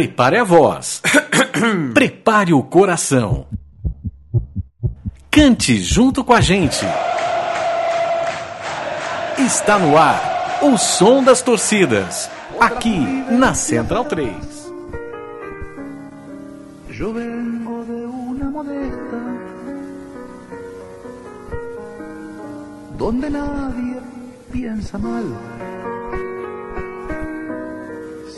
Prepare 0.00 0.38
a 0.38 0.44
voz. 0.44 1.02
Prepare 1.92 2.54
o 2.54 2.62
coração. 2.62 3.46
Cante 5.30 5.76
junto 5.76 6.24
com 6.24 6.32
a 6.32 6.40
gente. 6.40 6.86
Está 9.36 9.78
no 9.78 9.98
ar 9.98 10.58
o 10.62 10.78
som 10.78 11.22
das 11.22 11.42
torcidas. 11.42 12.30
Aqui 12.58 12.98
na 13.30 13.52
Central 13.52 14.06
3. 14.06 14.72
Yo 16.88 17.12
vengo 17.12 17.84
de 17.84 18.06
una 18.06 18.50
modesta 18.50 19.18
donde 22.96 23.28
nadie 23.28 24.00
piensa 24.50 24.96
mal. 24.96 25.24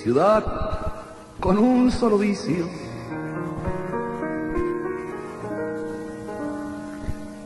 Ciudad 0.03 0.72
con 1.43 1.59
un 1.59 1.91
solo 1.91 2.19
vicio. 2.19 2.69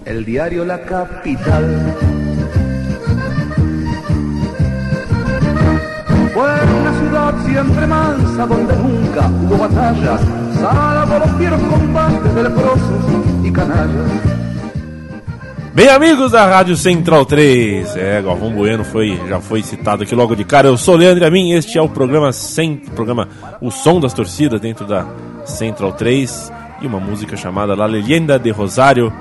El 0.05 0.23
diario 0.27 0.67
La 0.67 0.85
Capital. 0.85 1.97
Fue 6.35 6.51
una 6.81 6.99
ciudad 6.99 7.47
siempre 7.47 7.87
mansa 7.87 8.47
donde 8.47 8.77
nunca 8.77 9.29
hubo 9.29 9.57
batallas, 9.57 10.21
salvo 10.61 11.19
los 11.19 11.31
fieros 11.39 11.63
combates 11.63 12.35
de 12.35 12.43
leprosos 12.43 13.05
y 13.45 13.51
canallas. 13.51 14.46
Bem, 15.77 15.91
amigos 15.91 16.33
da 16.33 16.47
Rádio 16.47 16.75
Central 16.75 17.27
3, 17.27 17.97
é, 17.99 18.23
Galvão 18.23 18.51
Bueno 18.51 18.83
foi, 18.83 19.15
já 19.29 19.43
foi 19.43 19.63
citado 19.63 20.05
aqui 20.05 20.15
logo 20.15 20.35
de 20.35 20.43
cara. 20.43 20.69
Eu 20.69 20.79
sou 20.79 20.97
Leandro 20.97 21.27
Amin, 21.27 21.53
este 21.53 21.77
é 21.77 21.83
o 21.83 21.87
programa 21.87 22.33
sem, 22.33 22.77
programa 22.77 23.29
O 23.61 23.71
Som 23.71 24.01
das 24.01 24.15
Torcidas 24.15 24.59
dentro 24.59 24.87
da 24.87 25.07
Central 25.45 25.93
3 25.93 26.51
e 26.81 26.87
uma 26.87 26.99
música 26.99 27.37
chamada 27.37 27.75
La 27.75 27.85
Leyenda 27.85 28.39
de 28.39 28.51
Rosário. 28.51 29.13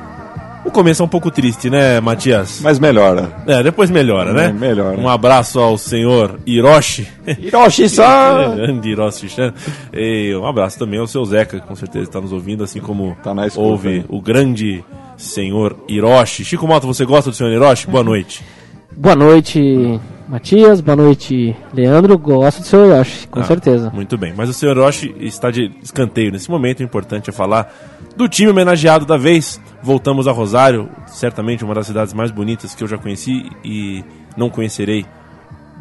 O 0.64 0.72
começo 0.72 1.02
é 1.02 1.06
um 1.06 1.10
pouco 1.10 1.30
triste, 1.30 1.70
né, 1.70 2.00
Matias? 2.00 2.62
Mas 2.64 2.80
melhora. 2.80 3.34
É, 3.46 3.62
depois 3.62 3.92
melhora, 3.92 4.32
né? 4.32 4.46
É, 4.46 4.54
melhora. 4.54 4.98
Um 4.98 5.10
abraço 5.10 5.60
ao 5.60 5.78
senhor 5.78 6.40
Hiroshi. 6.46 7.06
Hiroshi-san! 7.38 8.56
Grande 8.56 8.92
Hiroshi-san. 8.92 9.54
E 9.94 10.34
um 10.34 10.48
abraço 10.48 10.80
também 10.80 11.02
ao 11.02 11.06
seu 11.06 11.26
Zeca, 11.26 11.60
que 11.60 11.68
com 11.68 11.76
certeza 11.76 12.06
está 12.06 12.22
nos 12.22 12.32
ouvindo, 12.32 12.64
assim 12.64 12.80
como 12.80 13.18
Tá 13.22 13.36
ouve 13.58 14.00
né? 14.00 14.06
o 14.08 14.22
grande 14.22 14.82
senhor 15.18 15.78
Hiroshi. 15.88 16.44
Chico 16.46 16.68
Moto, 16.68 16.88
você 16.88 17.06
gosta 17.06 17.30
do 17.30 17.36
senhor 17.36 17.52
Hiroshi? 17.52 17.88
Boa 17.88 18.04
noite. 18.04 18.44
Boa 18.98 19.16
noite, 19.16 20.00
Matias. 20.28 20.80
Boa 20.80 20.96
noite, 20.96 21.54
Leandro. 21.74 22.18
Gosto 22.18 22.62
do 22.62 22.66
seu 22.66 22.86
Yoshi, 22.98 23.28
com 23.28 23.42
Ah, 23.42 23.44
certeza. 23.44 23.92
Muito 23.94 24.18
bem. 24.18 24.34
Mas 24.36 24.48
o 24.48 24.54
senhor 24.54 24.78
Hiroshi 24.78 25.14
está 25.20 25.52
de 25.52 25.70
escanteio 25.84 26.32
nesse 26.32 26.50
momento. 26.50 26.80
O 26.80 26.84
importante 26.84 27.30
é 27.30 27.34
falar 27.34 27.74
do 28.16 28.30
time 28.30 28.50
homenageado 28.52 29.06
da 29.06 29.18
vez. 29.18 29.60
Voltamos 29.84 30.30
a 30.30 30.32
Rosário, 30.32 30.90
certamente 31.08 31.64
uma 31.66 31.74
das 31.76 31.88
cidades 31.88 32.14
mais 32.14 32.32
bonitas 32.32 32.74
que 32.74 32.84
eu 32.84 32.88
já 32.88 32.98
conheci 32.98 33.50
e 33.66 34.02
não 34.38 34.50
conhecerei 34.50 35.06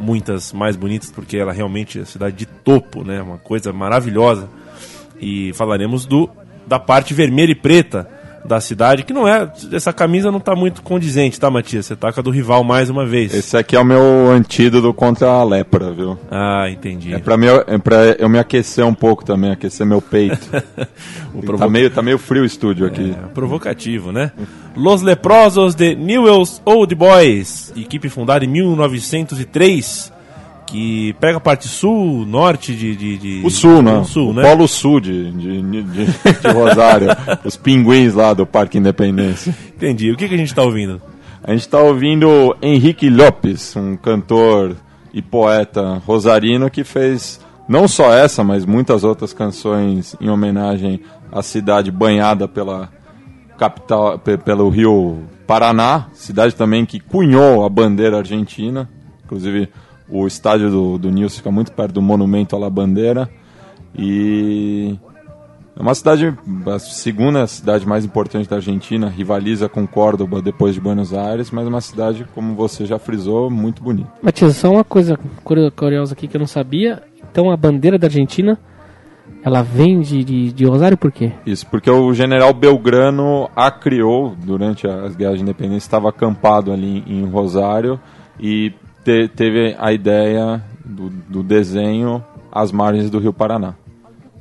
muitas 0.01 0.53
mais 0.53 0.75
bonitas 0.75 1.13
porque 1.13 1.37
ela 1.37 1.53
realmente 1.53 2.01
é 2.01 2.03
a 2.03 2.07
cidade 2.07 2.35
de 2.35 2.47
topo, 2.47 3.05
né? 3.05 3.23
Uma 3.23 3.39
coisa 3.39 3.73
maravilhosa. 3.73 4.49
E 5.21 5.53
falaremos 5.53 6.05
do 6.05 6.29
da 6.67 6.81
parte 6.81 7.15
vermelha 7.15 7.53
e 7.53 7.55
preta 7.55 8.09
da 8.45 8.61
cidade, 8.61 9.03
que 9.03 9.13
não 9.13 9.27
é. 9.27 9.51
Essa 9.73 9.93
camisa 9.93 10.31
não 10.31 10.39
está 10.39 10.55
muito 10.55 10.83
condizente, 10.83 11.41
tá, 11.41 11.51
Matias? 11.51 11.87
Você 11.87 11.97
tá 11.97 12.13
com 12.13 12.21
a 12.21 12.23
do 12.23 12.31
rival 12.31 12.63
mais 12.63 12.91
uma 12.91 13.07
vez. 13.07 13.35
Esse 13.35 13.57
aqui 13.57 13.75
é 13.75 13.81
o 13.81 13.85
meu 13.85 14.31
antídoto 14.31 14.93
contra 14.93 15.29
a 15.29 15.45
lepra, 15.45 15.91
viu? 15.93 16.19
Ah, 16.31 16.69
entendi. 16.71 17.15
É 17.15 17.19
pra, 17.19 17.37
me, 17.37 17.47
é 17.47 17.79
pra 17.79 17.97
eu 18.19 18.29
me 18.29 18.39
aquecer 18.39 18.85
um 18.85 18.95
pouco 18.95 19.25
também, 19.25 19.51
aquecer 19.51 19.87
meu 19.87 20.03
peito. 20.03 20.49
O 21.35 21.59
tá, 21.59 21.69
meio, 21.69 21.91
tá 21.91 22.01
meio 22.01 22.17
frio 22.17 22.43
o 22.43 22.47
estúdio 22.47 22.87
aqui. 22.87 23.11
É, 23.11 23.27
provocativo, 23.35 24.13
né? 24.13 24.31
Los 24.77 25.03
Leprosos 25.03 25.75
de 25.75 25.97
Newell's 25.97 26.63
Old 26.65 26.95
Boys, 26.95 27.73
equipe 27.77 28.09
fundada 28.09 28.45
em 28.45 28.49
1903, 28.49 30.13
que 30.67 31.13
pega 31.21 31.37
a 31.39 31.41
parte 31.41 31.69
sul, 31.69 32.25
norte 32.27 32.75
de... 32.75 32.97
de, 32.97 33.19
de- 33.19 33.43
O 33.47 33.51
sul, 33.51 33.83
né? 33.83 33.99
O 33.99 34.05
sul, 34.05 34.31
o 34.31 34.33
né? 34.33 34.43
Polo 34.43 34.67
Sul 34.67 35.01
de, 35.01 35.31
de, 35.33 35.63
de, 35.63 35.83
de 35.83 36.49
Rosário. 36.53 37.09
Os 37.45 37.57
pinguins 37.57 38.15
lá 38.15 38.33
do 38.35 38.47
Parque 38.47 38.79
Independência. 38.79 39.55
Entendi. 39.77 40.11
O 40.11 40.17
que, 40.17 40.29
que 40.29 40.35
a 40.35 40.39
gente 40.39 40.55
tá 40.55 40.63
ouvindo? 40.63 41.01
A 41.43 41.53
gente 41.53 41.69
tá 41.69 41.79
ouvindo 41.79 42.57
Henrique 42.63 43.11
Lopes, 43.11 43.77
um 43.77 43.97
cantor 43.97 44.77
e 45.13 45.21
poeta 45.21 46.03
rosarino 46.07 46.71
que 46.71 46.83
fez 46.83 47.39
não 47.69 47.87
só 47.87 48.13
essa, 48.13 48.43
mas 48.43 48.65
muitas 48.65 49.05
outras 49.05 49.33
canções 49.33 50.17
em 50.21 50.29
homenagem 50.31 51.01
à 51.31 51.43
cidade 51.43 51.91
banhada 51.91 52.49
pela 52.49 52.89
capital, 53.59 54.19
pe- 54.19 54.39
pelo 54.39 54.69
rio 54.69 55.19
Paraná, 55.47 56.07
cidade 56.15 56.55
também 56.55 56.87
que 56.87 56.99
cunhou 56.99 57.65
a 57.65 57.69
bandeira 57.69 58.19
argentina. 58.19 58.89
Inclusive, 59.25 59.69
o 60.17 60.27
estádio 60.29 60.71
do, 60.71 60.97
do 60.99 61.11
Nils 61.11 61.37
fica 61.37 61.51
muito 61.51 61.73
perto 61.73 61.95
do 61.95 62.03
monumento 62.03 62.55
à 62.55 62.59
La 62.59 62.71
Bandeira. 62.71 63.29
E 63.97 64.97
é 65.77 65.83
uma 65.83 65.95
cidade, 65.95 66.33
a 66.67 66.79
segunda 66.79 67.47
cidade 67.49 67.87
mais 67.87 68.05
importante 68.05 68.49
da 68.49 68.57
Argentina, 68.57 69.09
rivaliza 69.09 69.69
com 69.69 69.87
Córdoba 69.87 70.41
depois 70.41 70.75
de 70.75 70.81
Buenos 70.81 71.13
Aires, 71.13 71.51
mas 71.51 71.67
é 71.67 71.69
uma 71.69 71.81
cidade, 71.81 72.27
como 72.35 72.55
você 72.55 72.87
já 72.87 72.99
frisou, 72.99 73.51
muito 73.51 73.83
bonita. 73.83 74.09
Matias, 74.23 74.57
só 74.57 74.71
uma 74.71 74.85
coisa 74.85 75.19
curio- 75.43 75.73
curiosa 75.73 76.13
aqui 76.15 76.29
que 76.29 76.37
eu 76.37 76.41
não 76.41 76.47
sabia. 76.47 77.03
Então 77.31 77.51
a 77.51 77.57
bandeira 77.57 77.99
da 77.99 78.07
Argentina, 78.07 78.57
ela 79.43 79.63
vem 79.63 80.01
de, 80.01 80.23
de, 80.23 80.53
de 80.53 80.65
Rosário 80.65 80.97
por 80.97 81.11
quê? 81.11 81.33
Isso, 81.45 81.67
porque 81.67 81.91
o 81.91 82.15
general 82.15 82.55
Belgrano 82.55 83.51
a 83.57 83.69
criou 83.69 84.37
durante 84.45 84.87
as 84.87 85.17
guerras 85.17 85.39
de 85.39 85.43
independência, 85.43 85.87
estava 85.87 86.09
acampado 86.09 86.73
ali 86.73 87.03
em 87.09 87.25
Rosário 87.27 87.99
e 88.39 88.73
te- 89.05 89.29
teve 89.29 89.77
a 89.79 89.93
ideia 89.93 90.63
do, 90.85 91.11
do 91.11 91.43
desenho 91.43 92.25
às 92.51 92.73
margens 92.73 93.11
do 93.11 93.19
rio 93.19 93.33
Paraná. 93.33 93.75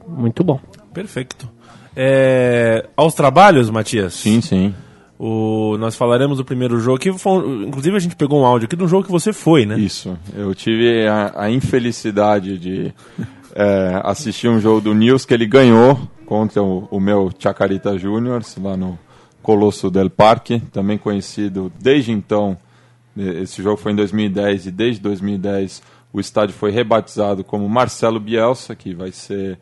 Muito 0.07 0.43
bom. 0.43 0.59
Perfeito. 0.93 1.49
É, 1.95 2.87
aos 2.95 3.13
trabalhos, 3.13 3.69
Matias? 3.69 4.13
Sim, 4.13 4.41
sim. 4.41 4.73
O, 5.19 5.77
nós 5.77 5.95
falaremos 5.95 6.37
do 6.37 6.45
primeiro 6.45 6.79
jogo, 6.79 6.97
que 6.99 7.13
foi, 7.13 7.63
inclusive 7.65 7.95
a 7.95 7.99
gente 7.99 8.15
pegou 8.15 8.41
um 8.41 8.45
áudio 8.45 8.65
aqui 8.65 8.75
de 8.75 8.83
um 8.83 8.87
jogo 8.87 9.05
que 9.05 9.11
você 9.11 9.31
foi, 9.31 9.65
né? 9.65 9.79
Isso. 9.79 10.17
Eu 10.35 10.53
tive 10.55 11.07
a, 11.07 11.33
a 11.43 11.51
infelicidade 11.51 12.57
de 12.57 12.93
é, 13.55 14.01
assistir 14.03 14.47
um 14.49 14.59
jogo 14.59 14.81
do 14.81 14.93
Nils 14.93 15.25
que 15.25 15.33
ele 15.33 15.45
ganhou 15.45 15.97
contra 16.25 16.61
o, 16.61 16.87
o 16.89 16.99
meu 16.99 17.31
Chacarita 17.37 17.97
Júnior, 17.97 18.41
lá 18.61 18.75
no 18.75 18.97
Colosso 19.41 19.89
del 19.91 20.09
Parque, 20.09 20.59
também 20.71 20.97
conhecido 20.97 21.71
desde 21.79 22.11
então. 22.11 22.57
Eh, 23.17 23.41
Esse 23.41 23.61
jogo 23.61 23.77
foi 23.77 23.91
em 23.91 23.95
2010 23.95 24.67
e 24.67 24.71
desde 24.71 25.01
2010 25.01 25.81
o 26.11 26.19
estádio 26.19 26.55
foi 26.55 26.71
rebatizado 26.71 27.43
como 27.43 27.67
Marcelo 27.67 28.19
Bielsa, 28.19 28.75
que 28.75 28.93
vai 28.93 29.11
ser 29.11 29.59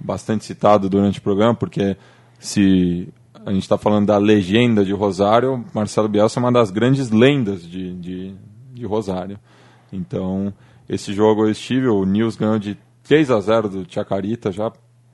bastante 0.00 0.44
citado 0.44 0.88
durante 0.88 1.18
o 1.18 1.22
programa, 1.22 1.54
porque 1.54 1.96
se 2.38 3.08
a 3.44 3.52
gente 3.52 3.62
está 3.62 3.76
falando 3.76 4.06
da 4.06 4.16
legenda 4.16 4.84
de 4.84 4.92
Rosário, 4.92 5.64
Marcelo 5.74 6.08
Bielsa 6.08 6.38
é 6.38 6.42
uma 6.42 6.52
das 6.52 6.70
grandes 6.70 7.10
lendas 7.10 7.62
de, 7.62 7.92
de, 7.94 8.34
de 8.72 8.86
Rosário. 8.86 9.38
Então, 9.92 10.52
esse 10.88 11.12
jogo 11.12 11.44
eu 11.44 11.50
estive, 11.50 11.88
o 11.88 12.04
Nils 12.04 12.36
ganhou 12.36 12.58
de 12.58 12.78
3 13.02 13.30
a 13.30 13.40
0 13.40 13.68
do 13.68 13.86
Chacarita, 13.88 14.50
já 14.50 14.72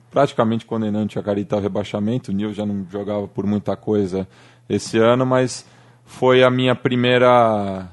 praticamente 0.09 0.65
condenando 0.65 1.07
o 1.07 1.11
Chacarita 1.11 1.55
ao 1.55 1.61
rebaixamento. 1.61 2.31
O 2.31 2.33
Nils 2.33 2.55
já 2.55 2.65
não 2.65 2.85
jogava 2.89 3.27
por 3.27 3.45
muita 3.45 3.75
coisa 3.75 4.27
esse 4.69 4.97
ano, 4.97 5.25
mas 5.25 5.65
foi 6.11 6.43
a 6.43 6.49
minha 6.49 6.75
primeira 6.75 7.87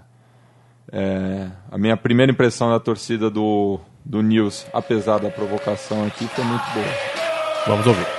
é, 0.92 1.46
a 1.70 1.78
minha 1.78 1.96
primeira 1.96 2.32
impressão 2.32 2.70
da 2.70 2.80
torcida 2.80 3.30
do, 3.30 3.78
do 4.04 4.22
Nils, 4.22 4.66
apesar 4.72 5.18
da 5.18 5.30
provocação 5.30 6.04
aqui, 6.06 6.26
foi 6.26 6.44
muito 6.44 6.64
boa. 6.74 6.86
Vamos 7.66 7.86
ouvir. 7.86 8.17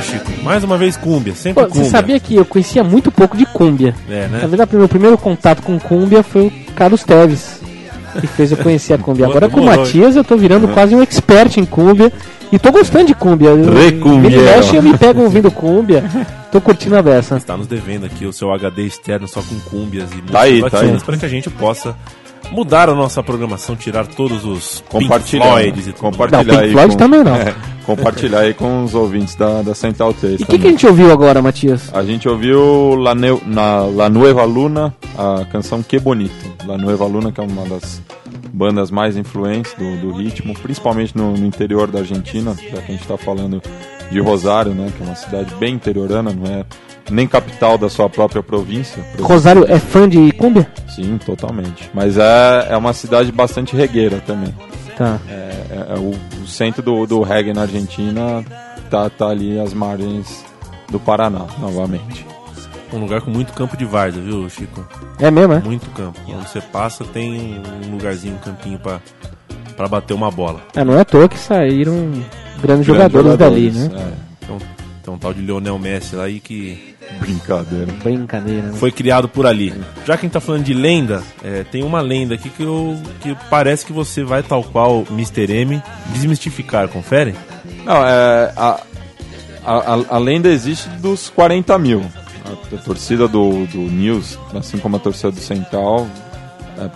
Cúmbia, 0.00 0.02
Chico. 0.02 0.42
Mais 0.42 0.64
uma 0.64 0.78
vez 0.78 0.96
cúmbia, 0.96 1.34
sempre 1.34 1.62
Pô, 1.62 1.68
cúmbia. 1.68 1.84
você 1.84 1.90
sabia 1.90 2.20
que 2.20 2.34
eu 2.36 2.44
conhecia 2.44 2.82
muito 2.84 3.10
pouco 3.10 3.36
de 3.36 3.46
cúmbia? 3.46 3.94
É, 4.08 4.26
né? 4.28 4.46
verdade, 4.46 4.74
meu 4.76 4.88
primeiro 4.88 5.16
contato 5.18 5.62
com 5.62 5.78
cúmbia 5.78 6.22
foi 6.22 6.46
o 6.46 6.52
Carlos 6.74 7.02
Teves, 7.04 7.60
que 8.20 8.26
fez 8.26 8.50
eu 8.52 8.58
conhecer 8.58 8.94
a 8.94 8.98
cúmbia. 8.98 9.26
Agora 9.26 9.48
com 9.48 9.60
o 9.60 9.64
Matias 9.64 10.16
eu 10.16 10.24
tô 10.24 10.36
virando 10.36 10.68
quase 10.68 10.94
um 10.94 11.02
expert 11.02 11.56
em 11.58 11.64
cúmbia 11.64 12.12
e 12.50 12.58
tô 12.58 12.70
gostando 12.72 13.06
de 13.06 13.14
cúmbia. 13.14 13.48
Eu- 13.48 13.72
Recumbiero. 13.72 14.28
Vira 14.40 14.40
e 14.52 14.56
mexe, 14.56 14.76
eu 14.76 14.82
me 14.82 14.96
pego 14.96 15.22
ouvindo 15.22 15.50
cúmbia. 15.50 16.04
Tô 16.50 16.60
curtindo 16.60 16.96
a 16.96 17.02
beça. 17.02 17.36
Está 17.36 17.56
nos 17.56 17.66
devendo 17.66 18.04
aqui 18.04 18.26
o 18.26 18.32
seu 18.32 18.52
HD 18.52 18.82
externo 18.82 19.26
só 19.26 19.40
com 19.40 19.58
cúmbias 19.70 20.10
e 20.10 20.16
músicas 20.16 20.30
Tá 20.32 20.40
aí, 20.42 20.60
tá 20.70 20.80
aí. 20.80 21.00
para 21.00 21.16
que 21.16 21.24
a 21.24 21.28
gente 21.28 21.48
possa 21.48 21.96
mudar 22.50 22.88
a 22.88 22.94
nossa 22.94 23.22
programação, 23.22 23.76
tirar 23.76 24.06
todos 24.06 24.44
os 24.44 24.82
Compartilhar. 24.88 25.64
E 25.64 25.92
compartilhar 25.92 26.44
Não, 26.44 26.60
Pink 26.60 26.72
Floyd 26.72 26.92
com, 26.92 26.98
também 26.98 27.24
não. 27.24 27.34
É, 27.42 27.54
compartilhar 27.84 28.40
aí 28.40 28.54
com 28.54 28.84
os 28.84 28.94
ouvintes 28.94 29.34
da, 29.34 29.62
da 29.62 29.74
Central 29.74 30.12
3 30.14 30.40
E 30.40 30.44
o 30.44 30.46
que, 30.46 30.58
que 30.58 30.66
a 30.66 30.70
gente 30.70 30.86
ouviu 30.86 31.10
agora, 31.10 31.42
Matias? 31.42 31.92
A 31.92 32.04
gente 32.04 32.28
ouviu 32.28 32.94
La, 32.96 33.14
Neu- 33.14 33.42
na 33.46 33.80
La 33.86 34.08
Nueva 34.08 34.44
Luna 34.44 34.94
a 35.18 35.44
canção 35.46 35.82
Que 35.82 35.98
Bonito. 35.98 36.52
La 36.66 36.78
Nueva 36.78 37.06
Luna, 37.06 37.32
que 37.32 37.40
é 37.40 37.44
uma 37.44 37.64
das 37.66 38.00
bandas 38.52 38.90
mais 38.90 39.16
influentes 39.16 39.74
do, 39.74 39.96
do 40.00 40.12
ritmo, 40.12 40.54
principalmente 40.54 41.16
no, 41.16 41.32
no 41.32 41.46
interior 41.46 41.90
da 41.90 42.00
Argentina, 42.00 42.54
já 42.54 42.76
que 42.82 42.92
a 42.92 42.92
gente 42.92 43.02
está 43.02 43.16
falando 43.16 43.60
de 44.10 44.20
Rosário, 44.20 44.72
né, 44.74 44.92
que 44.96 45.02
é 45.02 45.06
uma 45.06 45.14
cidade 45.16 45.54
bem 45.56 45.74
interiorana, 45.74 46.32
não 46.32 46.46
é 46.52 46.64
nem 47.10 47.26
capital 47.26 47.76
da 47.78 47.88
sua 47.88 48.08
própria 48.08 48.42
província. 48.42 49.02
Rosário 49.20 49.64
é 49.68 49.78
fã 49.78 50.08
de 50.08 50.32
cúmbia? 50.32 50.66
Sim, 50.94 51.18
totalmente. 51.24 51.90
Mas 51.94 52.16
é, 52.18 52.68
é 52.70 52.76
uma 52.76 52.92
cidade 52.92 53.30
bastante 53.32 53.74
regueira 53.76 54.20
também. 54.26 54.54
Tá. 54.96 55.18
É, 55.28 55.32
é- 55.70 55.94
é 55.94 55.98
o, 55.98 56.12
o 56.42 56.46
centro 56.46 56.82
do, 56.82 57.06
do 57.06 57.22
reggae 57.22 57.52
na 57.52 57.62
Argentina 57.62 58.44
tá, 58.90 59.08
tá 59.10 59.28
ali 59.28 59.58
às 59.58 59.72
margens 59.72 60.44
do 60.90 61.00
Paraná, 61.00 61.46
novamente. 61.58 62.26
Um 62.92 62.98
lugar 62.98 63.22
com 63.22 63.30
muito 63.30 63.54
campo 63.54 63.74
de 63.74 63.86
várzea, 63.86 64.22
viu, 64.22 64.46
Chico? 64.50 64.86
É 65.18 65.30
mesmo, 65.30 65.54
é? 65.54 65.60
Muito 65.60 65.88
campo. 65.90 66.20
Onde 66.28 66.46
você 66.46 66.60
passa 66.60 67.04
tem 67.04 67.58
um 67.86 67.90
lugarzinho, 67.92 68.34
um 68.34 68.38
campinho 68.38 68.78
pra, 68.78 69.00
pra 69.76 69.88
bater 69.88 70.12
uma 70.12 70.30
bola. 70.30 70.60
É, 70.76 70.84
não 70.84 70.94
é 70.94 71.00
à 71.00 71.04
toa 71.06 71.26
que 71.26 71.38
saíram 71.38 72.12
grandes 72.60 72.84
jogadores, 72.84 73.38
dali, 73.38 73.70
né? 73.70 73.90
Então, 74.42 74.58
tem 75.02 75.14
um 75.14 75.16
tal 75.16 75.32
de 75.32 75.40
Lionel 75.40 75.78
Messi 75.78 76.14
lá 76.16 76.24
aí 76.24 76.38
que 76.38 76.78
É, 76.90 76.91
brincadeira. 77.20 77.92
Brincadeira, 78.02 78.66
né? 78.68 78.72
foi 78.78 78.90
criado 78.90 79.28
por 79.28 79.46
ali. 79.46 79.72
Já 80.06 80.16
que 80.16 80.24
a 80.24 80.26
gente 80.26 80.32
tá 80.32 80.40
falando 80.40 80.64
de 80.64 80.74
lenda, 80.74 81.22
é, 81.42 81.64
tem 81.64 81.82
uma 81.82 82.00
lenda 82.00 82.34
aqui 82.34 82.48
que, 82.48 82.62
eu, 82.62 82.98
que 83.20 83.36
parece 83.50 83.84
que 83.86 83.92
você 83.92 84.22
vai, 84.24 84.42
tal 84.42 84.62
qual 84.64 85.04
Mr. 85.10 85.50
M, 85.52 85.82
desmistificar, 86.12 86.88
confere? 86.88 87.34
Não, 87.84 87.96
é, 88.06 88.52
a, 88.56 88.80
a, 89.64 90.16
a- 90.16 90.18
lenda 90.18 90.48
existe 90.48 90.88
dos 91.00 91.28
40 91.30 91.78
mil. 91.78 92.02
A, 92.44 92.74
a 92.74 92.78
torcida 92.78 93.28
do, 93.28 93.66
do 93.66 93.78
News, 93.78 94.38
assim 94.54 94.78
como 94.78 94.96
a 94.96 94.98
torcida 94.98 95.30
do 95.30 95.40
Central, 95.40 96.06
é, 96.78 96.90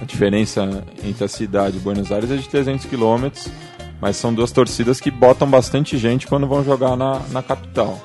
a 0.00 0.04
diferença 0.04 0.82
entre 1.04 1.24
a 1.24 1.28
cidade 1.28 1.76
e 1.76 1.80
Buenos 1.80 2.10
Aires 2.10 2.30
é 2.30 2.36
de 2.36 2.48
300 2.48 2.84
quilômetros, 2.86 3.48
mas 4.00 4.16
são 4.16 4.34
duas 4.34 4.50
torcidas 4.50 5.00
que 5.00 5.10
botam 5.10 5.48
bastante 5.48 5.96
gente 5.96 6.26
quando 6.26 6.46
vão 6.46 6.64
jogar 6.64 6.96
na, 6.96 7.20
na 7.30 7.42
capital. 7.42 8.04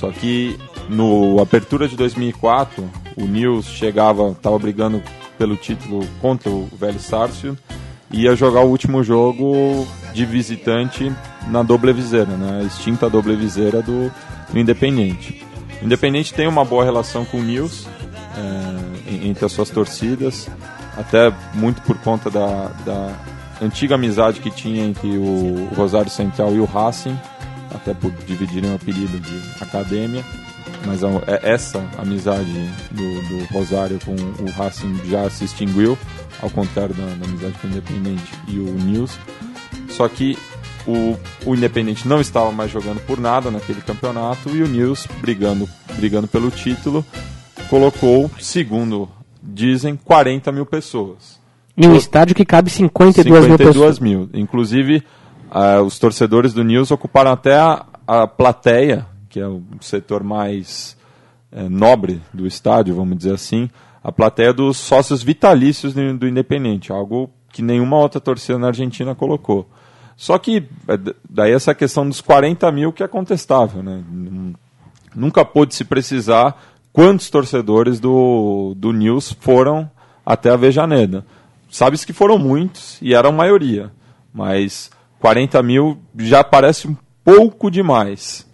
Só 0.00 0.10
que 0.10 0.58
no 0.88 1.38
Apertura 1.42 1.86
de 1.86 1.94
2004, 1.94 2.88
o 3.18 3.24
News 3.26 3.66
chegava, 3.66 4.30
estava 4.30 4.58
brigando 4.58 5.02
pelo 5.36 5.56
título 5.56 6.06
contra 6.22 6.48
o 6.50 6.66
Velho 6.72 6.98
Sarsfield 6.98 7.58
e 8.10 8.22
ia 8.22 8.34
jogar 8.34 8.62
o 8.62 8.68
último 8.70 9.04
jogo 9.04 9.86
de 10.14 10.24
visitante 10.24 11.12
na 11.48 11.62
doble 11.62 11.92
viseira, 11.92 12.34
né? 12.34 12.60
a 12.62 12.64
extinta 12.64 13.10
doble 13.10 13.36
viseira 13.36 13.82
do, 13.82 14.10
do 14.50 14.58
Independente. 14.58 15.44
O 15.82 15.84
Independente 15.84 16.32
tem 16.32 16.46
uma 16.48 16.64
boa 16.64 16.82
relação 16.82 17.26
com 17.26 17.36
o 17.38 17.42
News 17.42 17.86
é, 18.38 19.10
en- 19.12 19.28
entre 19.28 19.44
as 19.44 19.52
suas 19.52 19.68
torcidas, 19.68 20.48
até 20.96 21.30
muito 21.52 21.82
por 21.82 21.98
conta 21.98 22.30
da, 22.30 22.70
da 22.86 23.12
antiga 23.60 23.96
amizade 23.96 24.40
que 24.40 24.50
tinha 24.50 24.82
entre 24.82 25.08
o 25.18 25.68
Rosário 25.76 26.10
Central 26.10 26.54
e 26.54 26.58
o 26.58 26.64
Racing, 26.64 27.16
até 27.74 27.94
por 27.94 28.10
dividirem 28.26 28.70
o 28.70 28.74
apelido 28.74 29.18
de 29.20 29.62
Academia. 29.62 30.24
Mas 30.86 31.02
é- 31.02 31.52
essa 31.52 31.84
amizade 31.98 32.70
do, 32.90 33.28
do 33.28 33.44
Rosário 33.52 33.98
com 34.04 34.14
o 34.14 34.50
Racing 34.50 34.98
já 35.08 35.28
se 35.28 35.44
extinguiu, 35.44 35.96
ao 36.40 36.50
contrário 36.50 36.94
da, 36.94 37.04
da 37.14 37.26
amizade 37.26 37.54
com 37.60 37.66
o 37.66 37.70
Independente 37.70 38.32
e 38.48 38.58
o 38.58 38.72
News. 38.72 39.18
Só 39.88 40.08
que 40.08 40.38
o, 40.86 41.16
o 41.44 41.54
Independente 41.54 42.08
não 42.08 42.20
estava 42.20 42.50
mais 42.50 42.70
jogando 42.70 43.00
por 43.00 43.20
nada 43.20 43.50
naquele 43.50 43.80
campeonato 43.82 44.48
e 44.50 44.62
o 44.62 44.68
News, 44.68 45.06
brigando, 45.20 45.68
brigando 45.96 46.26
pelo 46.26 46.50
título, 46.50 47.04
colocou, 47.68 48.30
segundo 48.40 49.08
dizem, 49.42 49.96
40 49.96 50.52
mil 50.52 50.66
pessoas. 50.66 51.40
Em 51.76 51.86
um 51.86 51.96
estádio 51.96 52.34
que 52.34 52.44
cabe 52.44 52.70
52, 52.70 53.46
mil 53.46 53.56
52 53.56 53.74
pessoas. 53.74 53.98
mil. 53.98 54.28
Inclusive, 54.34 55.02
ah, 55.50 55.82
os 55.82 55.98
torcedores 55.98 56.54
do 56.54 56.62
News 56.62 56.92
ocuparam 56.92 57.32
até 57.32 57.58
a, 57.58 57.84
a 58.06 58.26
plateia, 58.26 59.04
que 59.28 59.40
é 59.40 59.46
o 59.46 59.62
setor 59.80 60.22
mais 60.22 60.96
eh, 61.50 61.68
nobre 61.68 62.22
do 62.32 62.46
estádio, 62.46 62.94
vamos 62.94 63.18
dizer 63.18 63.34
assim, 63.34 63.68
a 64.02 64.12
plateia 64.12 64.52
dos 64.52 64.76
sócios 64.76 65.24
vitalícios 65.24 65.92
do, 65.92 66.16
do 66.16 66.28
Independente, 66.28 66.92
algo 66.92 67.28
que 67.52 67.62
nenhuma 67.62 67.96
outra 67.98 68.20
torcida 68.20 68.58
na 68.58 68.68
Argentina 68.68 69.12
colocou. 69.12 69.68
Só 70.16 70.38
que 70.38 70.68
eh, 70.86 71.14
daí 71.28 71.52
essa 71.52 71.74
questão 71.74 72.08
dos 72.08 72.20
40 72.20 72.70
mil 72.70 72.92
que 72.92 73.02
é 73.02 73.08
contestável, 73.08 73.82
né? 73.82 74.04
Nunca 75.16 75.44
pôde 75.44 75.74
se 75.74 75.84
precisar 75.84 76.62
quantos 76.92 77.28
torcedores 77.28 77.98
do, 77.98 78.74
do 78.76 78.92
News 78.92 79.36
foram 79.40 79.90
até 80.24 80.50
a 80.50 80.56
Vejaneda. 80.56 81.26
Sabe-se 81.68 82.06
que 82.06 82.12
foram 82.12 82.38
muitos 82.38 82.98
e 83.02 83.14
eram 83.14 83.32
maioria, 83.32 83.90
mas 84.32 84.90
40 85.20 85.62
mil 85.62 85.98
já 86.16 86.42
parece 86.42 86.88
um 86.88 86.96
pouco 87.24 87.70
demais. 87.70 88.48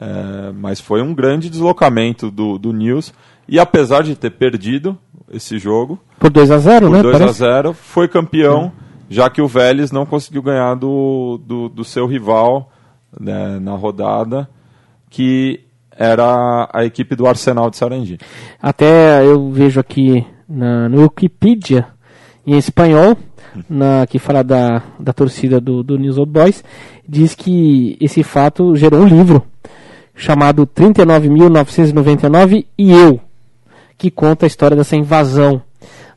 É, 0.00 0.52
mas 0.52 0.80
foi 0.80 1.00
um 1.00 1.14
grande 1.14 1.48
deslocamento 1.48 2.30
do, 2.30 2.58
do 2.58 2.72
News 2.72 3.12
e 3.46 3.60
apesar 3.60 4.02
de 4.02 4.16
ter 4.16 4.30
perdido 4.30 4.98
esse 5.30 5.58
jogo, 5.58 5.98
Por 6.18 6.30
2 6.30 6.50
a 6.50 6.58
0 6.58 6.86
por 6.86 6.92
né? 6.92 7.02
2 7.02 7.14
a 7.14 7.18
Parece. 7.18 7.38
0 7.38 7.72
foi 7.72 8.08
campeão, 8.08 8.72
já 9.08 9.30
que 9.30 9.40
o 9.40 9.48
Vélez 9.48 9.92
não 9.92 10.04
conseguiu 10.04 10.42
ganhar 10.42 10.74
do, 10.74 11.40
do, 11.44 11.68
do 11.68 11.84
seu 11.84 12.06
rival 12.06 12.70
né, 13.18 13.58
na 13.60 13.72
rodada, 13.72 14.48
que 15.08 15.60
era 15.96 16.68
a 16.72 16.84
equipe 16.84 17.14
do 17.14 17.26
Arsenal 17.26 17.70
de 17.70 17.76
Sarandi. 17.76 18.18
Até 18.60 19.24
eu 19.24 19.50
vejo 19.50 19.78
aqui 19.78 20.26
na, 20.48 20.88
no 20.88 21.02
Wikipedia, 21.02 21.86
em 22.46 22.56
espanhol, 22.56 23.16
na, 23.68 24.06
que 24.06 24.18
fala 24.18 24.42
da, 24.42 24.82
da 24.98 25.12
torcida 25.12 25.60
do, 25.60 25.82
do 25.82 25.98
News 25.98 26.18
Old 26.18 26.32
Boys, 26.32 26.64
diz 27.06 27.34
que 27.34 27.96
esse 28.00 28.22
fato 28.22 28.74
gerou 28.76 29.00
um 29.00 29.06
livro 29.06 29.44
chamado 30.14 30.66
39.999 30.66 32.66
e 32.78 32.92
eu, 32.92 33.20
que 33.98 34.10
conta 34.10 34.46
a 34.46 34.48
história 34.48 34.76
dessa 34.76 34.96
invasão 34.96 35.62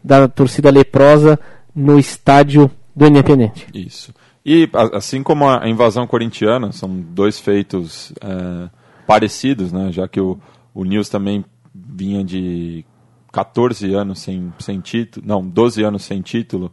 da 0.03 0.27
torcida 0.27 0.69
leprosa 0.69 1.39
no 1.75 1.99
estádio 1.99 2.71
do 2.95 3.05
Independente. 3.05 3.67
Isso. 3.73 4.13
E 4.45 4.69
assim 4.93 5.21
como 5.21 5.47
a 5.47 5.67
invasão 5.67 6.07
corintiana, 6.07 6.71
são 6.71 6.89
dois 6.89 7.39
feitos 7.39 8.13
é, 8.21 8.69
parecidos, 9.05 9.73
né? 9.73 9.91
já 9.91 10.07
que 10.07 10.21
o, 10.21 10.39
o 10.73 10.85
News 10.85 11.09
também 11.09 11.43
vinha 11.75 12.23
de 12.23 12.85
14 13.31 13.93
anos 13.93 14.19
sem, 14.19 14.53
sem 14.57 14.79
título, 14.79 15.25
não, 15.27 15.45
12 15.45 15.83
anos 15.83 16.03
sem 16.03 16.21
título, 16.21 16.71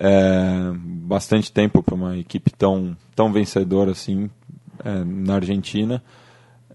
é, 0.00 0.72
bastante 0.74 1.52
tempo 1.52 1.82
para 1.82 1.94
uma 1.94 2.16
equipe 2.16 2.50
tão, 2.50 2.96
tão 3.14 3.30
vencedora 3.30 3.90
assim 3.90 4.30
é, 4.82 5.04
na 5.04 5.34
Argentina. 5.34 6.02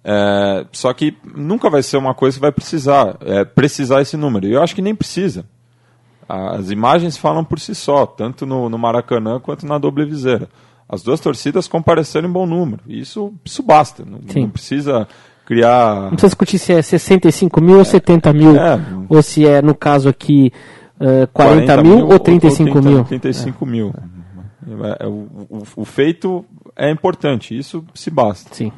É, 0.04 0.68
só 0.72 0.94
que 0.94 1.18
nunca 1.36 1.68
vai 1.68 1.82
ser 1.82 1.98
uma 1.98 2.14
coisa 2.14 2.38
que 2.38 2.42
vai 2.42 2.52
precisar, 2.52 3.18
é, 3.22 3.44
precisar 3.44 4.04
esse 4.04 4.16
número. 4.16 4.46
E 4.46 4.54
eu 4.54 4.62
acho 4.62 4.76
que 4.76 4.82
nem 4.82 4.94
precisa. 4.94 5.46
As 6.30 6.70
imagens 6.70 7.18
falam 7.18 7.44
por 7.44 7.60
si 7.60 7.74
só, 7.74 8.06
tanto 8.06 8.46
no, 8.46 8.70
no 8.70 8.78
Maracanã 8.78 9.40
quanto 9.40 9.66
na 9.66 9.78
doble 9.78 10.06
viseira. 10.06 10.48
As 10.88 11.02
duas 11.02 11.20
torcidas 11.20 11.68
compareceram 11.68 12.30
em 12.30 12.32
bom 12.32 12.46
número. 12.46 12.82
Isso, 12.88 13.34
isso 13.44 13.64
basta. 13.64 14.04
Não, 14.06 14.20
não 14.20 14.50
precisa 14.50 15.08
criar. 15.46 16.02
Não 16.02 16.10
precisa 16.10 16.28
discutir 16.28 16.60
se 16.60 16.74
é 16.74 16.82
65 16.82 17.62
mil 17.62 17.78
ou 17.80 17.86
70 17.86 18.34
mil, 18.34 18.56
É. 18.56 18.80
ou 19.10 19.22
se 19.22 19.48
é, 19.48 19.62
no 19.62 19.74
caso 19.74 20.10
aqui, 20.10 20.52
eh, 21.00 21.28
40, 21.34 21.84
mil, 21.84 22.08
ou 22.08 22.20
35 22.20 22.72
30, 22.82 22.90
mil. 22.90 23.04
35 23.06 23.66
mil. 23.66 23.94
É, 25.00 25.04
é, 25.04 25.08
o, 25.08 25.12
o- 25.50 25.64
o 25.78 25.86
feito 25.86 26.44
é 26.76 26.90
importante, 26.90 27.58
isso 27.58 27.86
se 27.94 28.10
basta. 28.10 28.54
Sim. 28.54 28.72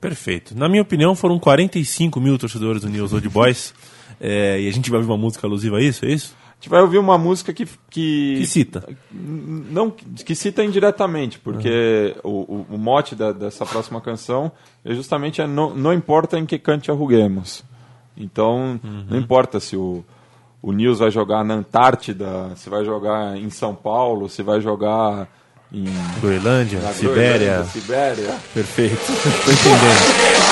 Perfeito. 0.00 0.56
Na 0.56 0.68
minha 0.68 0.82
opinião, 0.82 1.14
foram 1.14 1.38
45 1.38 2.20
mil 2.20 2.38
torcedores 2.38 2.82
do 2.82 2.88
News 2.88 3.12
Old 3.12 3.28
Boys. 3.28 3.74
É, 4.20 4.60
e 4.60 4.68
a 4.68 4.72
gente 4.72 4.90
vai 4.90 4.98
ouvir 4.98 5.10
uma 5.10 5.18
música 5.18 5.46
alusiva 5.46 5.76
a 5.78 5.82
isso, 5.82 6.04
é 6.04 6.08
isso? 6.10 6.36
A 6.50 6.54
gente 6.60 6.68
vai 6.70 6.80
ouvir 6.82 6.98
uma 6.98 7.16
música 7.16 7.52
que. 7.52 7.66
que, 7.88 8.36
Que 8.38 8.46
cita. 8.46 8.88
Não, 9.12 9.90
que 9.90 10.34
cita 10.34 10.64
indiretamente, 10.64 11.38
porque 11.38 12.16
o, 12.24 12.30
o, 12.30 12.66
o 12.74 12.78
mote 12.78 13.14
da- 13.14 13.30
dessa 13.32 13.64
próxima 13.64 14.00
canção 14.00 14.50
é 14.84 14.92
justamente 14.94 15.40
é 15.40 15.46
não, 15.46 15.72
não 15.74 15.92
importa 15.92 16.36
em 16.38 16.44
que 16.46 16.58
cante 16.58 16.90
arruguemos. 16.90 17.64
Então, 18.16 18.80
não 19.08 19.16
importa 19.18 19.60
se 19.60 19.76
o, 19.76 20.04
o 20.62 20.72
Nils 20.72 20.98
vai 20.98 21.10
jogar 21.10 21.44
na 21.44 21.54
Antártida, 21.54 22.50
se 22.56 22.68
vai 22.68 22.84
jogar 22.84 23.36
em 23.36 23.50
São 23.50 23.74
Paulo, 23.74 24.28
se 24.28 24.42
vai 24.42 24.60
jogar 24.60 25.28
em 25.72 25.84
Groenlândia, 26.20 26.80
Sibéria. 26.92 27.64
Sibéria. 27.64 28.34
Perfeito. 28.54 29.06
Tô 29.44 29.50
entendendo. 29.50 30.48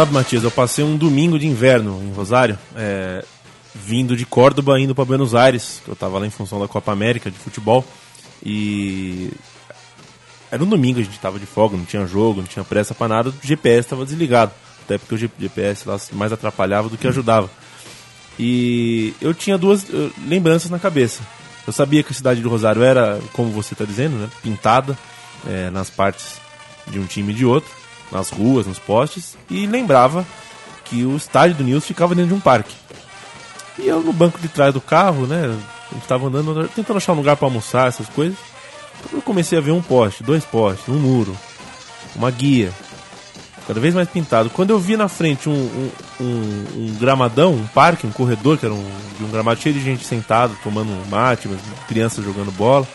Sabe, 0.00 0.14
Matias, 0.14 0.44
eu 0.44 0.50
passei 0.50 0.82
um 0.82 0.96
domingo 0.96 1.38
de 1.38 1.46
inverno 1.46 2.02
em 2.02 2.10
Rosário, 2.14 2.58
é, 2.74 3.22
vindo 3.74 4.16
de 4.16 4.24
Córdoba, 4.24 4.80
indo 4.80 4.94
para 4.94 5.04
Buenos 5.04 5.34
Aires, 5.34 5.82
que 5.84 5.90
eu 5.90 5.94
tava 5.94 6.18
lá 6.18 6.26
em 6.26 6.30
função 6.30 6.58
da 6.58 6.66
Copa 6.66 6.90
América 6.90 7.30
de 7.30 7.36
futebol. 7.36 7.84
E 8.42 9.30
era 10.50 10.64
um 10.64 10.66
domingo, 10.66 11.00
a 11.00 11.02
gente 11.02 11.20
tava 11.20 11.38
de 11.38 11.44
folga, 11.44 11.76
não 11.76 11.84
tinha 11.84 12.06
jogo, 12.06 12.40
não 12.40 12.48
tinha 12.48 12.64
pressa 12.64 12.94
para 12.94 13.08
nada, 13.08 13.28
o 13.28 13.46
GPS 13.46 13.80
estava 13.80 14.06
desligado. 14.06 14.52
Até 14.86 14.96
porque 14.96 15.14
o 15.16 15.18
GPS 15.18 15.86
lá 15.86 16.00
mais 16.12 16.32
atrapalhava 16.32 16.88
do 16.88 16.96
que 16.96 17.06
ajudava. 17.06 17.50
E 18.38 19.12
eu 19.20 19.34
tinha 19.34 19.58
duas 19.58 19.84
lembranças 20.26 20.70
na 20.70 20.78
cabeça. 20.78 21.20
Eu 21.66 21.74
sabia 21.74 22.02
que 22.02 22.10
a 22.10 22.14
cidade 22.14 22.40
do 22.40 22.48
Rosário 22.48 22.82
era, 22.82 23.20
como 23.34 23.50
você 23.50 23.74
está 23.74 23.84
dizendo, 23.84 24.16
né, 24.16 24.30
pintada 24.42 24.96
eh, 25.46 25.68
nas 25.68 25.90
partes 25.90 26.40
de 26.86 26.98
um 26.98 27.04
time 27.04 27.34
e 27.34 27.36
de 27.36 27.44
outro, 27.44 27.79
nas 28.10 28.30
ruas, 28.30 28.66
nos 28.66 28.78
postes, 28.78 29.36
e 29.48 29.66
lembrava 29.66 30.26
que 30.84 31.04
o 31.04 31.16
estádio 31.16 31.56
do 31.56 31.64
Nils 31.64 31.84
ficava 31.84 32.14
dentro 32.14 32.30
de 32.30 32.34
um 32.34 32.40
parque. 32.40 32.74
E 33.78 33.86
eu 33.86 34.00
no 34.00 34.12
banco 34.12 34.38
de 34.38 34.48
trás 34.48 34.74
do 34.74 34.80
carro, 34.80 35.26
né, 35.26 35.56
a 35.90 35.94
gente 35.94 36.06
tava 36.06 36.26
andando, 36.26 36.68
tentando 36.74 36.96
achar 36.96 37.12
um 37.12 37.16
lugar 37.16 37.36
para 37.36 37.46
almoçar, 37.46 37.88
essas 37.88 38.08
coisas. 38.08 38.36
Eu 39.12 39.22
comecei 39.22 39.56
a 39.56 39.60
ver 39.62 39.70
um 39.70 39.80
poste, 39.80 40.22
dois 40.22 40.44
postes, 40.44 40.88
um 40.88 40.98
muro, 40.98 41.34
uma 42.16 42.30
guia, 42.30 42.70
cada 43.66 43.78
vez 43.80 43.94
mais 43.94 44.08
pintado. 44.08 44.50
Quando 44.50 44.70
eu 44.70 44.78
vi 44.78 44.96
na 44.96 45.08
frente 45.08 45.48
um, 45.48 45.52
um, 45.52 45.90
um- 46.20 46.66
um 46.76 46.96
gramadão, 47.00 47.52
um 47.54 47.66
parque, 47.68 48.06
um 48.06 48.10
corredor, 48.12 48.58
que 48.58 48.66
era 48.66 48.74
um, 48.74 48.90
de 49.16 49.24
um 49.24 49.30
gramado 49.30 49.60
cheio 49.60 49.74
de 49.74 49.80
gente 49.82 50.04
sentado, 50.04 50.56
tomando 50.62 50.90
mate, 51.08 51.48
crianças 51.88 52.24
jogando 52.24 52.50
bola, 52.52 52.86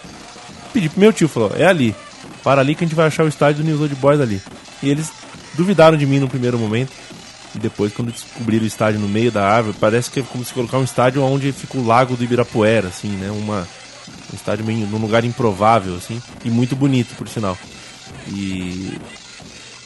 pedi 0.73 0.89
pro 0.89 0.99
meu 0.99 1.13
tio, 1.13 1.27
falou, 1.29 1.51
é 1.55 1.65
ali, 1.65 1.95
para 2.43 2.61
ali 2.61 2.75
que 2.75 2.83
a 2.83 2.87
gente 2.87 2.95
vai 2.95 3.07
achar 3.07 3.23
o 3.23 3.29
estádio 3.29 3.63
do 3.63 3.67
News 3.67 3.81
Old 3.81 3.95
Boys 3.95 4.19
ali. 4.19 4.41
E 4.81 4.89
eles 4.89 5.11
duvidaram 5.55 5.97
de 5.97 6.05
mim 6.05 6.19
no 6.19 6.27
primeiro 6.27 6.57
momento, 6.57 6.91
e 7.55 7.59
depois 7.59 7.93
quando 7.93 8.11
descobriram 8.11 8.63
o 8.63 8.67
estádio 8.67 8.99
no 8.99 9.07
meio 9.07 9.31
da 9.31 9.47
árvore, 9.47 9.77
parece 9.79 10.11
que 10.11 10.19
é 10.19 10.23
como 10.23 10.43
se 10.43 10.53
colocar 10.53 10.77
um 10.77 10.83
estádio 10.83 11.23
onde 11.23 11.51
fica 11.51 11.77
o 11.77 11.85
lago 11.85 12.15
do 12.15 12.23
Ibirapuera, 12.23 12.89
assim, 12.89 13.09
né, 13.09 13.31
uma, 13.31 13.67
um 14.31 14.35
estádio 14.35 14.65
meio, 14.65 14.85
num 14.87 14.97
lugar 14.97 15.23
improvável, 15.23 15.95
assim, 15.95 16.21
e 16.43 16.49
muito 16.49 16.75
bonito, 16.75 17.15
por 17.15 17.27
sinal. 17.29 17.57
E 18.27 18.99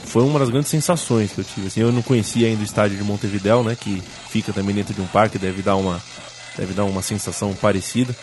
foi 0.05 0.23
uma 0.23 0.39
das 0.39 0.49
grandes 0.49 0.69
sensações 0.69 1.31
que 1.31 1.39
eu 1.39 1.43
tive. 1.43 1.67
Assim, 1.67 1.81
eu 1.81 1.91
não 1.91 2.01
conhecia 2.01 2.47
ainda 2.47 2.61
o 2.61 2.65
estádio 2.65 2.97
de 2.97 3.03
Montevidéu, 3.03 3.63
né, 3.63 3.77
que 3.79 4.01
fica 4.29 4.51
também 4.51 4.75
dentro 4.75 4.93
de 4.93 5.01
um 5.01 5.07
parque, 5.07 5.37
deve 5.37 5.61
dar 5.61 5.75
uma, 5.75 6.01
deve 6.59 6.73
dar 6.73 6.83
uma 6.85 7.01
sensação 7.01 7.53
parecida. 7.53 8.15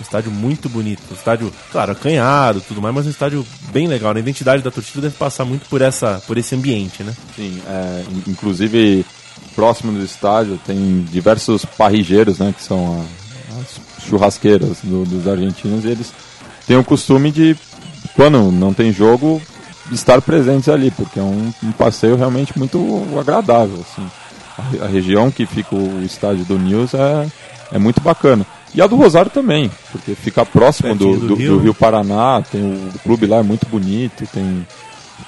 Um 0.00 0.02
estádio 0.02 0.30
muito 0.30 0.68
bonito, 0.68 1.00
um 1.10 1.14
estádio, 1.14 1.52
claro, 1.70 1.92
acanhado, 1.92 2.60
tudo 2.66 2.82
mais, 2.82 2.94
mas 2.94 3.06
um 3.06 3.10
estádio 3.10 3.46
bem 3.72 3.86
legal. 3.86 4.12
né? 4.12 4.18
A 4.18 4.22
identidade 4.22 4.62
da 4.62 4.70
torcida 4.70 5.02
deve 5.02 5.14
passar 5.14 5.44
muito 5.44 5.66
por 5.68 5.80
essa, 5.80 6.20
por 6.26 6.36
esse 6.36 6.54
ambiente, 6.54 7.02
né? 7.04 7.14
Sim, 7.36 7.60
é, 7.66 8.04
in- 8.10 8.30
inclusive 8.32 9.06
próximo 9.54 9.92
do 9.92 10.04
estádio 10.04 10.58
tem 10.66 11.06
diversos 11.12 11.64
parrigeiros, 11.64 12.38
né, 12.40 12.52
que 12.56 12.62
são 12.62 13.00
a- 13.00 13.60
as 13.60 14.04
churrasqueiras 14.08 14.78
do- 14.82 15.04
dos 15.04 15.28
argentinos, 15.28 15.84
e 15.84 15.88
eles 15.88 16.12
têm 16.66 16.76
o 16.76 16.82
costume 16.84 17.30
de, 17.30 17.56
quando 18.16 18.50
não 18.50 18.74
tem 18.74 18.92
jogo, 18.92 19.40
estar 19.92 20.20
presentes 20.20 20.68
ali, 20.68 20.90
porque 20.90 21.20
é 21.20 21.22
um, 21.22 21.52
um 21.62 21.70
passeio 21.70 22.16
realmente 22.16 22.58
muito 22.58 23.06
agradável. 23.20 23.84
Assim. 23.88 24.10
A 24.82 24.86
região 24.86 25.30
que 25.30 25.46
fica 25.46 25.74
o 25.76 26.02
estádio 26.04 26.44
do 26.44 26.58
News 26.58 26.94
é, 26.94 27.26
é 27.74 27.78
muito 27.78 28.00
bacana. 28.00 28.46
E 28.74 28.80
a 28.80 28.86
do 28.86 28.96
Rosário 28.96 29.30
também, 29.30 29.70
porque 29.92 30.14
fica 30.14 30.46
próximo 30.46 30.94
do, 30.94 31.16
do 31.18 31.26
do, 31.28 31.34
Rio, 31.34 31.56
do? 31.56 31.62
Rio 31.62 31.74
Paraná, 31.74 32.42
tem 32.50 32.62
o, 32.62 32.88
o 32.94 32.98
clube 33.00 33.26
lá 33.26 33.36
é 33.36 33.42
muito 33.42 33.66
bonito, 33.66 34.26
tem 34.32 34.66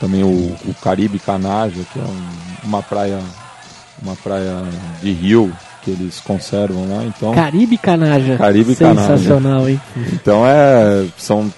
também 0.00 0.22
o, 0.24 0.28
o 0.66 0.74
Caribe 0.82 1.18
Canaja, 1.18 1.80
que 1.92 1.98
é 1.98 2.02
um- 2.02 2.68
uma 2.68 2.82
praia 2.82 3.18
uma 4.02 4.14
praia 4.16 4.62
de 5.00 5.10
rio 5.12 5.50
que 5.82 5.90
eles 5.92 6.20
conservam 6.20 6.86
lá, 6.88 7.04
então 7.04 7.32
Caribe 7.32 7.78
Canaja. 7.78 8.36
Caribe 8.36 8.74
Canaja. 8.74 9.16
Sensacional, 9.16 9.68
hein? 9.68 9.80
então 10.12 10.44
é 10.46 11.06
são 11.16 11.50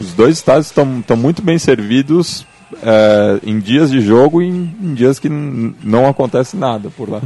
os 0.00 0.12
dois 0.14 0.36
estádios 0.36 0.66
estão 0.66 0.98
estão 0.98 1.16
muito 1.16 1.40
bem 1.40 1.58
servidos 1.58 2.44
é, 2.82 3.38
em 3.44 3.58
dias 3.60 3.90
de 3.90 4.00
jogo 4.00 4.42
e 4.42 4.48
em, 4.48 4.74
em 4.82 4.94
dias 4.94 5.18
que 5.20 5.28
não 5.28 6.06
acontece 6.08 6.56
nada 6.56 6.90
por 6.90 7.08
lá. 7.08 7.22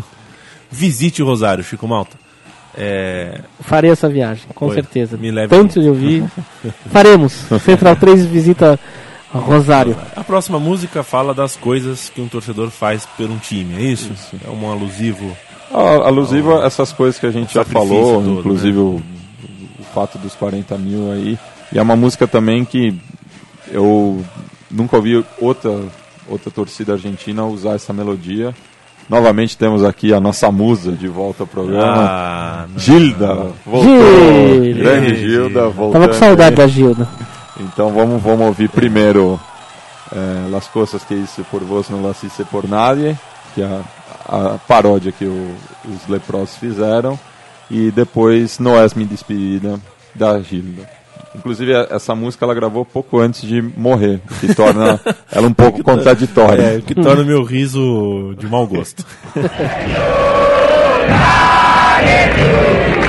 Visite 0.71 1.23
o 1.23 1.27
Rosário, 1.27 1.65
Chico 1.65 1.89
Malta. 1.89 2.17
É, 2.77 3.41
Farei 3.61 3.91
essa 3.91 4.09
viagem, 4.09 4.45
com 4.55 4.67
Foi. 4.67 4.75
certeza. 4.77 5.17
Me 5.17 5.31
leve 5.31 5.49
Tanto 5.49 5.81
eu 5.81 5.93
vi. 5.95 6.25
Faremos. 6.91 7.33
Central 7.65 7.97
3 7.97 8.25
visita 8.27 8.79
Rosário. 9.31 9.97
A 10.17 10.23
próxima 10.25 10.59
música 10.59 11.03
fala 11.03 11.35
das 11.35 11.57
coisas 11.57 12.11
que 12.11 12.21
um 12.21 12.29
torcedor 12.29 12.71
faz 12.71 13.07
por 13.17 13.31
um 13.31 13.39
time, 13.39 13.75
é 13.77 13.81
isso? 13.93 14.11
É 14.47 14.51
um 14.51 14.71
alusivo. 14.71 15.37
A- 15.71 16.07
Alusivo 16.07 16.59
a 16.61 16.67
essas 16.67 16.93
coisas 16.93 17.19
que 17.19 17.27
a 17.27 17.31
gente 17.31 17.55
já 17.55 17.65
falou, 17.65 18.23
todo, 18.23 18.39
inclusive 18.41 18.77
né? 18.77 18.83
o, 18.83 19.03
o 19.81 19.85
fato 19.95 20.19
dos 20.19 20.35
40 20.35 20.77
mil 20.79 21.11
aí. 21.13 21.39
E 21.73 21.79
é 21.79 21.83
uma 21.83 21.97
música 21.97 22.27
também 22.27 22.65
que 22.65 22.95
eu 23.71 24.23
nunca 24.71 24.97
ouvi 24.97 25.25
outra, 25.41 25.81
outra 26.29 26.51
torcida 26.51 26.93
argentina 26.93 27.45
usar 27.47 27.75
essa 27.75 27.93
melodia. 27.93 28.55
Novamente 29.09 29.57
temos 29.59 29.85
aqui 29.85 30.13
a 30.15 30.21
nossa 30.21 30.51
musa 30.51 30.93
de 30.93 31.07
volta 31.09 31.43
ao 31.43 31.47
programa. 31.47 31.95
Ah. 32.09 32.67
Gilda 32.77 33.35
voltou. 33.67 33.83
Gilda. 33.85 34.81
Grande 34.81 35.17
Gilda 35.17 35.69
voltando. 35.69 35.93
Tava 35.93 36.09
com 36.09 36.15
saudade 36.15 36.57
da 36.57 36.67
Gilda. 36.67 37.09
Então 37.61 37.93
vamos, 37.93 38.23
vamos 38.23 38.47
ouvir 38.47 38.69
primeiro 38.71 39.39
eh, 40.15 40.49
Las 40.51 40.67
Cosas 40.69 41.05
que 41.05 41.15
hice 41.15 41.43
por 41.51 41.63
vos 41.63 41.91
não 41.91 42.03
las 42.03 42.23
hice 42.23 42.45
por 42.45 42.67
nadie, 42.69 43.17
que 43.55 43.63
é 43.63 43.67
a, 43.67 43.83
a 44.55 44.59
paródia 44.67 45.13
que 45.13 45.25
o- 45.27 45.55
os 45.85 46.09
leprosos 46.09 46.57
fizeram. 46.57 47.19
E 47.71 47.91
depois 47.91 48.59
No 48.59 48.77
es 48.83 48.95
mi 48.95 49.05
despedida, 49.05 49.79
da 50.15 50.41
Gilda. 50.41 50.89
Inclusive, 51.35 51.73
essa 51.91 52.15
música 52.15 52.45
ela 52.45 52.55
gravou 52.55 52.85
pouco 52.85 53.19
antes 53.19 53.43
de 53.43 53.63
morrer, 53.63 54.21
o 54.31 54.35
que 54.35 54.55
torna 54.55 55.01
ela 55.33 55.49
um 55.49 55.55
pouco 55.55 55.83
contraditória. 55.83 56.63
É, 56.63 56.77
o 56.77 56.83
que 56.83 56.95
torna 56.95 57.23
o 57.23 57.27
meu 57.27 57.43
riso 57.43 58.35
de 58.39 58.47
mau 58.47 58.67
gosto. 58.67 59.05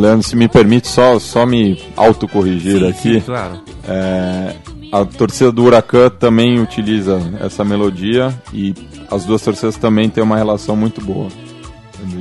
Leandro, 0.00 0.26
se 0.26 0.34
me 0.34 0.48
permite 0.48 0.88
só, 0.88 1.18
só 1.18 1.44
me 1.44 1.78
autocorrigir 1.96 2.82
aqui. 2.88 3.14
Sim, 3.14 3.20
claro. 3.20 3.60
É, 3.86 4.56
a 4.90 5.04
torcida 5.04 5.52
do 5.52 5.62
Huracan 5.64 6.08
também 6.08 6.58
utiliza 6.58 7.20
essa 7.40 7.64
melodia 7.64 8.34
e 8.52 8.74
as 9.10 9.24
duas 9.24 9.42
torcidas 9.42 9.76
também 9.76 10.08
têm 10.08 10.24
uma 10.24 10.36
relação 10.36 10.74
muito 10.74 11.00
boa. 11.02 11.28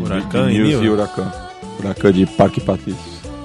Huracan 0.01 0.51
e 0.51 0.59
News 0.59 0.83
e 0.83 0.89
Huracan. 0.89 1.31
Huracan 1.79 2.11
de 2.11 2.25
Parque 2.25 2.59
Patrício. 2.59 2.99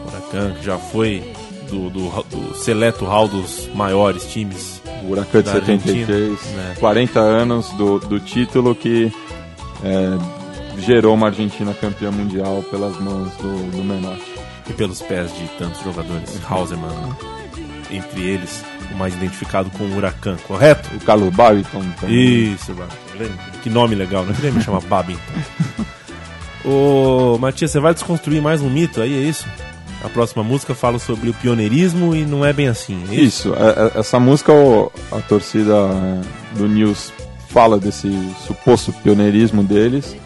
Huracan, 0.09 0.55
que 0.55 0.65
já 0.65 0.79
foi 0.79 1.23
do, 1.71 1.89
do, 1.89 2.09
do 2.25 2.55
seleto 2.57 3.05
hall 3.05 3.29
dos 3.29 3.69
maiores 3.73 4.27
times. 4.27 4.83
O 5.05 5.13
Huracan 5.13 5.39
de 5.39 5.45
Da 5.45 5.53
73, 5.53 6.31
Argentina, 6.31 6.57
né? 6.57 6.75
40 6.81 7.21
anos 7.21 7.69
do, 7.75 8.01
do 8.01 8.19
título 8.19 8.75
que 8.75 9.13
é, 9.85 10.19
gerou 10.79 11.15
uma 11.15 11.27
Argentina 11.29 11.73
campeã 11.75 12.11
mundial 12.11 12.63
pelas 12.71 12.99
mãos 13.01 13.31
do, 13.37 13.71
do 13.71 13.85
Menotti. 13.85 14.35
E 14.69 14.73
pelos 14.73 15.03
pés 15.03 15.31
de 15.37 15.47
tantos 15.59 15.83
jogadores. 15.83 16.41
Hauserman, 16.49 16.89
entre 17.91 18.23
eles, 18.23 18.65
o 18.93 18.97
mais 18.97 19.15
identificado 19.15 19.69
com 19.71 19.85
o 19.85 19.95
Huracan, 19.97 20.37
correto? 20.47 20.89
O 20.97 21.01
Carlos 21.01 21.35
Babiton 21.35 21.83
também. 22.01 22.55
Isso, 22.55 22.73
Babington. 22.73 23.43
Que 23.63 23.69
nome 23.69 23.95
legal, 23.95 24.25
né? 24.25 24.33
Queria 24.35 24.53
me 24.53 24.63
chamar 24.63 24.81
Babington. 24.81 25.21
Ô, 26.65 27.37
Matias, 27.39 27.71
você 27.73 27.79
vai 27.79 27.93
desconstruir 27.93 28.41
mais 28.41 28.63
um 28.63 28.71
mito 28.71 29.03
aí, 29.03 29.13
é 29.15 29.29
isso? 29.29 29.47
A 30.03 30.09
próxima 30.09 30.43
música 30.43 30.75
fala 30.75 30.99
sobre 30.99 31.29
o 31.29 31.35
pioneirismo 31.35 32.15
e 32.15 32.25
não 32.25 32.45
é 32.45 32.53
bem 32.53 32.69
assim, 32.69 33.03
é 33.11 33.15
isso? 33.15 33.51
Isso, 33.51 33.55
é- 33.55 33.97
é- 33.97 34.01
essa 34.01 34.19
música 34.19 34.53
a 35.13 35.21
torcida 35.21 35.75
é, 35.75 36.57
do 36.59 36.67
News 36.67 37.13
fala 37.49 37.79
desse 37.79 38.11
suposto 38.47 38.93
pioneirismo 38.93 39.63
deles 39.63 40.17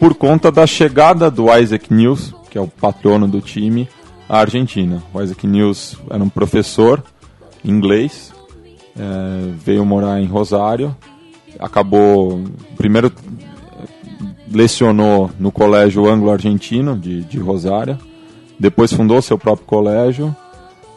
por 0.00 0.14
conta 0.14 0.50
da 0.50 0.66
chegada 0.66 1.30
do 1.30 1.54
Isaac 1.56 1.92
News, 1.94 2.34
que 2.50 2.58
é 2.58 2.60
o 2.60 2.66
patrono 2.66 3.28
do 3.28 3.40
time, 3.40 3.88
à 4.28 4.38
Argentina. 4.40 5.02
O 5.14 5.20
Isaac 5.22 5.46
News 5.46 5.96
era 6.10 6.22
um 6.24 6.28
professor 6.28 7.04
inglês, 7.64 8.32
é, 8.98 9.52
veio 9.64 9.84
morar 9.84 10.18
em 10.20 10.26
Rosário, 10.26 10.96
acabou 11.58 12.42
primeiro 12.76 13.12
lecionou 14.52 15.30
no 15.38 15.52
colégio 15.52 16.08
anglo-argentino 16.08 16.96
de, 16.98 17.22
de 17.22 17.38
Rosário, 17.38 17.98
depois 18.58 18.92
fundou 18.92 19.22
seu 19.22 19.38
próprio 19.38 19.66
colégio 19.66 20.34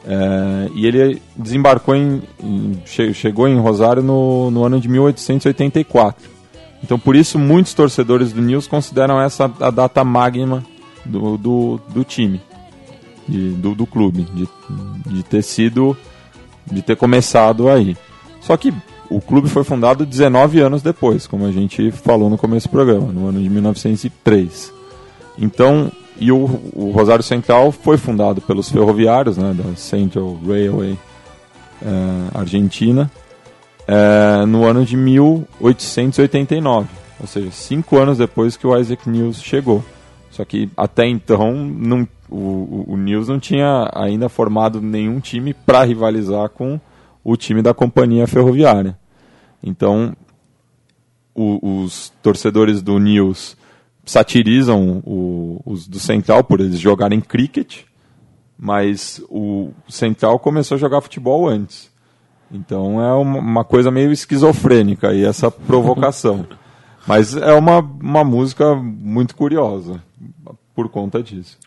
é, 0.06 0.70
e 0.76 0.86
ele 0.88 1.22
desembarcou 1.36 1.96
em, 1.96 2.22
em- 2.42 2.82
che- 2.86 3.13
chegou 3.13 3.48
em 3.48 3.60
Rosário 3.60 4.02
no, 4.02 4.50
no 4.50 4.63
ano 4.66 4.80
de 4.80 4.88
1884. 4.89 6.33
Então 6.84 7.00
por 7.00 7.15
isso 7.15 7.39
muitos 7.39 7.74
torcedores 7.74 8.34
do 8.34 8.41
News 8.41 8.67
consideram 8.67 9.22
essa 9.22 9.50
a 9.60 9.72
data 9.72 10.04
máxima 10.04 10.63
do, 11.06 11.38
do, 11.38 11.80
do 11.89 12.04
time, 12.04 12.41
de- 13.28 13.52
do, 13.54 13.74
do 13.74 13.86
clube, 13.86 14.28
de, 14.34 14.48
de 15.08 15.24
ter 15.24 15.41
sido, 15.41 15.96
de 16.69 16.82
ter 16.82 16.96
começado 16.96 17.69
aí. 17.69 17.96
Só 18.41 18.58
que 18.58 18.74
o 19.10 19.22
clube 19.22 19.48
foi 19.50 19.63
fundado 19.63 20.06
19 20.06 20.60
anos 20.60 20.82
depois, 20.82 21.26
como 21.28 21.46
a 21.46 21.52
gente 21.52 21.91
falou 21.91 22.30
no 22.30 22.38
começo 22.38 22.67
do 22.67 22.72
programa, 22.72 23.12
no 23.12 23.28
ano 23.28 23.41
de 23.41 23.50
1903. 23.50 24.74
Então, 25.38 25.91
e 26.19 26.32
o, 26.32 26.38
o 26.74 26.91
Rosário 26.91 27.24
Central 27.24 27.72
foi 27.72 27.98
fundado 27.98 28.41
pelos 28.41 28.69
ferroviários, 28.69 29.38
né, 29.38 29.54
da 29.54 29.76
Central 29.76 30.38
Railway 30.46 30.98
eh, 31.82 32.28
Argentina, 32.34 33.10
eh, 33.88 34.46
no 34.46 34.65
ano 34.65 34.86
de 34.86 34.96
1889, 34.98 36.88
ou 37.19 37.28
seja, 37.28 37.52
cinco 37.52 37.98
anos 37.98 38.17
depois 38.17 38.56
que 38.58 38.65
o 38.67 38.78
Isaac 38.78 39.10
News 39.10 39.41
chegou. 39.41 39.84
Só 40.32 40.43
que 40.43 40.69
até 40.76 41.08
então 41.08 41.54
não, 41.54 42.08
o, 42.30 42.36
o, 42.38 42.86
o 42.89 42.98
News 42.98 43.28
não 43.28 43.39
tinha 43.39 43.89
ainda 43.93 44.28
formado 44.30 44.82
nenhum 44.82 45.19
time 45.19 45.54
para 45.54 45.84
rivalizar 45.84 46.50
com 46.50 46.80
o 47.24 47.38
time 47.38 47.62
da 47.62 47.74
companhia 47.74 48.26
ferroviária. 48.28 48.98
Então, 49.63 50.15
o- 51.36 51.84
os 51.84 52.12
torcedores 52.22 52.82
do 52.82 52.98
News 53.00 53.56
satirizam 54.06 55.02
o- 55.06 55.62
os 55.65 55.88
do 55.88 56.00
Central 56.00 56.43
por 56.43 56.60
eles 56.60 56.80
jogarem 56.80 57.22
cricket, 57.22 57.82
mas 58.58 59.22
o 59.30 59.72
Central 59.88 60.39
começou 60.39 60.76
a 60.76 60.80
jogar 60.80 61.00
futebol 61.02 61.48
antes. 61.48 61.91
Então 62.54 63.02
é 63.02 63.12
uma, 63.13 63.39
uma 63.39 63.63
coisa 63.66 63.89
meio 63.89 64.12
esquizofrênica 64.12 65.10
aí 65.10 65.26
essa 65.26 65.50
provocação. 65.50 66.46
mas 67.08 67.36
é 67.36 67.54
uma, 67.54 67.80
uma 67.80 68.24
música 68.24 68.76
muito 68.76 69.36
curiosa 69.36 70.02
por 70.76 70.88
conta 70.89 71.22
disso. 71.24 71.58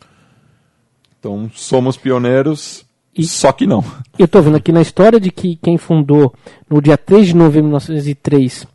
Então 1.18 1.51
somos 1.55 1.96
pioneiros, 1.96 2.87
E- 3.16 3.25
só 3.25 3.51
que 3.53 3.66
não. 3.66 3.85
Eu 4.18 4.29
tô 4.29 4.40
vendo 4.40 4.57
aqui 4.57 4.70
na 4.72 4.81
história 4.81 5.18
de 5.18 5.31
que 5.31 5.57
quem 5.57 5.77
fundou 5.77 6.33
no 6.70 6.81
dia 6.81 6.96
3 6.96 7.27
de 7.29 7.37
novembro 7.37 7.62
de 7.79 7.88
1903 7.90 8.66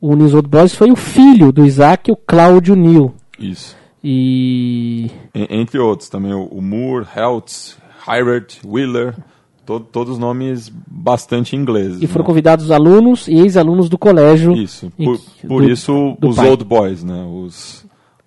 o 0.00 0.16
News 0.16 0.32
Old 0.32 0.48
Boys 0.48 0.74
foi 0.74 0.90
o 0.90 0.96
filho 0.96 1.52
do 1.52 1.62
Isaac, 1.66 2.10
o 2.10 2.16
Cláudio 2.16 2.74
Neal. 2.74 3.12
Isso. 3.38 3.76
E 4.02 5.10
En- 5.34 5.60
Entre 5.60 5.78
outros 5.78 6.08
também 6.08 6.32
o, 6.32 6.60
Moore, 6.62 7.06
Heltz, 7.14 7.76
Hirard, 8.08 8.58
Wheeler, 8.64 9.14
to- 9.78 9.80
todos 9.80 10.18
nomes 10.18 10.68
bastante 10.86 11.54
ingleses. 11.54 12.02
E 12.02 12.06
foram 12.06 12.22
né? 12.24 12.26
convidados 12.26 12.70
alunos 12.70 13.28
e 13.28 13.34
ex-alunos 13.34 13.88
do 13.88 13.96
colégio. 13.96 14.52
Isso, 14.56 14.90
por, 14.96 15.18
que- 15.18 15.46
por 15.46 15.62
do- 15.62 15.70
isso 15.70 16.16
do 16.18 16.28
os 16.30 16.36
pai. 16.36 16.48
old 16.48 16.64
boys, 16.64 17.04
né? 17.04 17.24
Os, 17.30 17.84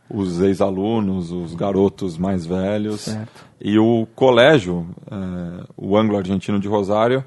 os 0.10 0.40
ex-alunos, 0.40 1.32
os 1.32 1.54
garotos 1.56 2.18
mais 2.18 2.46
velhos. 2.46 3.02
Certo. 3.02 3.46
E 3.60 3.78
o 3.80 4.08
colégio, 4.16 4.86
eh, 5.12 5.64
o 5.78 5.98
Anglo-Argentino 5.98 6.60
de 6.60 6.68
Rosário, 6.68 7.24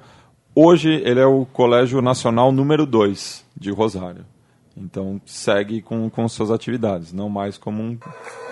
hoje 0.55 0.91
ele 1.05 1.21
é 1.21 1.27
o 1.27 1.47
colégio 1.53 2.01
nacional 2.01 2.53
número 2.53 2.87
2 2.87 3.45
de 3.57 3.71
Rosário. 3.71 4.25
Então 4.77 5.19
segue 5.25 5.81
com, 5.81 6.09
com 6.11 6.29
suas 6.29 6.51
atividades, 6.51 7.11
não 7.13 7.31
mais 7.31 7.57
como 7.57 7.83
um, 7.83 7.99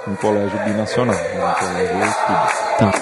um 0.08 0.16
colégio 0.16 0.58
binacional, 0.64 1.14
é 1.14 1.44
um 1.46 1.54
colégio 1.54 2.14
público. 2.26 2.78
Tá. 2.78 2.92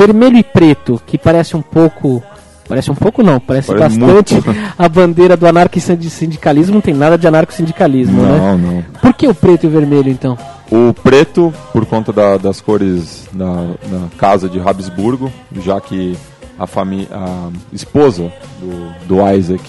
Vermelho 0.00 0.36
e 0.38 0.42
preto, 0.42 1.00
que 1.06 1.18
parece 1.18 1.56
um 1.56 1.62
pouco. 1.62 2.22
Parece 2.68 2.88
um 2.88 2.94
pouco 2.94 3.20
não, 3.20 3.40
parece, 3.40 3.66
Parece 3.66 3.98
bastante 3.98 4.34
muito. 4.34 4.56
a 4.78 4.88
bandeira 4.88 5.36
do 5.36 5.44
anarco-sindicalismo, 5.44 6.74
não 6.74 6.80
tem 6.80 6.94
nada 6.94 7.18
de 7.18 7.26
anarco-sindicalismo, 7.26 8.22
né? 8.22 8.38
Não, 8.38 8.56
não. 8.58 8.82
Por 9.00 9.12
que 9.12 9.26
o 9.26 9.34
preto 9.34 9.64
e 9.64 9.66
o 9.66 9.70
vermelho 9.70 10.08
então? 10.08 10.38
O 10.70 10.94
preto, 10.94 11.52
por 11.72 11.84
conta 11.84 12.12
da- 12.12 12.36
das 12.36 12.60
cores 12.60 13.28
da, 13.32 13.54
da 13.54 14.06
casa 14.16 14.48
de 14.48 14.60
Habsburgo, 14.60 15.32
já 15.64 15.80
que 15.80 16.16
a, 16.56 16.64
família, 16.64 17.08
a 17.12 17.50
esposa 17.72 18.32
do, 18.60 19.06
do 19.16 19.28
Isaac, 19.34 19.64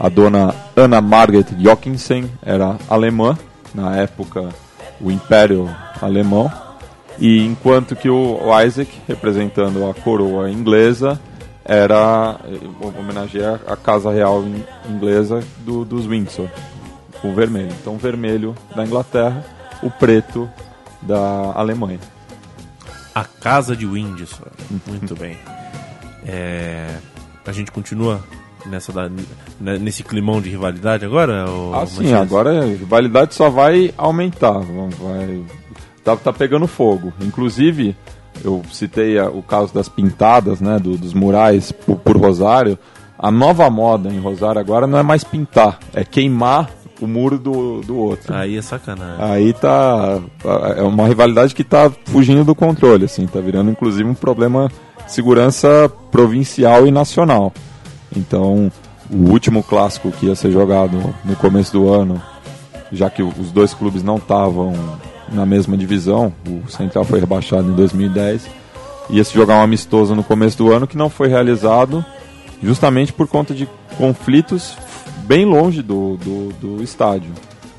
a 0.00 0.08
dona 0.08 0.54
Anna 0.74 1.02
Margaret 1.02 1.44
Jockinsen, 1.58 2.30
era 2.42 2.76
alemã, 2.88 3.36
na 3.74 3.94
época 3.96 4.48
o 5.02 5.10
Império 5.10 5.68
Alemão, 6.00 6.50
e 7.20 7.44
enquanto 7.44 7.96
que 7.96 8.08
o, 8.08 8.38
o 8.42 8.60
Isaac, 8.62 8.90
representando 9.08 9.88
a 9.88 9.94
coroa 9.94 10.50
inglesa, 10.50 11.20
era 11.64 12.36
homenageia 12.98 13.60
a 13.66 13.76
casa 13.76 14.10
real 14.10 14.42
in- 14.44 14.64
inglesa 14.88 15.42
do, 15.60 15.84
dos 15.84 16.06
Windsor, 16.06 16.48
com 17.20 17.34
vermelho. 17.34 17.72
Então, 17.80 17.96
vermelho 17.98 18.54
da 18.74 18.84
Inglaterra, 18.84 19.44
o 19.82 19.90
preto 19.90 20.48
da 21.02 21.52
Alemanha. 21.54 22.00
A 23.14 23.24
Casa 23.24 23.76
de 23.76 23.84
Windsor. 23.84 24.46
Muito 24.86 25.14
bem. 25.16 25.36
É, 26.26 26.96
a 27.46 27.52
gente 27.52 27.70
continua 27.72 28.22
nessa 28.66 28.92
da- 28.92 29.08
né, 29.60 29.78
nesse 29.78 30.02
climão 30.04 30.40
de 30.40 30.50
rivalidade 30.50 31.04
agora? 31.04 31.44
Ah, 31.74 31.86
sim, 31.86 32.12
agora 32.12 32.62
a 32.62 32.64
rivalidade 32.64 33.34
só 33.34 33.48
vai 33.50 33.92
aumentar. 33.96 34.52
Vai, 34.58 35.42
tá, 36.16 36.16
tá 36.16 36.32
pegando 36.32 36.66
fogo. 36.66 37.12
Inclusive, 37.20 37.96
eu 38.44 38.62
citei 38.72 39.18
a- 39.18 39.28
o 39.28 39.42
caso 39.42 39.72
das 39.74 39.88
pintadas, 39.88 40.60
né, 40.60 40.78
do- 40.78 40.96
dos 40.96 41.12
murais 41.14 41.72
por, 41.72 41.96
por 41.96 42.16
Rosário. 42.16 42.78
A 43.18 43.30
nova 43.30 43.68
moda 43.68 44.08
em 44.10 44.20
Rosário 44.20 44.60
agora 44.60 44.86
não 44.86 44.98
é 44.98 45.02
mais 45.02 45.24
pintar, 45.24 45.78
é 45.92 46.04
queimar 46.04 46.70
o 47.00 47.06
muro 47.06 47.38
do, 47.38 47.80
do 47.80 47.96
outro. 47.96 48.34
Aí 48.34 48.56
é 48.56 48.62
sacanagem. 48.62 49.16
Aí 49.24 49.52
tá. 49.52 50.20
É 50.76 50.82
uma 50.82 51.06
rivalidade 51.06 51.54
que 51.54 51.62
tá 51.64 51.90
fugindo 52.06 52.44
do 52.44 52.54
controle, 52.54 53.04
assim, 53.04 53.26
tá 53.26 53.40
virando 53.40 53.70
inclusive 53.70 54.08
um 54.08 54.14
problema 54.14 54.68
de 55.04 55.12
segurança 55.12 55.90
provincial 56.10 56.86
e 56.86 56.90
nacional. 56.90 57.52
Então, 58.16 58.70
o 59.10 59.30
último 59.30 59.62
clássico 59.62 60.10
que 60.12 60.26
ia 60.26 60.34
ser 60.34 60.50
jogado 60.50 61.14
no 61.24 61.36
começo 61.36 61.72
do 61.72 61.88
ano, 61.92 62.20
já 62.92 63.08
que 63.10 63.22
os 63.22 63.50
dois 63.52 63.74
clubes 63.74 64.02
não 64.02 64.16
estavam 64.16 64.72
na 65.32 65.44
mesma 65.46 65.76
divisão, 65.76 66.32
o 66.46 66.68
Central 66.70 67.04
foi 67.04 67.20
rebaixado 67.20 67.70
em 67.70 67.74
2010, 67.74 68.46
ia 69.10 69.24
se 69.24 69.34
jogar 69.34 69.56
um 69.56 69.62
amistoso 69.62 70.14
no 70.14 70.22
começo 70.24 70.56
do 70.58 70.72
ano 70.72 70.86
que 70.86 70.96
não 70.96 71.08
foi 71.10 71.28
realizado 71.28 72.04
justamente 72.62 73.12
por 73.12 73.26
conta 73.28 73.54
de 73.54 73.68
conflitos 73.96 74.76
bem 75.24 75.44
longe 75.44 75.82
do, 75.82 76.16
do, 76.16 76.48
do 76.60 76.82
estádio. 76.82 77.30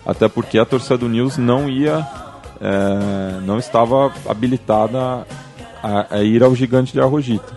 Até 0.06 0.28
porque 0.28 0.58
a 0.58 0.66
torcida 0.66 0.98
do 0.98 1.10
News 1.10 1.38
não 1.38 1.70
ia, 1.70 2.08
é, 2.62 3.40
não 3.46 3.60
estava 3.60 4.12
habilitada 4.28 5.26
a, 5.84 6.08
a 6.18 6.24
ir 6.24 6.44
ao 6.44 6.56
gigante 6.56 6.94
de 6.94 7.00
Arrojita. 7.02 7.54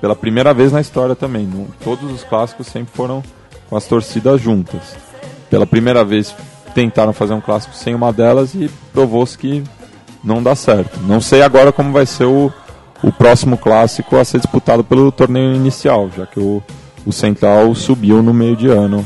Pela 0.00 0.16
primeira 0.16 0.54
vez 0.54 0.72
na 0.72 0.80
história 0.80 1.14
também. 1.14 1.44
No- 1.46 1.68
todos 1.84 2.10
os 2.10 2.24
clássicos 2.24 2.66
sempre 2.68 2.92
foram 2.94 3.22
com 3.68 3.76
as 3.76 3.86
torcidas 3.86 4.40
juntas. 4.40 4.96
Pela 5.50 5.66
primeira 5.66 6.04
vez 6.04 6.34
tentaram 6.74 7.12
fazer 7.12 7.34
um 7.34 7.40
clássico 7.40 7.74
sem 7.74 7.94
uma 7.94 8.12
delas 8.12 8.54
e 8.54 8.70
provou-se 8.92 9.36
que 9.36 9.62
não 10.22 10.42
dá 10.42 10.54
certo. 10.54 11.00
Não 11.00 11.20
sei 11.20 11.42
agora 11.42 11.72
como 11.72 11.92
vai 11.92 12.06
ser 12.06 12.24
o, 12.24 12.52
o 13.02 13.12
próximo 13.12 13.56
clássico 13.56 14.16
a 14.16 14.24
ser 14.24 14.38
disputado 14.38 14.84
pelo 14.84 15.10
torneio 15.10 15.54
inicial, 15.54 16.10
já 16.16 16.26
que 16.26 16.38
o, 16.38 16.62
o 17.04 17.12
Central 17.12 17.74
subiu 17.74 18.22
no 18.22 18.32
meio 18.32 18.56
de 18.56 18.68
ano 18.68 19.04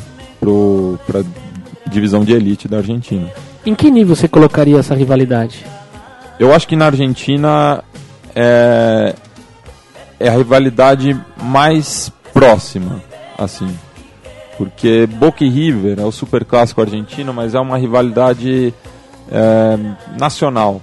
para 1.06 1.20
a 1.20 1.90
divisão 1.90 2.24
de 2.24 2.32
elite 2.32 2.68
da 2.68 2.78
Argentina. 2.78 3.30
Em 3.64 3.74
que 3.74 3.90
nível 3.90 4.14
você 4.14 4.28
colocaria 4.28 4.78
essa 4.78 4.94
rivalidade? 4.94 5.64
Eu 6.38 6.52
acho 6.52 6.66
que 6.66 6.76
na 6.76 6.86
Argentina 6.86 7.82
é, 8.34 9.14
é 10.18 10.28
a 10.28 10.32
rivalidade 10.32 11.18
mais 11.42 12.12
próxima, 12.32 13.00
assim. 13.38 13.68
Porque 14.56 15.06
Boca 15.06 15.44
e 15.44 15.48
River 15.48 15.98
é 15.98 16.04
o 16.04 16.12
super 16.12 16.44
clássico 16.44 16.80
argentino, 16.80 17.32
mas 17.34 17.54
é 17.54 17.60
uma 17.60 17.76
rivalidade 17.76 18.72
é, 19.30 19.78
nacional. 20.18 20.80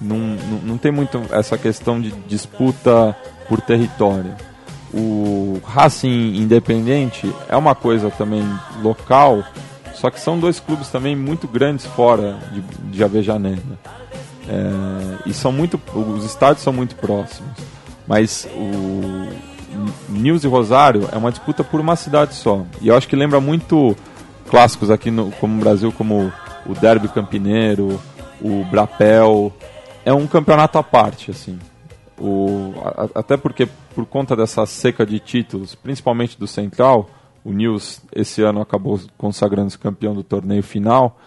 Não, 0.00 0.18
não, 0.18 0.58
não 0.64 0.78
tem 0.78 0.90
muito 0.90 1.22
essa 1.30 1.56
questão 1.56 2.00
de 2.00 2.10
disputa 2.26 3.16
por 3.48 3.60
território. 3.60 4.34
O 4.92 5.60
Racing 5.64 6.36
Independente 6.36 7.32
é 7.48 7.56
uma 7.56 7.74
coisa 7.74 8.10
também 8.10 8.44
local, 8.82 9.42
só 9.94 10.10
que 10.10 10.20
são 10.20 10.38
dois 10.38 10.60
clubes 10.60 10.88
também 10.88 11.16
muito 11.16 11.48
grandes 11.48 11.86
fora 11.86 12.38
de, 12.52 12.60
de 12.90 13.04
Avejaneda. 13.04 13.78
É, 14.48 15.28
e 15.28 15.32
são 15.32 15.52
muito, 15.52 15.80
os 15.94 16.24
estádios 16.24 16.62
são 16.62 16.72
muito 16.72 16.96
próximos. 16.96 17.52
Mas 18.06 18.46
o 18.54 19.28
News 20.12 20.44
e 20.44 20.48
Rosário 20.48 21.08
é 21.12 21.16
uma 21.16 21.30
disputa 21.30 21.62
por 21.64 21.80
uma 21.80 21.96
cidade 21.96 22.34
só. 22.34 22.64
E 22.80 22.88
eu 22.88 22.96
acho 22.96 23.08
que 23.08 23.16
lembra 23.16 23.40
muito 23.40 23.96
clássicos 24.48 24.90
aqui 24.90 25.10
no, 25.10 25.30
como 25.32 25.58
Brasil, 25.60 25.90
como 25.92 26.32
o 26.66 26.74
Derby 26.74 27.08
Campineiro, 27.08 28.00
o 28.40 28.64
Brapel. 28.64 29.52
É 30.04 30.12
um 30.12 30.26
campeonato 30.26 30.78
à 30.78 30.82
parte, 30.82 31.30
assim. 31.30 31.58
O, 32.18 32.72
a- 32.84 33.08
até 33.20 33.36
porque, 33.36 33.66
por 33.94 34.06
conta 34.06 34.36
dessa 34.36 34.64
seca 34.66 35.04
de 35.06 35.18
títulos, 35.18 35.74
principalmente 35.74 36.38
do 36.38 36.46
Central, 36.46 37.08
o 37.44 37.52
News 37.52 38.00
esse 38.14 38.42
ano 38.42 38.60
acabou 38.60 39.00
consagrando-se 39.18 39.78
campeão 39.78 40.14
do 40.14 40.22
torneio 40.22 40.62
final. 40.62 41.18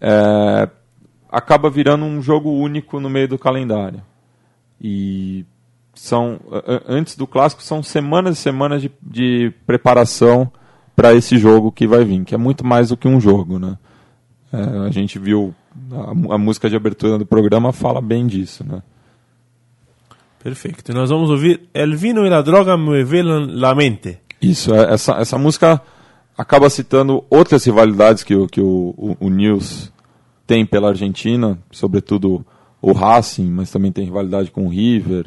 É, 0.00 0.68
acaba 1.30 1.68
virando 1.68 2.04
um 2.04 2.22
jogo 2.22 2.50
único 2.50 2.98
no 3.00 3.10
meio 3.10 3.28
do 3.28 3.38
calendário. 3.38 4.02
E 4.80 5.44
são 6.02 6.40
antes 6.88 7.14
do 7.14 7.26
clássico 7.26 7.62
são 7.62 7.82
semanas 7.82 8.38
e 8.38 8.40
semanas 8.40 8.80
de, 8.80 8.90
de 9.02 9.52
preparação 9.66 10.50
para 10.96 11.12
esse 11.14 11.36
jogo 11.36 11.70
que 11.70 11.86
vai 11.86 12.04
vir, 12.04 12.24
que 12.24 12.34
é 12.34 12.38
muito 12.38 12.64
mais 12.66 12.88
do 12.88 12.96
que 12.96 13.06
um 13.06 13.20
jogo, 13.20 13.58
né? 13.58 13.76
É, 14.52 14.86
a 14.86 14.90
gente 14.90 15.18
viu 15.18 15.54
a, 15.92 16.34
a 16.34 16.38
música 16.38 16.68
de 16.70 16.74
abertura 16.76 17.18
do 17.18 17.26
programa 17.26 17.70
fala 17.72 18.00
bem 18.00 18.26
disso, 18.26 18.64
né? 18.66 18.82
Perfeito. 20.42 20.90
E 20.90 20.94
nós 20.94 21.10
vamos 21.10 21.28
ouvir 21.30 21.68
El 21.74 21.94
vino 21.96 22.24
e 22.26 22.30
la 22.30 22.40
droga 22.42 22.76
mueve 22.76 23.22
la 23.22 23.74
mente. 23.74 24.18
Isso, 24.40 24.74
é- 24.74 24.94
essa, 24.94 25.12
essa 25.16 25.36
música 25.36 25.80
acaba 26.36 26.70
citando 26.70 27.22
outras 27.28 27.62
rivalidades 27.64 28.24
que, 28.24 28.34
o- 28.34 28.46
que 28.46 28.60
o, 28.60 28.94
o, 28.96 29.16
o 29.26 29.28
News 29.28 29.92
tem 30.46 30.64
pela 30.64 30.88
Argentina, 30.88 31.58
sobretudo 31.70 32.44
o 32.80 32.92
Racing, 32.92 33.50
mas 33.50 33.70
também 33.70 33.92
tem 33.92 34.04
rivalidade 34.06 34.50
com 34.50 34.64
o 34.64 34.70
River, 34.70 35.26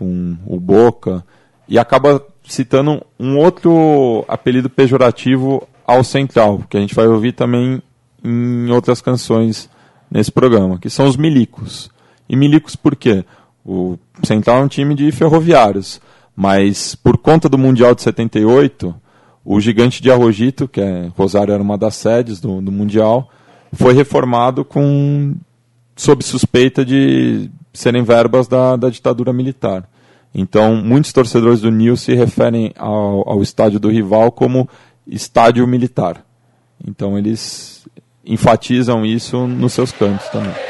com 0.00 0.34
o 0.46 0.58
Boca, 0.58 1.22
e 1.68 1.78
acaba 1.78 2.24
citando 2.42 3.04
um 3.18 3.36
outro 3.36 4.24
apelido 4.26 4.70
pejorativo 4.70 5.68
ao 5.86 6.02
Central, 6.02 6.62
que 6.70 6.78
a 6.78 6.80
gente 6.80 6.94
vai 6.94 7.06
ouvir 7.06 7.32
também 7.32 7.82
em 8.24 8.70
outras 8.70 9.02
canções 9.02 9.68
nesse 10.10 10.32
programa, 10.32 10.78
que 10.78 10.88
são 10.88 11.06
os 11.06 11.16
milicos. 11.16 11.90
E 12.26 12.34
milicos 12.34 12.74
por 12.74 12.96
quê? 12.96 13.24
O 13.62 13.98
Central 14.24 14.62
é 14.62 14.64
um 14.64 14.68
time 14.68 14.94
de 14.94 15.12
ferroviários, 15.12 16.00
mas 16.34 16.94
por 16.94 17.18
conta 17.18 17.46
do 17.46 17.58
Mundial 17.58 17.94
de 17.94 18.02
78, 18.02 18.94
o 19.44 19.60
gigante 19.60 20.02
de 20.02 20.10
Arrojito, 20.10 20.66
que 20.66 20.80
é 20.80 21.10
Rosário 21.14 21.52
era 21.52 21.62
uma 21.62 21.76
das 21.76 21.96
sedes 21.96 22.40
do, 22.40 22.62
do 22.62 22.72
Mundial, 22.72 23.28
foi 23.72 23.92
reformado 23.92 24.64
com 24.64 25.34
sob 25.94 26.24
suspeita 26.24 26.84
de 26.84 27.50
serem 27.72 28.02
verbas 28.02 28.48
da, 28.48 28.76
da 28.76 28.90
ditadura 28.90 29.32
militar. 29.32 29.88
Então, 30.34 30.76
muitos 30.76 31.12
torcedores 31.12 31.60
do 31.60 31.70
Nil 31.70 31.96
se 31.96 32.14
referem 32.14 32.72
ao, 32.78 33.28
ao 33.28 33.42
estádio 33.42 33.80
do 33.80 33.88
rival 33.88 34.30
como 34.30 34.68
estádio 35.06 35.66
militar. 35.66 36.24
Então, 36.86 37.18
eles 37.18 37.86
enfatizam 38.24 39.04
isso 39.04 39.46
nos 39.46 39.72
seus 39.72 39.90
cantos 39.90 40.28
também. 40.28 40.69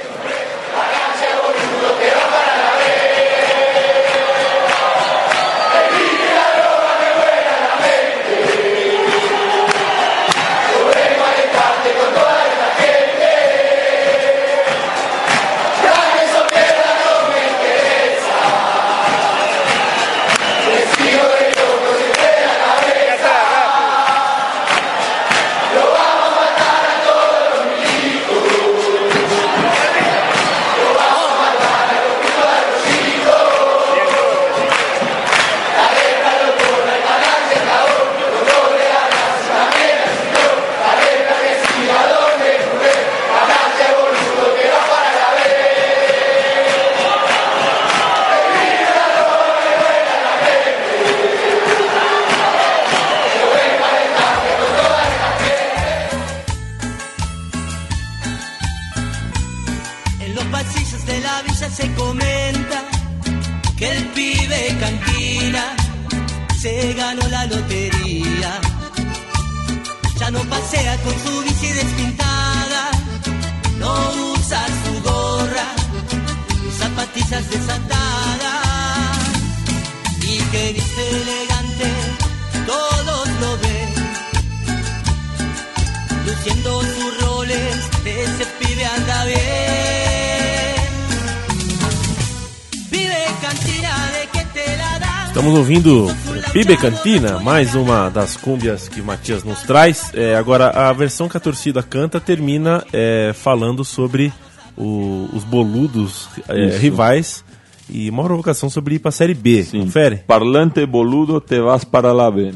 Pibe 96.60 96.76
Cantina, 96.76 97.38
mais 97.38 97.74
uma 97.74 98.10
das 98.10 98.36
cúmbias 98.36 98.86
que 98.86 99.00
o 99.00 99.04
Matias 99.04 99.42
nos 99.44 99.62
traz. 99.62 100.12
É, 100.12 100.36
agora, 100.36 100.68
a 100.68 100.92
versão 100.92 101.26
que 101.26 101.34
a 101.34 101.40
torcida 101.40 101.82
canta 101.82 102.20
termina 102.20 102.84
é, 102.92 103.32
falando 103.34 103.82
sobre 103.82 104.30
o- 104.76 105.26
os 105.32 105.42
boludos 105.42 106.28
é, 106.48 106.76
rivais 106.76 107.42
e 107.88 108.10
uma 108.10 108.22
provocação 108.24 108.68
sobre 108.68 108.96
ir 108.96 108.98
para 108.98 109.08
a 109.08 109.12
Série 109.12 109.32
B. 109.32 109.62
Sim. 109.64 109.80
Confere? 109.80 110.16
Parlante 110.26 110.84
boludo, 110.84 111.40
te 111.40 111.58
vas 111.60 111.82
para 111.82 112.12
la 112.12 112.30
B. 112.30 112.52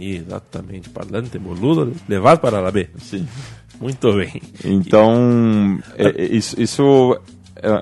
Exatamente. 0.00 0.88
Parlante 0.88 1.36
boludo, 1.36 1.92
levado 2.08 2.38
para 2.38 2.64
a 2.64 2.70
B. 2.70 2.88
Sim. 2.98 3.26
Muito 3.80 4.12
bem. 4.12 4.40
Então, 4.64 5.76
é- 5.98 6.22
é- 6.22 6.24
isso, 6.36 6.54
isso 6.60 7.18
é, 7.56 7.80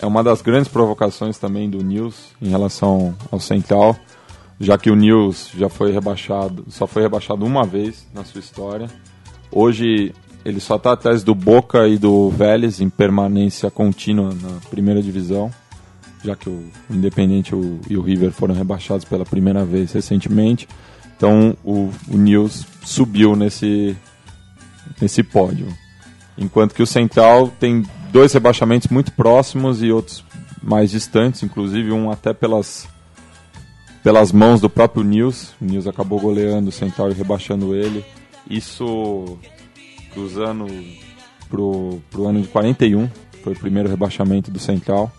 é 0.00 0.06
uma 0.06 0.24
das 0.24 0.40
grandes 0.40 0.68
provocações 0.68 1.36
também 1.36 1.68
do 1.68 1.84
News 1.84 2.14
em 2.40 2.48
relação 2.48 3.14
ao 3.30 3.38
Central, 3.38 3.94
já 4.62 4.78
que 4.78 4.90
o 4.92 4.94
News 4.94 5.50
já 5.58 5.68
foi 5.68 5.90
rebaixado, 5.90 6.64
só 6.68 6.86
foi 6.86 7.02
rebaixado 7.02 7.44
uma 7.44 7.64
vez 7.64 8.06
na 8.14 8.22
sua 8.22 8.38
história. 8.38 8.88
Hoje 9.50 10.14
ele 10.44 10.60
só 10.60 10.76
está 10.76 10.92
atrás 10.92 11.24
do 11.24 11.34
Boca 11.34 11.88
e 11.88 11.98
do 11.98 12.30
Vélez 12.30 12.80
em 12.80 12.88
permanência 12.88 13.68
contínua 13.72 14.32
na 14.32 14.60
primeira 14.70 15.02
divisão, 15.02 15.50
já 16.24 16.36
que 16.36 16.48
o 16.48 16.64
Independente 16.88 17.52
e 17.90 17.96
o 17.96 18.02
River 18.02 18.30
foram 18.30 18.54
rebaixados 18.54 19.04
pela 19.04 19.24
primeira 19.24 19.64
vez 19.64 19.92
recentemente. 19.92 20.68
Então 21.16 21.56
o, 21.64 21.90
o 22.08 22.16
News 22.16 22.64
subiu 22.84 23.34
nesse, 23.34 23.96
nesse 25.00 25.24
pódio. 25.24 25.66
Enquanto 26.38 26.72
que 26.72 26.82
o 26.84 26.86
Central 26.86 27.48
tem 27.58 27.84
dois 28.12 28.32
rebaixamentos 28.32 28.86
muito 28.86 29.10
próximos 29.10 29.82
e 29.82 29.90
outros 29.90 30.24
mais 30.62 30.92
distantes, 30.92 31.42
inclusive 31.42 31.90
um 31.90 32.12
até 32.12 32.32
pelas, 32.32 32.86
pelas 34.02 34.32
mãos 34.32 34.60
do 34.60 34.68
próprio 34.68 35.04
News. 35.04 35.54
O 35.60 35.64
News 35.64 35.86
acabou 35.86 36.20
goleando 36.20 36.68
o 36.68 36.72
Central 36.72 37.10
e 37.10 37.14
rebaixando 37.14 37.74
ele. 37.74 38.04
Isso 38.48 39.38
cruzando 40.12 40.66
pro, 41.48 42.00
pro 42.10 42.26
ano 42.26 42.40
de 42.40 42.48
41, 42.48 43.08
foi 43.42 43.52
o 43.52 43.58
primeiro 43.58 43.88
rebaixamento 43.88 44.50
do 44.50 44.58
Central. 44.58 45.10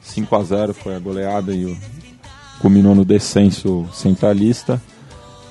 5 0.00 0.36
a 0.36 0.42
0 0.42 0.74
foi 0.74 0.96
a 0.96 0.98
goleada 0.98 1.54
e 1.54 1.64
o, 1.64 1.76
culminou 2.60 2.94
no 2.94 3.04
descenso 3.04 3.88
centralista. 3.92 4.82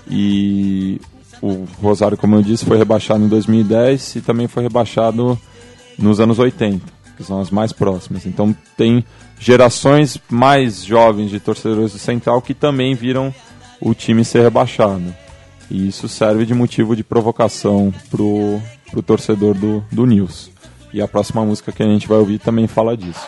E 0.10 0.99
o 1.41 1.65
Rosário, 1.82 2.17
como 2.17 2.36
eu 2.36 2.41
disse, 2.41 2.65
foi 2.65 2.77
rebaixado 2.77 3.23
em 3.23 3.27
2010 3.27 4.17
e 4.17 4.21
também 4.21 4.47
foi 4.47 4.63
rebaixado 4.63 5.39
nos 5.97 6.19
anos 6.19 6.39
80, 6.39 6.82
que 7.21 7.27
são 7.27 7.39
as 7.39 7.49
mais 7.49 7.71
próximas. 7.71 8.25
Então 8.25 8.55
tem 8.75 9.05
gerações 9.39 10.19
mais 10.29 10.84
jovens 10.84 11.29
de 11.29 11.39
torcedores 11.39 11.93
do 11.93 11.99
Central 11.99 12.41
que 12.41 12.53
também 12.53 12.95
viram 12.95 13.34
o 13.79 13.93
time 13.93 14.25
ser 14.25 14.41
rebaixado. 14.41 15.13
E 15.69 15.88
isso 15.88 16.07
serve 16.10 16.45
de 16.45 16.53
motivo 16.53 16.95
de 16.95 17.03
provocação 17.03 17.93
pro, 18.10 18.60
pro 18.91 19.01
torcedor 19.01 19.55
do, 19.55 19.84
do 19.91 20.05
News. 20.05 20.51
E 20.93 21.01
a 21.01 21.07
próxima 21.07 21.45
música 21.45 21.71
que 21.71 21.81
a 21.81 21.86
gente 21.86 22.07
vai 22.07 22.17
ouvir 22.17 22.39
também 22.39 22.67
fala 22.67 22.97
disso. 22.97 23.25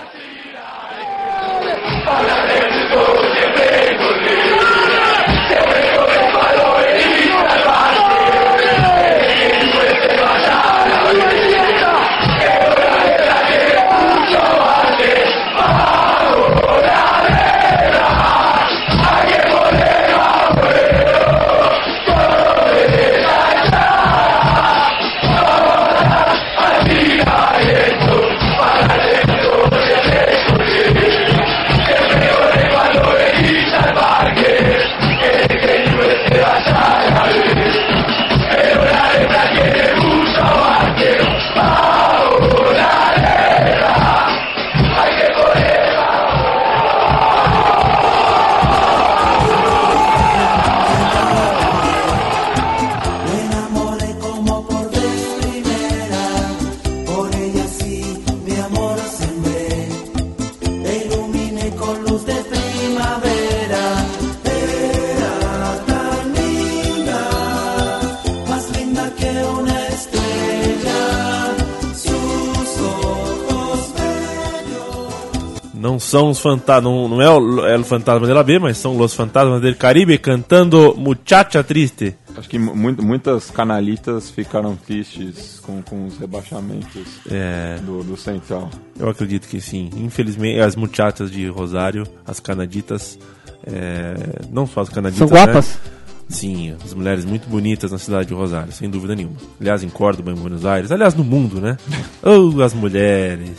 São 76.14 76.30
os 76.30 76.40
fantasmas, 76.40 76.84
não, 76.84 77.08
não 77.10 77.20
é 77.22 77.28
o, 77.28 77.66
é 77.66 77.76
o 77.76 77.84
fantasma 77.84 78.28
dela 78.28 78.44
B, 78.44 78.60
mas 78.60 78.78
são 78.78 78.96
os 79.00 79.16
fantasmas 79.16 79.60
del 79.60 79.76
Caribe 79.76 80.16
cantando 80.20 80.94
Muchacha 80.96 81.64
Triste. 81.64 82.16
Acho 82.38 82.48
que 82.48 82.60
mu- 82.60 82.76
muitas 83.02 83.50
canalitas 83.50 84.30
ficaram 84.30 84.76
tristes 84.76 85.60
com, 85.66 85.82
com 85.82 86.06
os 86.06 86.18
rebaixamentos 86.20 87.20
É, 87.32 87.80
do, 87.84 88.04
do 88.04 88.16
Central. 88.16 88.70
eu 89.00 89.10
acredito 89.10 89.48
que 89.48 89.60
sim. 89.60 89.90
Infelizmente, 89.98 90.60
as 90.60 90.76
muchachas 90.76 91.32
de 91.32 91.48
Rosário, 91.48 92.04
as 92.28 92.40
canaditas, 92.40 93.18
é, 93.66 94.14
não 94.52 94.68
só 94.68 94.82
as 94.82 94.90
canaditas, 94.90 95.28
São 95.28 95.36
guapas? 95.36 95.80
né? 95.84 95.92
Sim, 96.30 96.76
as 96.84 96.94
mulheres 96.94 97.26
muito 97.26 97.48
bonitas 97.48 97.92
na 97.92 97.98
cidade 97.98 98.30
de 98.30 98.34
Rosário, 98.34 98.72
sem 98.72 98.90
dúvida 98.90 99.16
nenhuma. 99.16 99.36
Aliás, 99.60 99.84
em 99.84 99.90
Córdoba, 99.90 100.32
em 100.32 100.36
Buenos 100.36 100.66
Aires, 100.66 100.92
aliás, 100.92 101.14
no 101.14 101.24
mundo, 101.24 101.62
né? 101.62 101.78
Oh, 102.26 102.62
as 102.62 102.74
mulheres. 102.74 103.52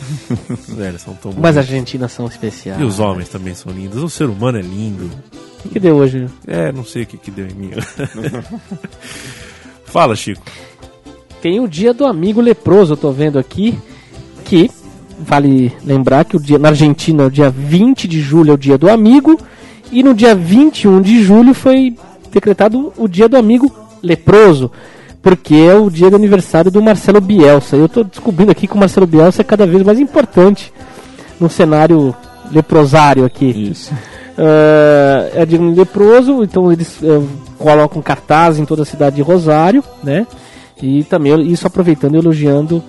As 0.49 0.69
mulheres 0.69 1.01
são 1.01 1.13
tão 1.13 1.31
Mas 1.31 1.35
bonitas. 1.35 1.57
as 1.57 1.69
argentinas 1.69 2.11
são 2.11 2.25
especiais. 2.25 2.81
E 2.81 2.83
os 2.83 2.99
homens 2.99 3.29
também 3.29 3.53
são 3.53 3.71
lindos. 3.71 4.01
O 4.01 4.09
ser 4.09 4.25
humano 4.25 4.57
é 4.57 4.61
lindo. 4.61 5.05
O 5.59 5.61
que, 5.61 5.69
que 5.69 5.79
deu 5.79 5.95
hoje? 5.95 6.27
É, 6.47 6.71
não 6.71 6.83
sei 6.83 7.03
o 7.03 7.05
que, 7.05 7.17
que 7.17 7.29
deu 7.29 7.47
em 7.47 7.53
mim. 7.53 7.71
Fala, 9.85 10.15
Chico. 10.15 10.41
Tem 11.41 11.59
o 11.59 11.67
dia 11.67 11.93
do 11.93 12.05
amigo 12.05 12.41
leproso, 12.41 12.93
eu 12.93 12.97
tô 12.97 13.11
vendo 13.11 13.37
aqui, 13.37 13.77
que 14.45 14.69
vale 15.19 15.71
lembrar 15.83 16.25
que 16.25 16.35
o 16.35 16.39
dia 16.39 16.57
na 16.57 16.69
Argentina, 16.69 17.25
o 17.25 17.31
dia 17.31 17.49
20 17.51 18.07
de 18.07 18.19
julho 18.19 18.51
é 18.51 18.53
o 18.55 18.57
dia 18.57 18.77
do 18.77 18.89
amigo, 18.89 19.39
e 19.91 20.01
no 20.01 20.13
dia 20.15 20.33
21 20.35 21.01
de 21.01 21.23
julho 21.23 21.53
foi 21.53 21.95
decretado 22.35 22.93
o 22.97 23.07
dia 23.07 23.27
do 23.27 23.37
amigo 23.37 23.73
leproso, 24.03 24.69
porque 25.21 25.55
é 25.55 25.73
o 25.73 25.89
dia 25.89 26.09
do 26.09 26.15
aniversário 26.15 26.69
do 26.69 26.83
Marcelo 26.83 27.19
Bielsa. 27.19 27.75
Eu 27.75 27.89
tô 27.89 28.03
descobrindo 28.03 28.51
aqui 28.51 28.67
que 28.67 28.75
o 28.75 28.77
Marcelo 28.77 29.07
Bielsa 29.07 29.41
é 29.41 29.43
cada 29.43 29.65
vez 29.65 29.81
mais 29.81 29.99
importante 29.99 30.71
no 31.39 31.49
cenário 31.49 32.13
leprosário 32.51 33.25
aqui. 33.25 33.71
Isso. 33.71 33.93
Ah, 34.37 35.29
é 35.33 35.45
de 35.45 35.57
um 35.57 35.73
leproso, 35.73 36.43
então 36.43 36.71
eles 36.71 36.99
eh, 37.01 37.21
colocam 37.57 38.01
cartaz 38.01 38.59
em 38.59 38.65
toda 38.65 38.83
a 38.83 38.85
cidade 38.85 39.15
de 39.15 39.21
Rosário, 39.21 39.83
né? 40.03 40.27
E 40.81 41.05
também 41.05 41.41
isso 41.49 41.65
aproveitando 41.65 42.15
e 42.15 42.17
elogiando 42.17 42.83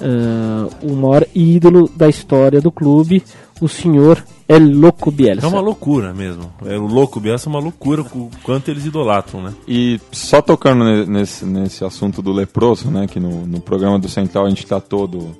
ah, 0.00 0.68
o 0.82 0.92
maior 0.94 1.26
ídolo 1.34 1.90
da 1.96 2.08
história 2.08 2.60
do 2.60 2.70
clube, 2.70 3.24
o 3.60 3.68
senhor 3.68 4.22
El 4.46 4.78
Loco 4.78 5.10
Bielsa. 5.10 5.46
É 5.46 5.48
uma 5.48 5.60
loucura 5.60 6.12
mesmo. 6.12 6.52
É, 6.66 6.76
o 6.76 6.86
louco 6.86 7.18
Bielsa 7.18 7.48
é 7.48 7.50
uma 7.50 7.58
loucura 7.60 8.02
o 8.02 8.30
quanto 8.42 8.70
eles 8.70 8.84
idolatram, 8.84 9.42
né? 9.42 9.54
E 9.66 9.98
só 10.12 10.42
tocando 10.42 10.84
ne- 10.84 11.06
nesse, 11.06 11.44
nesse 11.46 11.84
assunto 11.84 12.20
do 12.20 12.32
leproso, 12.32 12.90
né, 12.90 13.06
que 13.06 13.18
no, 13.18 13.46
no 13.46 13.60
programa 13.60 13.98
do 13.98 14.08
Central 14.08 14.44
a 14.46 14.48
gente 14.50 14.66
tratou 14.66 15.06
do, 15.06 15.34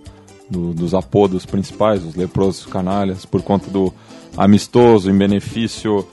do- 0.48 0.72
dos 0.72 0.94
apodos 0.94 1.44
principais, 1.44 2.02
os 2.04 2.14
leprosos 2.14 2.64
canalhas, 2.66 3.24
por 3.26 3.42
conta 3.42 3.70
do 3.70 3.92
amistoso 4.36 5.10
em 5.10 5.16
benefício 5.16 6.06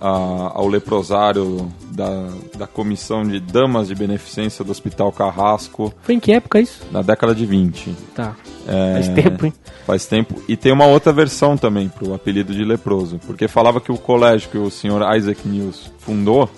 a- 0.00 0.52
ao 0.54 0.66
leprosário 0.68 1.70
da, 1.90 2.28
da 2.56 2.66
Comissão 2.66 3.22
de 3.24 3.40
Damas 3.40 3.88
de 3.88 3.94
Beneficência 3.94 4.64
do 4.64 4.70
Hospital 4.70 5.10
Carrasco 5.12 5.92
Foi 6.02 6.14
em 6.14 6.20
que 6.20 6.32
época 6.32 6.60
isso? 6.60 6.82
na 6.92 7.02
década 7.02 7.34
de 7.34 7.44
20. 7.46 7.94
Tá. 8.14 8.34
É, 8.66 8.94
Faz 8.94 9.08
tempo, 9.08 9.46
hein? 9.46 9.52
Faz 9.86 10.06
tempo. 10.06 10.42
E 10.48 10.56
tem 10.56 10.72
uma 10.72 10.86
outra 10.86 11.12
versão 11.12 11.56
também 11.56 11.88
pro 11.88 12.14
apelido 12.14 12.52
de 12.52 12.62
leproso, 12.64 13.18
porque 13.26 13.48
falava 13.48 13.80
que 13.80 13.90
o 13.90 13.96
colégio 13.96 14.50
que 14.50 14.58
o 14.58 14.70
senhor 14.70 15.02
Isaac 15.16 15.46
News 15.48 15.90
fundou 15.98 16.48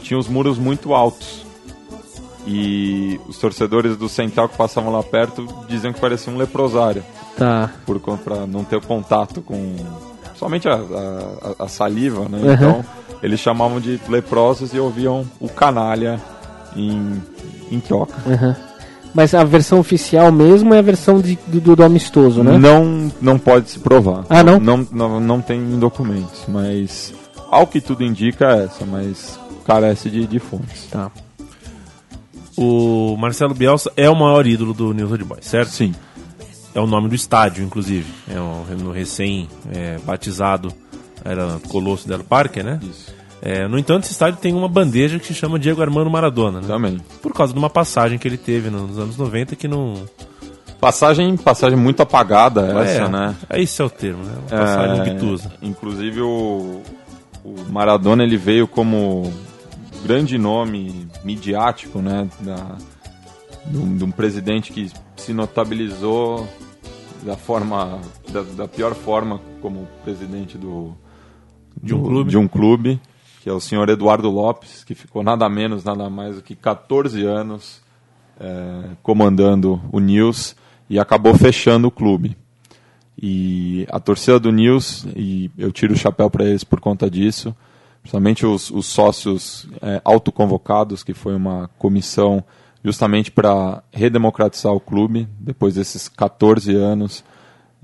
tinha 0.00 0.18
os 0.18 0.28
muros 0.28 0.56
muito 0.58 0.94
altos. 0.94 1.44
E 2.46 3.18
os 3.28 3.38
torcedores 3.38 3.96
do 3.96 4.08
Central 4.08 4.48
que 4.48 4.56
passavam 4.56 4.92
lá 4.92 5.02
perto 5.02 5.44
diziam 5.68 5.92
que 5.92 5.98
parecia 6.00 6.32
um 6.32 6.36
leprosário, 6.36 7.02
Tá. 7.36 7.72
por 7.84 7.98
pra 8.16 8.46
não 8.46 8.62
ter 8.62 8.80
contato 8.82 9.42
com 9.42 9.74
somente 10.38 10.68
a, 10.68 10.74
a- 10.74 11.64
a- 11.64 11.68
saliva, 11.68 12.28
né? 12.28 12.38
Uhum. 12.38 12.52
Então 12.52 12.84
eles 13.22 13.40
chamavam 13.40 13.80
de 13.80 14.00
leprosos 14.08 14.72
e 14.74 14.78
ouviam 14.78 15.24
o 15.40 15.48
canalha 15.48 16.20
em, 16.76 17.20
em 17.70 17.80
troca. 17.80 18.14
Aham. 18.26 18.54
Mas 19.14 19.32
a 19.34 19.42
versão 19.44 19.78
oficial 19.78 20.30
mesmo 20.30 20.74
é 20.74 20.78
a 20.78 20.82
versão 20.82 21.20
de- 21.20 21.38
do, 21.46 21.74
do 21.74 21.82
amistoso, 21.82 22.42
né? 22.42 22.58
Não, 22.58 23.10
não 23.20 23.38
pode 23.38 23.70
se 23.70 23.78
provar. 23.78 24.26
Ah, 24.28 24.42
não? 24.44 24.58
Não, 24.60 24.86
não, 24.92 25.20
não 25.20 25.40
tem 25.40 25.58
em 25.58 25.78
documentos, 25.78 26.42
mas 26.48 27.14
ao 27.50 27.66
que 27.66 27.80
tudo 27.80 28.04
indica 28.04 28.44
é 28.56 28.64
essa, 28.64 28.84
mas 28.84 29.38
carece 29.64 30.10
de, 30.10 30.26
de 30.26 30.38
fontes. 30.38 30.86
Tá. 30.90 31.10
O 32.56 33.16
Marcelo 33.18 33.54
Bielsa 33.54 33.90
é 33.96 34.08
o 34.08 34.14
maior 34.14 34.46
ídolo 34.46 34.72
do 34.72 34.92
News 34.94 35.10
Old 35.10 35.24
Boys, 35.24 35.44
certo? 35.46 35.70
Sim. 35.70 35.94
É 36.76 36.80
o 36.80 36.86
nome 36.86 37.08
do 37.08 37.14
estádio, 37.14 37.64
inclusive. 37.64 38.06
É 38.28 38.38
um, 38.38 38.62
no 38.76 38.92
recém 38.92 39.48
é, 39.72 39.98
batizado 40.04 40.70
era 41.24 41.58
Colosso 41.70 42.06
del 42.06 42.22
Parque, 42.22 42.62
né? 42.62 42.78
Isso. 42.82 43.14
É, 43.40 43.66
no 43.66 43.78
entanto, 43.78 44.04
esse 44.04 44.12
estádio 44.12 44.38
tem 44.40 44.52
uma 44.52 44.68
bandeja 44.68 45.18
que 45.18 45.26
se 45.26 45.32
chama 45.32 45.58
Diego 45.58 45.80
Armando 45.80 46.10
Maradona, 46.10 46.60
né? 46.60 46.66
Também. 46.66 47.00
Por 47.22 47.32
causa 47.32 47.54
de 47.54 47.58
uma 47.58 47.70
passagem 47.70 48.18
que 48.18 48.28
ele 48.28 48.36
teve 48.36 48.68
nos 48.68 48.98
anos 48.98 49.16
90 49.16 49.56
que 49.56 49.66
não. 49.66 49.94
Passagem, 50.78 51.34
passagem 51.38 51.78
muito 51.78 52.02
apagada 52.02 52.66
essa, 52.82 53.04
é, 53.04 53.08
né? 53.08 53.34
É 53.48 53.62
esse 53.62 53.80
é 53.80 53.84
o 53.84 53.88
termo, 53.88 54.22
né? 54.22 54.34
Uma 54.36 54.60
passagem 54.60 54.98
É, 54.98 55.12
obtusa. 55.12 55.52
Inclusive 55.62 56.20
o, 56.20 56.82
o 57.42 57.54
Maradona 57.70 58.22
ele 58.22 58.36
veio 58.36 58.68
como 58.68 59.32
grande 60.04 60.36
nome 60.36 61.08
midiático, 61.24 62.02
né? 62.02 62.28
Da, 62.40 62.76
de, 63.64 63.78
um, 63.78 63.96
de 63.96 64.04
um 64.04 64.10
presidente 64.10 64.74
que 64.74 64.90
se 65.16 65.32
notabilizou 65.32 66.46
da 67.26 67.36
forma 67.36 68.00
da, 68.30 68.42
da 68.42 68.68
pior 68.68 68.94
forma 68.94 69.40
como 69.60 69.86
presidente 70.04 70.56
do 70.56 70.94
De 71.82 71.94
um 71.94 72.02
clube. 72.02 72.30
de 72.30 72.38
um 72.38 72.48
clube 72.48 73.00
que 73.42 73.50
é 73.50 73.52
o 73.52 73.60
senhor 73.60 73.88
Eduardo 73.88 74.30
Lopes 74.30 74.84
que 74.84 74.94
ficou 74.94 75.22
nada 75.22 75.48
menos 75.48 75.84
nada 75.84 76.08
mais 76.08 76.36
do 76.36 76.42
que 76.42 76.54
14 76.54 77.24
anos 77.24 77.82
é, 78.40 78.90
comandando 79.02 79.80
o 79.92 79.98
News 79.98 80.56
e 80.88 80.98
acabou 80.98 81.34
fechando 81.34 81.88
o 81.88 81.90
clube 81.90 82.36
e 83.20 83.86
a 83.90 83.98
torcida 83.98 84.38
do 84.38 84.52
News, 84.52 85.06
e 85.16 85.50
eu 85.56 85.72
tiro 85.72 85.94
o 85.94 85.96
chapéu 85.96 86.28
para 86.28 86.44
eles 86.44 86.64
por 86.64 86.80
conta 86.80 87.10
disso, 87.10 87.56
principalmente 88.02 88.44
os, 88.44 88.70
os 88.70 88.86
sócios 88.86 89.66
é, 89.80 90.00
autoconvocados, 90.04 91.02
que 91.02 91.14
foi 91.14 91.34
uma 91.34 91.70
comissão 91.78 92.44
justamente 92.86 93.32
para 93.32 93.82
redemocratizar 93.90 94.72
o 94.72 94.78
clube, 94.78 95.28
depois 95.40 95.74
desses 95.74 96.08
14 96.08 96.72
anos 96.76 97.24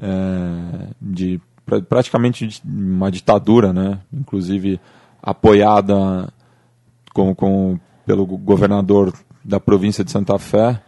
é, 0.01 0.87
de 1.01 1.41
pra- 1.67 1.83
praticamente 1.83 2.47
de 2.47 2.61
uma 2.65 3.11
ditadura, 3.11 3.73
né? 3.73 3.99
inclusive 4.13 4.81
apoiada 5.21 6.33
com, 7.13 7.35
com, 7.35 7.81
pelo 8.07 8.25
governador 8.25 9.13
da 9.45 9.59
província 9.59 10.05
de 10.05 10.13
Santa 10.13 10.39
Fé, 10.39 10.81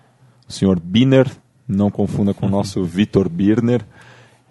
o 0.48 0.52
senhor 0.52 0.78
Biner, 0.78 1.28
não 1.66 1.90
confunda 1.90 2.32
com 2.32 2.46
o 2.46 2.50
nosso 2.50 2.84
Vitor 2.84 3.28
Birner, 3.28 3.84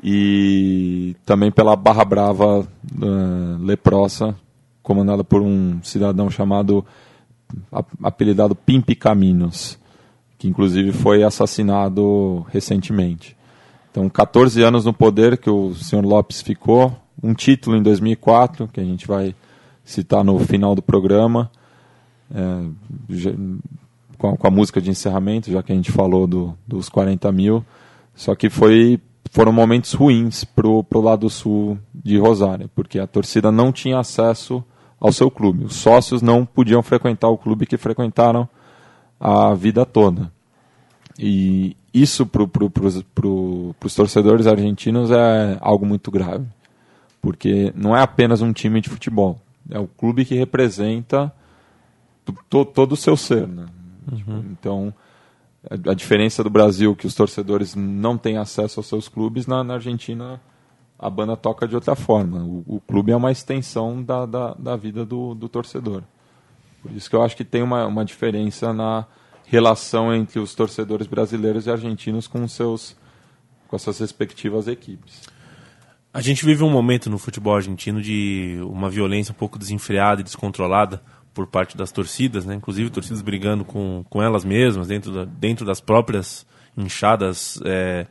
e 0.04 1.16
também 1.26 1.50
pela 1.50 1.74
Barra 1.78 2.04
Brava 2.04 2.68
eh, 3.02 3.58
leprosa, 3.62 4.36
comandada 4.82 5.24
por 5.24 5.42
um 5.42 5.82
cidadão 5.82 6.30
chamado, 6.30 6.86
apelidado 8.02 8.56
Pimpi 8.56 8.96
Caminos, 8.96 9.78
que 10.38 10.48
inclusive 10.48 10.92
foi 10.92 11.24
assassinado 11.24 12.46
recentemente. 12.50 13.36
Então, 13.92 14.10
14 14.10 14.62
anos 14.64 14.86
no 14.86 14.94
poder 14.94 15.38
que 15.38 15.50
o 15.50 15.74
senhor 15.76 16.04
Lopes 16.04 16.42
ficou, 16.42 16.96
um 17.22 17.34
título 17.34 17.78
em 17.78 17.84
2004, 17.84 18.68
que 18.68 18.80
a 18.80 18.84
gente 18.84 19.08
vai 19.08 19.36
citar 19.86 20.24
no 20.24 20.40
final 20.40 20.74
do 20.76 20.82
programa, 20.82 21.52
é, 22.34 22.66
com, 24.18 24.30
a, 24.30 24.38
com 24.38 24.48
a 24.48 24.52
música 24.52 24.82
de 24.82 24.90
encerramento, 24.90 25.52
já 25.52 25.62
que 25.62 25.72
a 25.72 25.76
gente 25.76 25.92
falou 25.92 26.26
do- 26.26 26.58
dos 26.68 26.90
40 26.90 27.32
mil. 27.32 27.64
Só 28.16 28.36
que 28.36 28.50
foi, 28.50 29.00
foram 29.32 29.52
momentos 29.52 29.94
ruins 29.94 30.44
pro, 30.44 30.84
pro 30.84 31.02
lado 31.02 31.30
sul 31.30 31.78
de 31.94 32.18
Rosário, 32.18 32.70
porque 32.76 33.00
a 33.00 33.08
torcida 33.08 33.52
não 33.52 33.72
tinha 33.72 34.00
acesso 34.00 34.64
ao 35.04 35.12
seu 35.12 35.30
clube. 35.30 35.66
Os 35.66 35.76
sócios 35.76 36.22
não 36.22 36.46
podiam 36.46 36.82
frequentar 36.82 37.28
o 37.28 37.38
clube 37.38 37.66
que 37.66 37.76
frequentaram 37.76 38.48
a 39.20 39.54
vida 39.54 39.86
toda. 39.86 40.32
E 41.20 41.76
isso 41.94 42.26
para 42.26 42.48
pro, 42.48 42.70
pros, 42.70 43.04
pro, 43.14 43.76
os 43.84 43.94
torcedores 43.94 44.48
argentinos 44.48 45.12
é 45.12 45.58
algo 45.60 45.86
muito 45.86 46.10
grave. 46.10 46.46
Porque 47.22 47.74
não 47.76 47.96
é 47.96 48.02
apenas 48.02 48.42
um 48.42 48.54
time 48.54 48.80
de 48.80 48.90
futebol. 48.90 49.40
É 49.70 49.78
o 49.78 49.88
clube 49.88 50.24
que 50.24 50.36
representa 50.36 51.34
to- 52.24 52.36
to- 52.50 52.66
todo 52.66 52.94
o 52.94 52.98
seu 52.98 53.18
ser. 53.18 53.46
Né? 53.46 53.66
Tipo, 54.16 54.32
então, 54.52 54.94
a, 55.70 55.92
a 55.92 55.94
diferença 55.94 56.42
do 56.44 56.50
Brasil, 56.50 56.96
que 56.96 57.08
os 57.08 57.14
torcedores 57.14 57.76
não 57.76 58.18
têm 58.18 58.38
acesso 58.38 58.80
aos 58.80 58.88
seus 58.88 59.10
clubes, 59.10 59.48
na, 59.48 59.64
na 59.66 59.74
Argentina 59.76 60.40
a 60.98 61.10
banda 61.10 61.36
toca 61.36 61.68
de 61.68 61.76
outra 61.76 61.96
forma. 61.96 62.44
O, 62.44 62.64
o 62.76 62.82
clube 62.82 63.12
é 63.12 63.16
uma 63.16 63.32
extensão 63.32 64.02
da, 64.02 64.26
da, 64.26 64.54
da 64.54 64.76
vida 64.76 65.06
do, 65.06 65.34
do 65.36 65.50
torcedor. 65.50 66.04
Por 66.82 66.92
isso 66.92 67.10
que 67.10 67.16
eu 67.16 67.22
acho 67.22 67.36
que 67.36 67.46
tem 67.46 67.62
uma, 67.62 67.86
uma 67.86 68.04
diferença 68.04 68.74
na 68.74 69.06
relação 69.46 70.14
entre 70.14 70.40
os 70.40 70.56
torcedores 70.56 71.08
brasileiros 71.08 71.66
e 71.66 71.72
argentinos 71.72 72.28
com, 72.28 72.48
seus, 72.48 72.96
com 73.68 73.76
as 73.76 73.82
suas 73.82 74.00
respectivas 74.00 74.68
equipes. 74.68 75.22
A 76.14 76.22
gente 76.22 76.46
vive 76.46 76.64
um 76.64 76.70
momento 76.70 77.10
no 77.10 77.18
futebol 77.18 77.56
argentino 77.56 78.02
de 78.02 78.60
uma 78.64 78.90
violência 78.90 79.32
um 79.32 79.36
pouco 79.36 79.58
desenfreada 79.58 80.22
e 80.22 80.24
descontrolada 80.24 81.02
por 81.34 81.48
parte 81.48 81.76
das 81.76 81.92
torcidas, 81.92 82.46
né? 82.46 82.54
inclusive 82.54 82.90
torcidas 82.90 83.22
brigando 83.22 83.66
com, 83.66 84.06
com 84.10 84.22
elas 84.22 84.46
mesmas, 84.46 84.88
dentro, 84.88 85.12
da, 85.12 85.26
dentro 85.26 85.66
das 85.66 85.82
próprias 85.82 86.46
inchadas 86.78 87.60
é, 87.66 88.06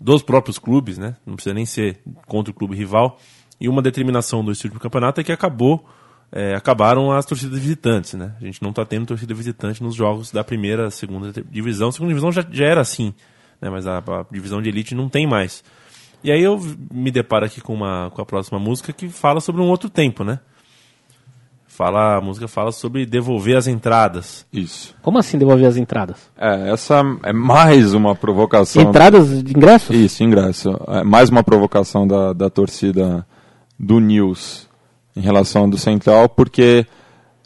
dos 0.00 0.22
próprios 0.22 0.58
clubes, 0.58 0.96
né? 0.96 1.16
não 1.26 1.34
precisa 1.34 1.54
nem 1.54 1.66
ser 1.66 2.00
contra 2.26 2.50
o 2.50 2.54
clube 2.54 2.74
rival. 2.74 3.18
E 3.60 3.68
uma 3.68 3.82
determinação 3.82 4.42
do 4.42 4.50
estilo 4.50 4.74
do 4.74 4.80
campeonato 4.80 5.20
é 5.20 5.24
que 5.24 5.30
acabou, 5.30 5.86
é, 6.32 6.54
acabaram 6.54 7.12
as 7.12 7.26
torcidas 7.26 7.58
visitantes. 7.58 8.14
Né? 8.14 8.34
A 8.40 8.44
gente 8.44 8.62
não 8.62 8.70
está 8.70 8.84
tendo 8.86 9.06
torcida 9.06 9.34
visitante 9.34 9.82
nos 9.82 9.94
jogos 9.94 10.32
da 10.32 10.42
primeira, 10.42 10.90
segunda 10.90 11.30
divisão. 11.50 11.92
Segunda 11.92 12.08
divisão 12.08 12.32
já, 12.32 12.44
já 12.50 12.64
era 12.64 12.80
assim, 12.80 13.12
né? 13.60 13.68
mas 13.68 13.86
a, 13.86 13.98
a 13.98 14.24
divisão 14.32 14.62
de 14.62 14.70
elite 14.70 14.94
não 14.94 15.10
tem 15.10 15.26
mais. 15.26 15.62
E 16.24 16.30
aí 16.30 16.42
eu 16.42 16.58
me 16.90 17.10
deparo 17.10 17.44
aqui 17.44 17.60
com, 17.60 17.74
uma, 17.74 18.10
com 18.10 18.22
a 18.22 18.26
próxima 18.26 18.58
música 18.58 18.92
que 18.92 19.08
fala 19.08 19.40
sobre 19.40 19.60
um 19.60 19.68
outro 19.68 19.88
tempo, 19.88 20.22
né? 20.22 20.40
Fala, 21.70 22.16
a 22.16 22.20
música 22.20 22.48
fala 22.48 22.72
sobre 22.72 23.06
devolver 23.06 23.56
as 23.56 23.68
entradas. 23.68 24.44
Isso. 24.52 24.92
Como 25.00 25.18
assim 25.18 25.38
devolver 25.38 25.66
as 25.66 25.76
entradas? 25.76 26.16
É, 26.36 26.72
essa 26.72 27.00
é 27.22 27.32
mais 27.32 27.94
uma 27.94 28.14
provocação. 28.14 28.82
Entradas 28.82 29.42
de 29.42 29.56
ingressos? 29.56 29.96
Isso, 29.96 30.24
ingresso. 30.24 30.76
É 30.88 31.04
mais 31.04 31.30
uma 31.30 31.44
provocação 31.44 32.06
da, 32.06 32.32
da 32.32 32.50
torcida 32.50 33.24
do 33.78 34.00
News 34.00 34.68
em 35.16 35.20
relação 35.20 35.62
ao 35.62 35.68
do 35.68 35.78
Central, 35.78 36.28
porque 36.28 36.84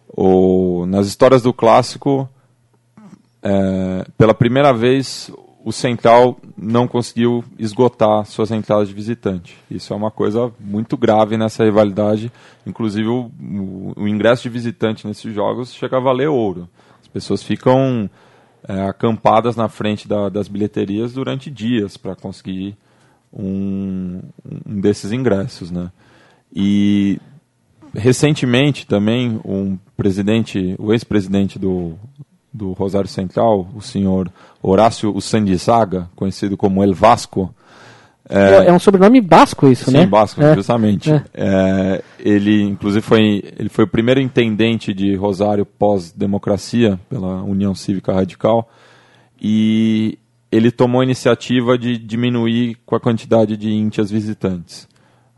o, 0.09 0.87
nas 0.87 1.07
histórias 1.07 1.43
do 1.43 1.53
clássico, 1.53 2.27
é, 3.43 4.07
pela 4.17 4.33
primeira 4.33 4.73
vez, 4.73 5.31
o 5.65 5.73
Central 5.73 6.39
não 6.59 6.87
conseguiu 6.87 7.43
esgotar 7.59 8.27
suas 8.27 8.51
entradas 8.51 8.89
de 8.89 8.95
visitante. 8.95 9.57
Isso 9.71 9.95
é 9.95 9.97
uma 9.97 10.11
coisa 10.11 10.53
muito 10.61 10.95
grave 10.95 11.39
nessa 11.39 11.65
rivalidade. 11.65 12.31
Inclusive, 12.67 13.09
o, 13.09 13.31
o, 13.97 14.07
ingresso 14.07 14.43
de 14.43 14.51
visitante 14.51 15.07
nesses 15.07 15.35
jogos 15.35 15.73
chega 15.73 15.97
a 15.97 16.01
valer 16.01 16.29
ouro. 16.29 16.69
As 17.01 17.09
pessoas 17.09 17.43
ficam 17.43 18.11
é, 18.69 18.83
acampadas 18.83 19.57
na 19.57 19.67
frente 19.71 20.07
da- 20.07 20.29
das 20.29 20.49
bilheterias 20.49 21.15
durante 21.15 21.51
dias 21.51 21.97
para 21.97 22.15
conseguir 22.15 22.77
um, 23.33 24.21
um 24.67 24.81
desses 24.81 25.13
ingressos, 25.13 25.71
né? 25.71 25.91
E 26.55 27.19
recentemente 27.95 28.87
também 28.87 29.41
um 29.47 29.79
presidente, 29.97 30.77
o 30.79 30.93
ex-presidente 30.93 31.59
do, 31.59 31.99
do 32.55 32.73
Rosário 32.73 33.09
Central, 33.09 33.67
o 33.75 33.83
senhor 33.83 34.31
Horácio 34.63 35.13
Usandizaga, 35.13 36.09
conhecido 36.15 36.57
como 36.57 36.83
El 36.85 36.95
Vasco, 36.95 37.53
É, 38.27 38.69
é 38.69 38.73
um 38.73 38.79
sobrenome 38.79 39.21
basco 39.21 39.69
isso, 39.69 39.91
Sim, 39.91 39.99
né? 39.99 40.07
Basco, 40.07 40.41
É. 40.43 40.55
justamente. 40.55 41.13
É. 41.13 41.23
É, 41.35 42.03
ele, 42.19 42.63
inclusive, 42.63 43.03
foi, 43.03 43.43
ele 43.59 43.69
foi 43.69 43.85
o 43.85 43.89
primeiro 43.89 44.19
intendente 44.19 44.95
de 44.95 45.15
Rosário 45.15 45.67
pós-democracia, 45.67 46.99
pela 47.11 47.43
União 47.43 47.75
Cívica 47.75 48.15
Radical, 48.15 48.67
e 49.39 50.19
ele 50.51 50.71
tomou 50.71 51.03
a 51.03 51.05
iniciativa 51.05 51.77
de 51.77 51.99
diminuir 51.99 52.79
com 52.87 52.97
a 52.97 53.01
quantidade 53.01 53.59
de 53.59 53.71
íntias 53.71 54.11
visitantes, 54.11 54.89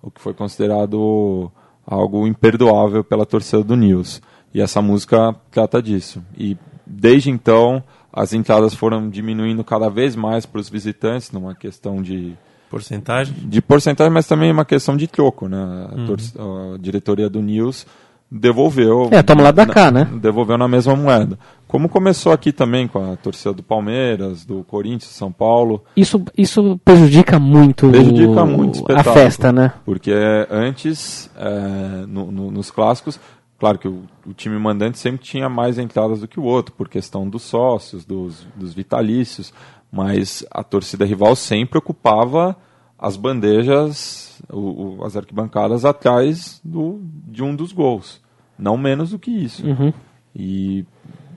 o 0.01 0.09
que 0.09 0.21
foi 0.21 0.33
considerado 0.33 1.51
algo 1.85 2.25
imperdoável 2.25 3.03
pela 3.03 3.27
torcida 3.27 3.65
do 3.65 3.75
News. 3.75 4.23
E 4.55 4.61
essa 4.61 4.81
música 4.81 5.35
trata 5.51 5.83
disso. 5.83 6.23
E 6.39 6.57
desde 6.87 7.31
então, 7.31 7.83
as 8.13 8.33
entradas 8.33 8.75
foram 8.75 9.09
diminuindo 9.11 9.63
cada 9.65 9.89
vez 9.91 10.15
mais 10.17 10.47
para 10.47 10.61
os 10.61 10.69
visitantes, 10.69 11.31
numa 11.33 11.55
questão 11.55 12.01
de 12.01 12.35
Porcentagem? 12.71 13.35
de 13.39 13.63
porcentagem, 13.63 14.13
mas 14.13 14.27
também 14.27 14.51
uma 14.51 14.65
questão 14.65 14.97
de 14.97 15.07
troco, 15.07 15.47
né? 15.49 15.57
A, 15.93 16.07
torc- 16.07 16.35
a 16.75 16.79
diretoria 16.79 17.29
do 17.31 17.41
News 17.41 17.87
devolveu. 18.29 19.09
É, 19.13 19.23
toma 19.23 19.43
lá 19.43 19.51
da 19.53 19.65
cá, 19.65 19.91
né? 19.91 20.09
Devolveu 20.21 20.59
na 20.59 20.67
mesma 20.67 20.97
moeda. 20.97 21.39
Como 21.69 21.89
começou 21.89 22.33
aqui 22.33 22.53
também 22.53 22.89
com 22.89 23.13
a 23.13 23.17
torcida 23.17 23.53
do 23.53 23.63
Palmeiras, 23.63 24.45
do 24.45 24.65
Corinthians, 24.65 25.13
São 25.13 25.31
Paulo, 25.31 25.85
Isso, 25.97 26.23
isso 26.37 26.79
prejudica 26.85 27.39
muito, 27.39 27.89
Prejudica 27.89 28.45
muito 28.45 28.83
o 28.83 28.93
a 28.97 29.05
festa, 29.05 29.53
né? 29.53 29.73
porque 29.85 30.13
antes, 30.51 31.31
é, 31.37 32.05
no- 32.07 32.31
no- 32.33 32.51
nos 32.51 32.71
clássicos, 32.71 33.19
claro 33.59 33.79
que 33.79 33.89
o, 33.89 34.03
o 34.27 34.33
time 34.35 34.59
mandante 34.59 34.99
sempre 34.99 35.25
tinha 35.25 35.49
mais 35.49 35.79
entradas 35.79 36.21
do 36.21 36.29
que 36.29 36.39
o 36.41 36.45
outro, 36.45 36.75
por 36.75 36.89
questão 36.89 37.29
dos 37.29 37.43
sócios, 37.43 38.05
dos, 38.05 38.47
dos 38.55 38.75
vitalícios, 38.75 39.53
mas 39.91 40.45
a 40.51 40.63
torcida 40.63 41.05
rival 41.05 41.35
sempre 41.37 41.79
ocupava 41.79 42.57
as 42.99 43.17
bandejas, 43.17 44.41
o- 44.51 44.99
o- 45.01 45.05
as 45.05 45.17
arquibancadas 45.17 45.85
atrás 45.85 46.61
do, 46.65 47.01
de 47.27 47.43
um 47.43 47.55
dos 47.55 47.73
gols. 47.73 48.21
Não 48.59 48.77
menos 48.77 49.11
do 49.11 49.19
que 49.19 49.31
isso. 49.31 49.67
Uhum. 49.67 49.93
E 50.35 50.85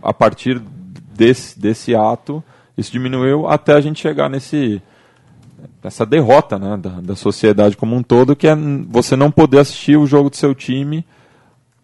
a 0.01 0.13
partir 0.13 0.59
desse, 1.13 1.59
desse 1.59 1.93
ato, 1.95 2.41
isso 2.78 2.91
diminuiu 2.91 3.47
até 3.47 3.74
a 3.74 3.82
gente 3.82 3.99
chegar 4.01 4.30
nesse 4.30 4.82
essa 5.84 6.05
derrota 6.05 6.57
né, 6.57 6.78
da, 6.78 6.89
da 7.01 7.15
sociedade 7.15 7.76
como 7.76 7.95
um 7.95 8.03
todo, 8.03 8.36
que 8.36 8.47
é 8.47 8.55
você 8.88 9.15
não 9.15 9.30
poder 9.32 9.59
assistir 9.59 9.97
o 9.97 10.05
jogo 10.07 10.30
do 10.30 10.36
seu 10.36 10.53
time 10.55 11.05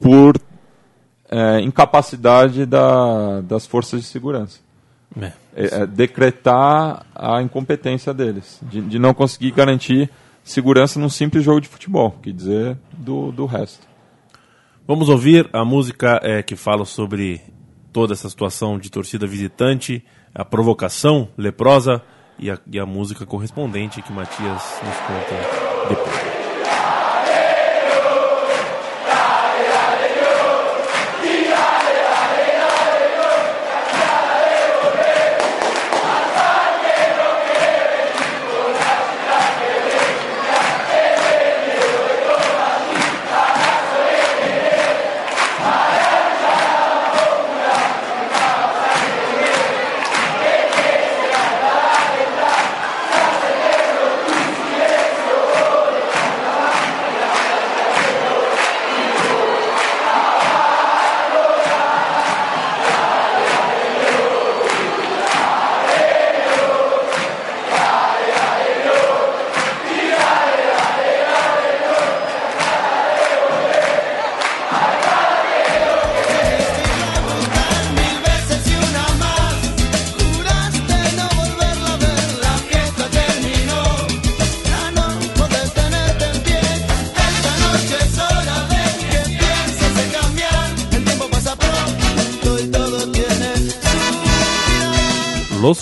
por 0.05 0.39
é, 1.31 1.59
incapacidade 1.61 2.63
da, 2.63 3.41
das 3.41 3.65
forças 3.65 4.01
de 4.01 4.05
segurança. 4.05 4.59
É. 5.19 5.31
É, 5.55 5.81
é 5.81 5.87
decretar 5.87 7.03
a 7.15 7.41
incompetência 7.41 8.13
deles, 8.13 8.59
de, 8.61 8.81
de 8.81 8.99
não 8.99 9.15
conseguir 9.15 9.49
garantir 9.49 10.11
segurança 10.43 10.99
num 10.99 11.09
simples 11.09 11.43
jogo 11.43 11.59
de 11.59 11.67
futebol, 11.67 12.11
que 12.21 12.31
dizer 12.31 12.77
do, 12.93 13.31
do 13.31 13.47
resto. 13.47 13.87
Vamos 14.87 15.09
ouvir 15.09 15.49
a 15.51 15.65
música 15.65 16.19
é, 16.21 16.43
que 16.43 16.55
fala 16.55 16.85
sobre 16.85 17.41
toda 17.91 18.13
essa 18.13 18.29
situação 18.29 18.77
de 18.77 18.91
torcida 18.91 19.25
visitante, 19.25 20.05
a 20.35 20.45
provocação 20.45 21.29
leprosa 21.35 21.99
e 22.37 22.51
a, 22.51 22.59
e 22.71 22.77
a 22.77 22.85
música 22.85 23.25
correspondente 23.25 24.03
que 24.03 24.13
Matias 24.13 24.61
nos 24.83 24.97
conta 24.97 25.89
depois. 25.89 26.24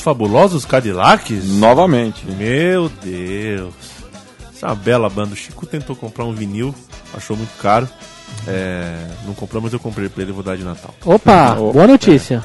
Fabulosos 0.04 0.66
Cadillacs? 0.66 1.46
Novamente. 1.46 2.26
Meu 2.26 2.90
Deus. 3.02 3.74
Essa 4.54 4.66
é 4.66 4.70
uma 4.70 4.76
bela 4.76 5.10
banda. 5.10 5.34
O 5.34 5.36
Chico 5.38 5.66
tentou 5.66 5.96
comprar 5.96 6.26
um 6.26 6.34
vinil, 6.34 6.76
achou 7.16 7.38
muito 7.38 7.56
caro. 7.62 7.88
É, 8.48 9.08
não 9.26 9.34
comprou, 9.34 9.62
mas 9.62 9.72
eu 9.74 9.80
comprei 9.80 10.10
pra 10.10 10.22
ele 10.24 10.32
e 10.32 10.34
vou 10.34 10.44
dar 10.44 10.58
de 10.58 10.64
Natal. 10.64 10.94
Opa, 11.06 11.54
Opa. 11.58 11.72
boa 11.74 11.88
notícia. 11.88 12.44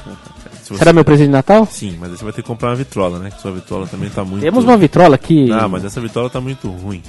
Se 0.63 0.69
você- 0.69 0.77
Será 0.77 0.93
meu 0.93 1.03
presente 1.03 1.27
de 1.27 1.33
Natal? 1.33 1.67
Sim, 1.69 1.97
mas 1.99 2.11
aí 2.11 2.17
você 2.17 2.23
vai 2.23 2.31
ter 2.33 2.41
que 2.43 2.47
comprar 2.47 2.69
uma 2.69 2.75
vitrola, 2.75 3.19
né? 3.19 3.31
Que 3.31 3.41
sua 3.41 3.51
vitrola 3.51 3.87
também 3.87 4.09
tá 4.09 4.23
muito. 4.23 4.41
Temos 4.41 4.63
uma 4.63 4.77
vitrola 4.77 5.15
aqui. 5.15 5.51
Ah, 5.51 5.67
mas 5.67 5.83
essa 5.83 5.99
vitrola 5.99 6.29
tá 6.29 6.39
muito 6.39 6.69
ruim. 6.69 7.01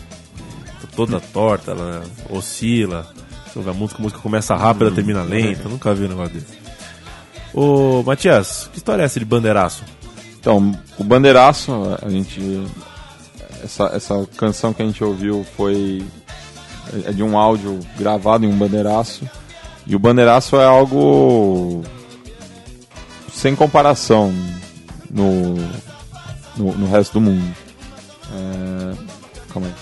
Tá 0.80 0.88
toda 0.96 1.20
torta, 1.20 1.70
ela 1.72 2.02
oscila. 2.30 3.06
Deixa 3.44 3.58
eu 3.58 3.62
ver, 3.62 3.70
a 3.70 3.74
música, 3.74 4.00
a 4.00 4.02
música 4.02 4.20
começa 4.20 4.56
rápida, 4.56 4.90
termina 4.90 5.22
lenta. 5.22 5.62
Eu 5.64 5.70
nunca 5.70 5.92
vi 5.94 6.06
um 6.06 6.08
negócio 6.08 6.34
desse. 6.34 6.58
Ô, 7.52 8.02
Matias, 8.04 8.68
que 8.72 8.78
história 8.78 9.02
é 9.02 9.04
essa 9.04 9.18
de 9.18 9.24
bandeiraço? 9.26 9.82
Então, 10.40 10.72
o 10.98 11.04
Bandeiraço, 11.04 11.70
a 12.02 12.08
gente. 12.08 12.40
Essa, 13.62 13.90
essa 13.94 14.26
canção 14.38 14.72
que 14.72 14.82
a 14.82 14.86
gente 14.86 15.04
ouviu 15.04 15.44
foi. 15.56 16.02
É 17.04 17.12
de 17.12 17.22
um 17.22 17.38
áudio 17.38 17.78
gravado 17.96 18.44
em 18.44 18.48
um 18.48 18.56
bandeiraço. 18.56 19.28
E 19.86 19.94
o 19.94 19.98
bandeiraço 19.98 20.56
é 20.56 20.64
algo. 20.64 21.84
sem 23.32 23.54
comparação 23.54 24.32
no, 25.10 25.56
no, 26.56 26.72
no 26.72 26.90
resto 26.90 27.12
do 27.12 27.20
mundo. 27.20 27.54
É, 28.32 29.52
calma 29.52 29.68
aí. 29.68 29.74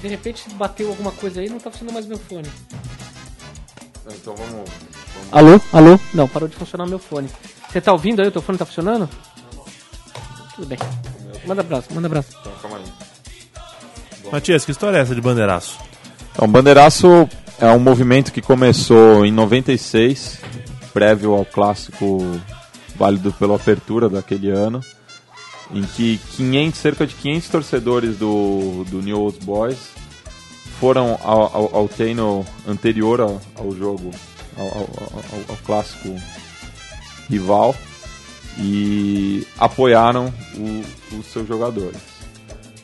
De 0.00 0.08
repente 0.08 0.48
bateu 0.50 0.88
alguma 0.88 1.10
coisa 1.10 1.40
aí 1.40 1.48
não 1.48 1.58
tá 1.58 1.70
funcionando 1.70 1.94
mais 1.94 2.06
meu 2.06 2.18
fone. 2.18 2.48
Então 4.08 4.34
vamos. 4.36 4.70
Alô? 5.32 5.60
Alô? 5.72 6.00
Não, 6.14 6.28
parou 6.28 6.48
de 6.48 6.56
funcionar 6.56 6.86
meu 6.86 6.98
fone. 6.98 7.28
Você 7.68 7.80
tá 7.80 7.92
ouvindo 7.92 8.20
aí? 8.20 8.28
O 8.28 8.32
teu 8.32 8.42
fone 8.42 8.58
tá 8.58 8.64
funcionando? 8.64 9.08
Tudo 10.54 10.66
bem. 10.66 10.78
Manda 11.44 11.60
abraço, 11.60 11.88
manda 11.92 12.06
abraço. 12.06 12.28
Então, 12.40 12.52
calma 12.62 12.78
aí. 12.78 14.30
Matias, 14.30 14.64
que 14.64 14.70
história 14.70 14.98
é 14.98 15.00
essa 15.00 15.14
de 15.14 15.20
bandeiraço? 15.20 15.78
Então, 16.32 16.48
Bandeiraço 16.48 17.28
é 17.58 17.70
um 17.70 17.78
movimento 17.78 18.32
que 18.32 18.42
começou 18.42 19.24
em 19.24 19.32
96, 19.32 20.40
prévio 20.92 21.34
ao 21.34 21.44
clássico 21.44 22.40
válido 22.96 23.32
pela 23.32 23.56
apertura 23.56 24.08
daquele 24.08 24.50
ano, 24.50 24.80
em 25.70 25.82
que 25.82 26.18
500, 26.36 26.78
cerca 26.78 27.06
de 27.06 27.14
500 27.14 27.48
torcedores 27.48 28.16
do, 28.16 28.84
do 28.88 29.00
New 29.02 29.20
Old 29.20 29.38
Boys 29.44 29.78
foram 30.80 31.18
ao, 31.22 31.54
ao, 31.56 31.76
ao 31.76 31.88
treino 31.88 32.44
anterior 32.66 33.20
ao, 33.20 33.40
ao 33.56 33.74
jogo, 33.74 34.10
ao, 34.56 35.56
clássico 35.64 36.14
rival, 37.28 37.74
e 38.58 39.46
apoiaram 39.58 40.32
o- 40.56 41.16
os 41.18 41.26
seus 41.26 41.46
jogadores 41.46 42.16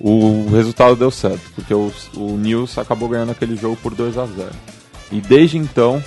o 0.05 0.49
resultado 0.51 0.97
deu 0.97 1.13
certo, 1.13 1.41
porque 1.55 1.73
o, 1.73 1.93
o 2.17 2.37
Nils 2.37 2.77
acabou 2.77 3.09
ganhando 3.09 3.31
aquele 3.31 3.55
jogo 3.55 3.77
por 3.77 3.95
2 3.95 4.19
a 4.19 4.27
0 4.27 4.51
E 5.13 5.21
desde 5.21 5.57
então 5.59 6.03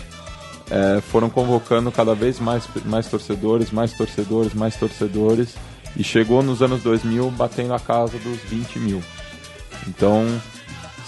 é, 0.70 1.00
foram 1.00 1.30
convocando 1.30 1.90
cada 1.94 2.14
vez 2.14 2.38
mais, 2.38 2.68
mais 2.84 3.08
torcedores, 3.08 3.72
mais 3.72 3.94
torcedores, 3.94 4.54
mais 4.54 4.76
torcedores, 4.76 5.56
e 5.96 6.04
chegou 6.04 6.44
nos 6.44 6.62
anos 6.62 6.84
2000 6.84 7.32
batendo 7.32 7.74
a 7.74 7.80
casa 7.80 8.18
dos 8.18 8.38
20 8.50 8.80
mil. 8.80 9.02
Então, 9.88 10.26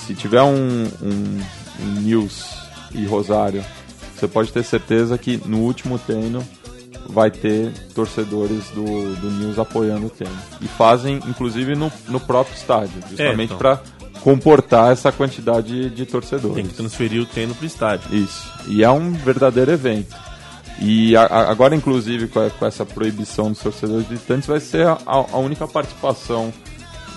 se 0.08 0.16
tiver 0.16 0.42
um, 0.42 0.86
um, 1.02 1.40
em 1.82 2.00
News 2.02 2.46
e 2.94 3.06
Rosário, 3.06 3.64
você 4.16 4.28
pode 4.28 4.52
ter 4.52 4.64
certeza 4.64 5.18
que 5.18 5.40
no 5.46 5.60
último 5.60 6.00
treino 6.00 6.44
vai 7.10 7.30
ter 7.30 7.72
torcedores 7.94 8.66
do, 8.74 9.16
do 9.16 9.30
News 9.32 9.60
apoiando 9.60 10.08
o 10.08 10.10
treino. 10.10 10.36
E 10.62 10.68
fazem, 10.68 11.18
inclusive, 11.28 11.76
no, 11.76 11.92
no 12.10 12.20
próprio 12.20 12.56
estádio, 12.56 12.94
justamente 13.10 13.46
então. 13.54 13.58
para 13.58 13.80
comportar 14.22 14.92
essa 14.92 15.12
quantidade 15.12 15.90
de 15.90 16.06
torcedores. 16.06 16.56
Tem 16.56 16.66
que 16.68 16.74
transferir 16.74 17.22
o 17.22 17.26
treino 17.26 17.54
pro 17.56 17.66
estádio. 17.66 18.14
Isso. 18.16 18.50
E 18.68 18.84
é 18.84 18.90
um 18.90 19.12
verdadeiro 19.14 19.72
evento. 19.72 20.16
E 20.82 21.16
a- 21.16 21.24
a- 21.26 21.52
agora, 21.52 21.76
inclusive, 21.76 22.28
com, 22.28 22.40
a- 22.40 22.50
com 22.50 22.66
essa 22.66 22.86
proibição 22.86 23.52
dos 23.52 23.60
torcedores 23.62 24.06
visitantes, 24.08 24.48
vai 24.48 24.60
ser 24.60 24.86
a, 24.88 24.98
a 25.06 25.38
única 25.38 25.68
participação 25.68 26.52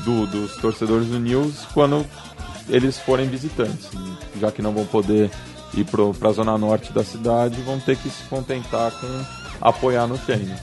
do- 0.04 0.26
dos 0.26 0.56
torcedores 0.56 1.06
do 1.08 1.18
News 1.18 1.66
quando 1.74 2.06
eles 2.70 2.98
forem 2.98 3.28
visitantes. 3.28 3.88
Já 4.40 4.50
que 4.50 4.62
não 4.62 4.72
vão 4.72 4.86
poder 4.86 5.30
ir 5.74 5.84
para 5.84 6.28
a 6.28 6.32
zona 6.32 6.56
norte 6.56 6.92
da 6.92 7.04
cidade, 7.04 7.60
vão 7.62 7.78
ter 7.78 7.96
que 7.96 8.08
se 8.08 8.24
contentar 8.24 8.92
com 8.92 9.24
apoiar 9.60 10.06
no 10.06 10.18
treino. 10.18 10.54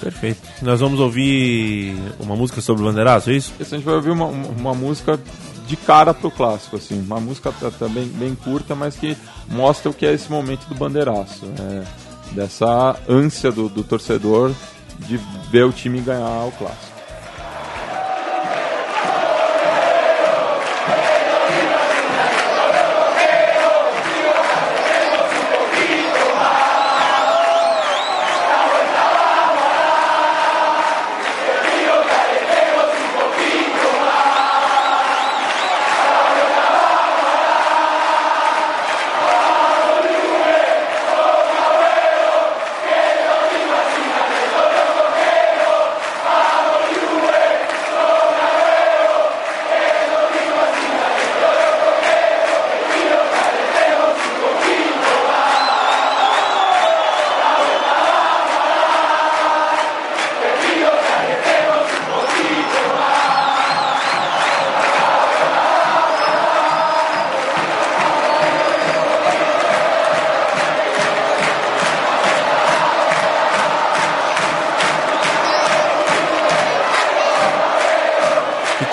Perfeito. 0.00 0.40
Nós 0.62 0.80
vamos 0.80 1.00
ouvir 1.00 1.96
uma 2.20 2.36
música 2.36 2.60
sobre 2.60 2.82
o 2.82 2.86
bandeiraço, 2.86 3.30
é 3.30 3.34
isso? 3.34 3.52
Esse 3.58 3.74
a 3.74 3.78
gente 3.78 3.84
vai 3.86 3.96
ouvir 3.96 4.10
uma, 4.10 4.26
uma, 4.26 4.74
música 4.74 5.18
de 5.66 5.76
cara 5.76 6.14
pro 6.14 6.30
clássico, 6.30 6.76
assim, 6.76 7.00
uma 7.00 7.20
música 7.20 7.52
também 7.78 8.06
bem 8.06 8.34
curta, 8.34 8.74
mas 8.74 8.96
que 8.96 9.16
mostra 9.48 9.90
o 9.90 9.94
que 9.94 10.06
é 10.06 10.12
esse 10.12 10.30
momento 10.30 10.66
do 10.66 10.74
bandeiraço, 10.74 11.46
é, 11.46 11.84
dessa 12.32 12.96
ânsia 13.08 13.50
do, 13.50 13.68
do 13.68 13.82
torcedor 13.82 14.52
de 15.00 15.18
ver 15.50 15.64
o 15.64 15.72
time 15.72 16.00
ganhar 16.00 16.46
o 16.46 16.52
clássico. 16.52 16.87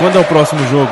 Quando 0.06 0.18
é 0.18 0.22
o 0.22 0.26
próximo 0.26 0.62
jogo, 0.68 0.92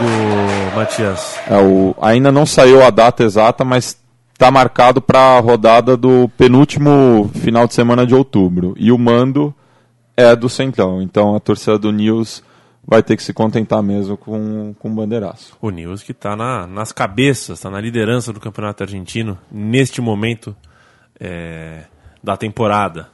Matias? 0.76 1.38
É, 1.48 1.56
o, 1.62 1.96
ainda 2.02 2.32
não 2.32 2.48
saiu 2.48 2.84
a 2.84 2.90
data 2.90 3.24
exata, 3.24 3.64
mas 3.64 3.96
está 4.34 4.50
marcado 4.50 5.00
para 5.04 5.38
a 5.38 5.40
rodada 5.40 5.96
do 5.96 6.28
penúltimo 6.30 7.30
final 7.36 7.68
de 7.68 7.76
semana 7.76 8.08
de 8.08 8.16
outubro. 8.16 8.74
E 8.76 8.92
o 8.92 8.98
mando 8.98 9.54
é 10.18 10.36
do 10.36 10.50
Centrão, 10.50 11.00
então 11.00 11.36
a 11.36 11.40
torcida 11.40 11.78
do 11.78 11.92
News 11.92 12.44
vai 12.84 13.04
ter 13.04 13.16
que 13.16 13.22
se 13.22 13.34
contentar 13.34 13.84
mesmo 13.84 14.18
com, 14.18 14.74
com 14.80 14.90
o 14.90 14.96
bandeiraço. 14.96 15.56
O 15.62 15.70
News 15.70 16.02
que 16.02 16.12
está 16.12 16.36
na, 16.36 16.66
nas 16.66 16.92
cabeças, 16.92 17.60
está 17.60 17.70
na 17.70 17.80
liderança 17.80 18.34
do 18.34 18.40
campeonato 18.40 18.82
argentino 18.82 19.38
neste 19.52 20.02
momento 20.02 20.56
é, 21.20 21.84
da 22.24 22.36
temporada. 22.36 23.10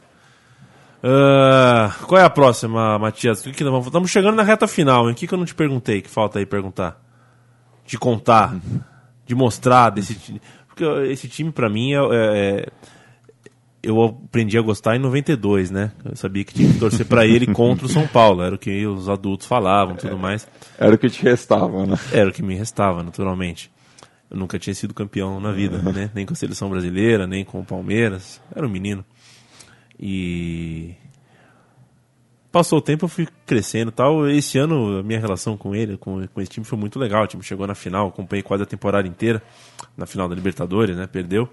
Ah, 1.04 1.96
qual 2.04 2.20
é 2.22 2.26
a 2.26 2.30
próxima, 2.30 3.00
Matias? 3.00 3.42
Que 3.42 3.52
que 3.52 3.64
nós 3.64 3.72
vamos- 3.72 3.88
Estamos 3.88 4.10
chegando 4.12 4.36
na 4.36 4.44
reta 4.44 4.68
final, 4.68 5.08
hein? 5.08 5.14
O 5.14 5.16
que, 5.16 5.28
que 5.28 5.34
eu 5.34 5.38
não 5.38 5.46
te 5.46 5.56
perguntei 5.56 6.02
que 6.02 6.10
falta 6.10 6.40
aí 6.40 6.46
perguntar? 6.46 7.02
De 7.86 7.98
contar, 7.98 8.56
de 9.26 9.34
mostrar 9.34 9.90
desse 9.90 10.16
time. 10.16 10.42
Porque 10.68 10.84
esse 11.12 11.28
time, 11.28 11.52
pra 11.52 11.70
mim, 11.70 11.94
é, 11.94 11.98
é- 11.98 12.60
é- 12.66 12.68
eu 13.82 14.04
aprendi 14.04 14.58
a 14.58 14.62
gostar 14.62 14.96
em 14.98 15.00
92, 15.00 15.72
né? 15.72 15.92
Eu 16.04 16.16
sabia 16.16 16.44
que 16.44 16.54
tinha 16.54 16.72
que 16.72 16.78
torcer 16.80 17.06
pra 17.06 17.26
ele 17.26 17.48
contra 17.54 17.86
o 17.86 17.90
São 17.90 18.06
Paulo. 18.06 18.42
Era 18.44 18.56
o 18.56 18.58
que 18.60 18.86
os 18.86 19.08
adultos 19.08 19.48
falavam 19.48 19.96
e 19.96 19.98
tudo 19.98 20.18
mais. 20.18 20.46
Era 20.78 20.94
o 20.94 20.98
que 20.98 21.10
te 21.10 21.24
restava, 21.24 21.86
né? 21.86 21.98
Era 22.12 22.30
o 22.30 22.34
que 22.34 22.44
me 22.44 22.56
restava, 22.56 23.02
naturalmente. 23.02 23.72
Eu 24.30 24.38
nunca 24.38 24.60
tinha 24.60 24.76
sido 24.76 24.94
campeão 24.94 25.40
na 25.40 25.52
vida, 25.52 25.78
né? 25.92 26.12
Nem 26.14 26.26
com 26.26 26.34
a 26.34 26.36
seleção 26.36 26.70
brasileira, 26.70 27.26
nem 27.26 27.44
com 27.46 27.62
o 27.62 27.66
Palmeiras. 27.66 28.40
Era 28.56 28.68
um 28.68 28.70
menino. 28.70 29.04
E. 30.00 30.94
Passou 32.52 32.80
o 32.80 32.82
tempo, 32.82 33.06
eu 33.06 33.10
fui 33.10 33.28
crescendo 33.46 33.92
tal. 33.92 34.28
Esse 34.28 34.58
ano, 34.58 35.00
a 35.00 35.04
minha 35.04 35.20
relação 35.20 35.56
com 35.56 35.76
ele, 35.76 35.98
com, 35.98 36.26
com 36.28 36.42
esse 36.42 36.50
time, 36.50 36.66
foi 36.66 36.80
muito 36.80 36.98
legal. 36.98 37.24
O 37.24 37.28
time 37.28 37.44
chegou 37.44 37.68
na 37.68 37.76
final, 37.76 38.08
acompanhei 38.08 38.42
quase 38.42 38.64
a 38.64 38.66
temporada 38.66 39.08
inteira, 39.08 39.42
na 39.96 40.08
final 40.08 40.28
da 40.28 40.34
Libertadores, 40.34 40.98
né? 40.98 41.06
Perdeu. 41.06 41.48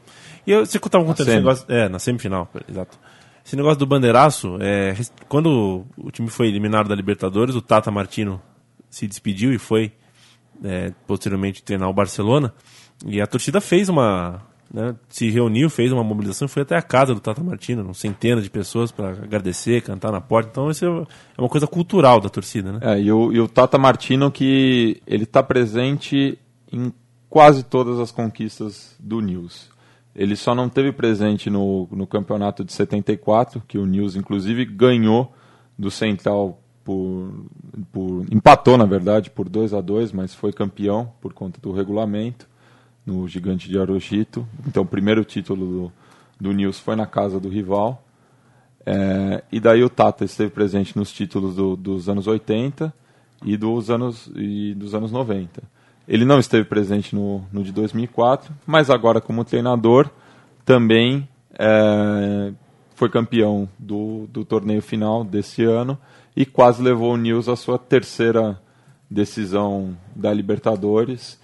E 0.47 0.53
eu, 0.53 0.65
você 0.65 0.79
estava 0.79 1.05
contando 1.05 1.29
esse 1.29 1.37
negócio. 1.37 1.67
É, 1.69 1.89
na 1.89 1.99
semifinal, 1.99 2.51
exato. 2.67 2.99
Esse 3.45 3.55
negócio 3.55 3.79
do 3.79 3.87
bandeiraço, 3.87 4.57
é, 4.61 4.97
quando 5.29 5.87
o 5.97 6.11
time 6.11 6.29
foi 6.29 6.49
eliminado 6.49 6.89
da 6.89 6.95
Libertadores, 6.95 7.55
o 7.55 7.63
Tata 7.63 7.91
Martino 7.91 8.43
se 8.91 9.07
despediu 9.07 9.53
e 9.53 9.59
foi 9.59 9.93
é, 10.65 10.93
posteriormente 11.07 11.63
treinar 11.63 11.89
o 11.89 11.93
Barcelona. 11.93 12.53
E 13.05 13.21
a 13.21 13.27
torcida 13.27 13.61
fez 13.61 13.89
uma. 13.89 14.43
Né, 14.73 14.95
se 15.09 15.31
reuniu, 15.31 15.71
fez 15.71 15.93
uma 15.93 16.03
mobilização, 16.03 16.49
foi 16.49 16.63
até 16.63 16.77
a 16.77 16.83
casa 16.83 17.15
do 17.15 17.21
Tata 17.21 17.43
Martino, 17.43 17.95
centenas 17.95 18.45
de 18.45 18.51
pessoas 18.51 18.91
para 18.91 19.11
agradecer, 19.11 19.83
cantar 19.83 20.13
na 20.13 20.21
porta. 20.21 20.51
Então 20.51 20.71
isso 20.71 20.85
é 20.85 21.07
é 21.37 21.41
uma 21.41 21.49
coisa 21.49 21.67
cultural 21.67 22.21
da 22.21 22.29
torcida, 22.29 22.73
né? 22.73 22.79
É, 22.83 23.01
e 23.01 23.13
o, 23.13 23.33
e 23.33 23.41
o 23.41 23.49
Tata 23.49 23.79
Martino 23.79 24.31
que 24.31 25.01
ele 25.07 25.25
está 25.25 25.43
presente 25.43 26.39
em 26.73 26.93
quase 27.29 27.63
todas 27.63 27.99
as 27.99 28.11
conquistas 28.11 28.97
do 28.99 29.21
News. 29.21 29.71
Ele 30.15 30.35
só 30.35 30.55
não 30.55 30.69
teve 30.69 30.93
presente 30.93 31.51
no, 31.51 31.87
no 31.93 32.07
campeonato 32.07 32.65
de 32.65 32.73
74, 32.73 33.63
que 33.69 33.77
o 33.77 33.85
News 33.85 34.17
inclusive 34.17 34.65
ganhou 34.65 35.33
do 35.79 35.91
Central 35.91 36.63
por, 36.83 37.47
por 37.93 38.25
empatou 38.33 38.79
na 38.79 38.87
verdade 38.87 39.29
por 39.29 39.49
2 39.49 39.75
a 39.75 39.81
2, 39.81 40.13
mas 40.13 40.35
foi 40.35 40.53
campeão 40.53 41.13
por 41.21 41.35
conta 41.35 41.61
do 41.61 41.73
regulamento 41.73 42.49
no 43.07 43.27
Gigante 43.29 43.69
de 43.69 43.79
Arojito. 43.79 44.47
Então 44.67 44.83
o 44.83 44.87
primeiro 44.87 45.25
título 45.25 45.67
do, 45.67 45.93
do 46.41 46.53
News 46.53 46.79
foi 46.81 46.97
na 46.97 47.07
casa 47.07 47.39
do 47.39 47.49
rival. 47.49 48.03
É, 48.85 49.43
e 49.51 49.59
daí 49.61 49.83
o 49.83 49.89
Tata 49.89 50.25
esteve 50.25 50.51
presente 50.51 50.97
nos 50.97 51.13
títulos 51.13 51.57
do- 51.57 51.77
dos 51.77 52.09
anos 52.09 52.27
80 52.27 52.93
e 53.45 53.57
dos 53.57 53.91
anos, 53.91 54.31
e 54.35 54.75
dos 54.75 54.95
anos 54.95 55.11
90. 55.13 55.63
Ele 56.09 56.25
não 56.25 56.39
esteve 56.39 56.65
presente 56.65 57.15
no, 57.15 57.43
no 57.53 57.65
de 57.65 57.73
2004, 57.73 58.53
mas 58.67 58.91
agora 58.91 59.21
como 59.21 59.45
treinador 59.45 60.09
também 60.65 61.29
é, 61.59 62.53
foi 62.95 63.09
campeão 63.09 63.69
do, 63.79 64.27
do 64.29 64.45
torneio 64.45 64.81
final 64.83 65.25
desse 65.25 65.65
ano 65.65 65.99
e 66.37 66.47
quase 66.47 66.81
levou 66.83 67.13
o 67.15 67.17
News 67.17 67.49
à 67.49 67.57
sua 67.57 67.79
terceira 67.79 68.61
decisão 69.11 69.97
da 70.15 70.33
Libertadores 70.33 71.39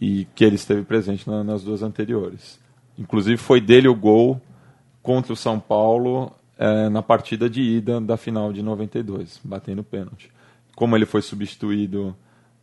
e 0.00 0.26
que 0.34 0.44
ele 0.44 0.56
esteve 0.56 0.82
presente 0.82 1.28
na- 1.28 1.44
nas 1.44 1.62
duas 1.62 1.82
anteriores. 1.82 2.58
Inclusive 2.98 3.36
foi 3.36 3.60
dele 3.60 3.88
o 3.88 3.94
gol 3.94 4.40
contra 5.02 5.32
o 5.32 5.36
São 5.36 5.58
Paulo 5.58 6.32
eh, 6.58 6.88
na 6.90 7.02
partida 7.02 7.48
de 7.50 7.60
ida 7.62 8.00
da 8.00 8.16
final 8.16 8.52
de 8.52 8.62
92, 8.62 9.40
batendo 9.42 9.82
pênalti. 9.82 10.30
Como 10.76 10.94
ele 10.96 11.04
foi 11.06 11.20
substituído 11.22 12.14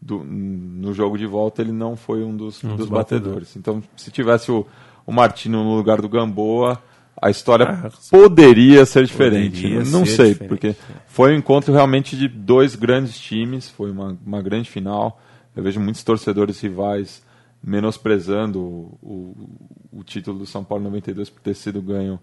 do- 0.01 0.23
no 0.23 0.93
jogo 0.93 1.17
de 1.17 1.25
volta, 1.25 1.61
ele 1.61 1.71
não 1.73 1.95
foi 1.97 2.23
um 2.23 2.35
dos, 2.35 2.63
Um 2.63 2.69
dos 2.69 2.77
dos 2.77 2.89
batedores. 2.89 3.55
Então, 3.57 3.83
se 3.97 4.09
tivesse 4.11 4.51
o, 4.51 4.65
o 5.05 5.11
Martino 5.11 5.63
no 5.63 5.75
lugar 5.75 6.01
do 6.01 6.07
Gamboa, 6.07 6.81
a 7.21 7.29
história 7.29 7.65
Ah, 7.67 7.89
poderia 8.09 8.85
ser 8.85 9.05
diferente. 9.05 9.61
poderia 9.63 9.83
não 9.91 10.05
ser 10.05 10.15
sei, 10.15 10.27
diferente. 10.33 10.47
porque 10.49 10.75
foi 11.07 11.33
um 11.33 11.37
encontro 11.39 11.73
realmente 11.73 12.15
de 12.15 12.29
dois 12.29 12.75
grandes 12.75 13.19
times, 13.19 13.69
foi 13.69 13.91
uma, 13.91 14.17
uma 14.25 14.41
grande 14.41 14.69
final. 14.69 15.19
Eu 15.59 15.63
vejo 15.63 15.79
muitos 15.79 16.03
torcedores 16.03 16.59
rivais 16.61 17.21
menosprezando 17.61 18.61
o, 18.61 18.97
o, 19.01 19.99
o 19.99 20.03
título 20.03 20.39
do 20.39 20.45
São 20.45 20.63
Paulo 20.63 20.85
92 20.85 21.29
por 21.29 21.41
ter 21.41 21.53
sido 21.53 21.81
ganho 21.81 22.19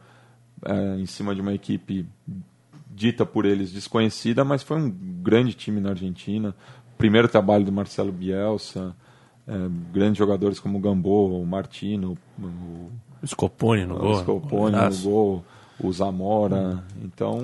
eh, 0.65 0.97
em 0.99 1.05
cima 1.05 1.35
de 1.35 1.43
uma 1.43 1.53
equipe 1.53 2.07
dita 2.91 3.27
por 3.27 3.45
eles 3.45 3.71
desconhecida, 3.71 4.43
mas 4.43 4.63
foi 4.63 4.79
um 4.79 4.91
grande 4.91 5.53
time 5.53 5.81
na 5.81 5.91
Argentina. 5.91 6.55
Primeiro 6.97 7.29
trabalho 7.29 7.63
do 7.63 7.71
Marcelo 7.71 8.11
Bielsa, 8.11 8.97
é, 9.47 9.53
grandes 9.93 10.17
jogadores 10.17 10.59
como 10.59 10.79
o 10.79 10.81
Gambô, 10.81 11.39
o 11.39 11.45
Martino, 11.45 12.17
o 12.41 13.27
Scopone 13.27 13.85
no 13.85 13.97
o 13.97 13.99
gol. 13.99 14.17
Scopone 14.23 14.77
no 14.77 14.97
gol, 15.03 15.45
o 15.79 15.93
Zamora. 15.93 16.83
Então, 17.05 17.39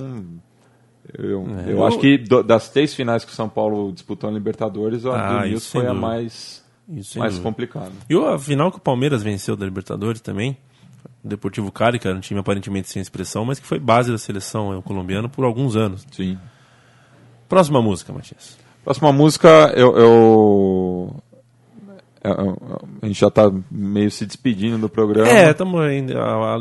eu, 1.19 1.47
É, 1.59 1.71
eu 1.71 1.77
eu- 1.79 1.87
acho 1.87 1.99
que 1.99 2.17
do- 2.19 2.43
das 2.43 2.69
três 2.69 2.95
finais 2.95 3.25
que 3.25 3.33
o 3.33 3.35
São 3.35 3.49
Paulo 3.49 3.93
disputou 3.93 4.31
na 4.31 4.37
Libertadores, 4.39 5.05
a 5.07 5.11
Ah, 5.43 5.49
do 5.49 5.61
foi 5.61 5.87
a 5.87 5.95
mais, 5.95 6.65
Isso, 6.89 7.19
mais 7.19 7.39
complicada. 7.39 7.93
E 8.09 8.15
a 8.17 8.39
final 8.39 8.71
que 8.71 8.79
o 8.79 8.81
Palmeiras 8.81 9.23
venceu 9.23 9.57
da 9.57 9.65
Libertadores 9.65 10.21
também, 10.21 10.57
o 11.25 11.29
Deportivo 11.29 11.71
Cali, 11.73 11.99
que 11.99 12.07
era 12.07 12.17
um 12.17 12.21
time 12.21 12.39
aparentemente 12.41 12.89
sem 12.89 13.01
expressão, 13.03 13.45
mas 13.45 13.59
que 13.59 13.67
foi 13.67 13.79
base 13.79 14.11
da 14.11 14.19
seleção 14.19 14.77
é, 14.77 14.83
colombiana 14.83 15.29
por 15.29 15.45
alguns 15.45 15.77
anos. 15.77 16.07
Sim. 16.13 16.39
Próxima 17.49 17.83
música, 17.83 18.13
Matias. 18.13 18.57
Próxima 18.85 19.13
música, 19.13 19.49
eu- 19.77 19.97
eu- 19.97 21.23
a 22.25 23.07
gente 23.07 23.19
já 23.19 23.27
está 23.27 23.53
meio 23.71 24.11
se 24.11 24.25
despedindo 24.25 24.79
do 24.79 24.89
programa. 24.89 25.29
É, 25.29 25.51
estamos 25.51 25.81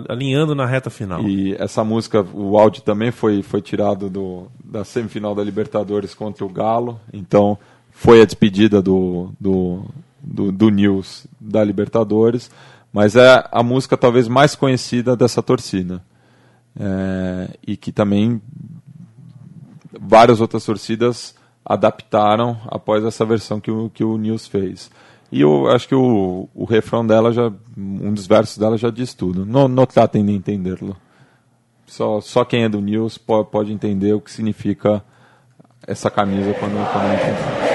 alinhando 0.09 0.55
na 0.55 0.65
reta 0.65 0.89
final. 0.89 1.21
E 1.21 1.53
essa 1.55 1.83
música, 1.83 2.25
o 2.33 2.57
áudio 2.57 2.81
também 2.81 3.11
foi, 3.11 3.43
foi 3.43 3.61
tirado 3.61 4.09
do, 4.09 4.47
da 4.63 4.83
semifinal 4.83 5.35
da 5.35 5.43
Libertadores 5.43 6.15
contra 6.15 6.43
o 6.43 6.49
Galo. 6.49 6.99
Então, 7.13 7.57
foi 7.91 8.21
a 8.21 8.25
despedida 8.25 8.81
do, 8.81 9.29
do, 9.39 9.85
do, 10.19 10.51
do 10.51 10.69
News 10.69 11.27
da 11.39 11.63
Libertadores. 11.63 12.49
Mas 12.91 13.15
é 13.15 13.47
a 13.51 13.61
música 13.61 13.95
talvez 13.95 14.27
mais 14.27 14.55
conhecida 14.55 15.15
dessa 15.15 15.43
torcida. 15.43 16.01
É, 16.79 17.49
e 17.67 17.77
que 17.77 17.91
também 17.91 18.41
várias 19.99 20.41
outras 20.41 20.65
torcidas 20.65 21.35
adaptaram 21.63 22.59
após 22.65 23.03
essa 23.03 23.23
versão 23.23 23.59
que 23.59 23.69
o, 23.69 23.89
que 23.89 24.03
o 24.03 24.17
News 24.17 24.47
fez. 24.47 24.89
E 25.31 25.41
eu 25.41 25.67
acho 25.69 25.87
que 25.87 25.95
o, 25.95 26.49
o 26.53 26.65
refrão 26.65 27.05
dela 27.07 27.31
já, 27.31 27.51
um 27.77 28.13
dos 28.13 28.27
versos 28.27 28.57
dela 28.57 28.77
já 28.77 28.89
diz 28.89 29.13
tudo. 29.13 29.45
Não, 29.45 29.67
não 29.67 29.85
tratem 29.85 30.25
de 30.25 30.33
entendê-lo. 30.33 30.97
Só, 31.87 32.19
só 32.19 32.43
quem 32.43 32.63
é 32.63 32.69
do 32.69 32.81
News 32.81 33.17
pode, 33.17 33.71
entender 33.71 34.13
o 34.13 34.21
que 34.21 34.31
significa 34.31 35.03
essa 35.87 36.09
camisa 36.09 36.53
quando, 36.53 36.73
quando 36.91 37.05
a 37.05 37.70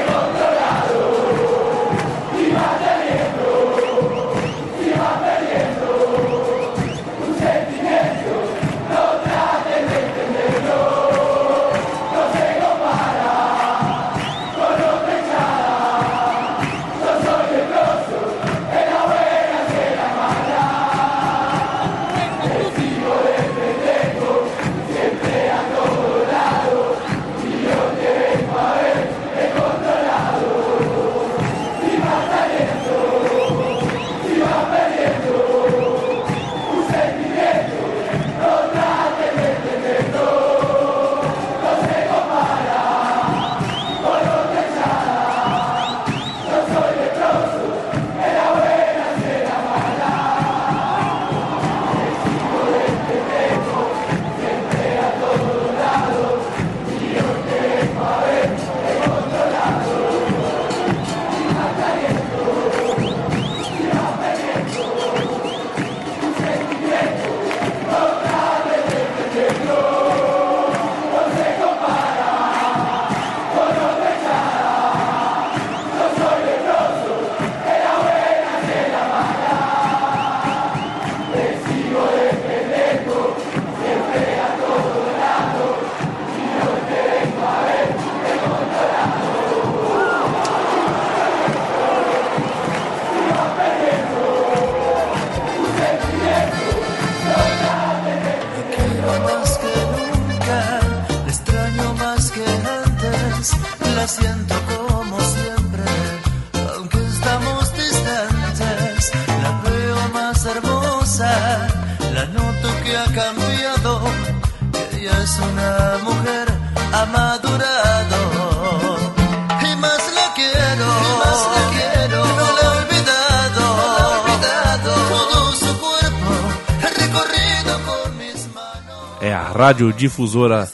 radiodifusora 129.67 130.69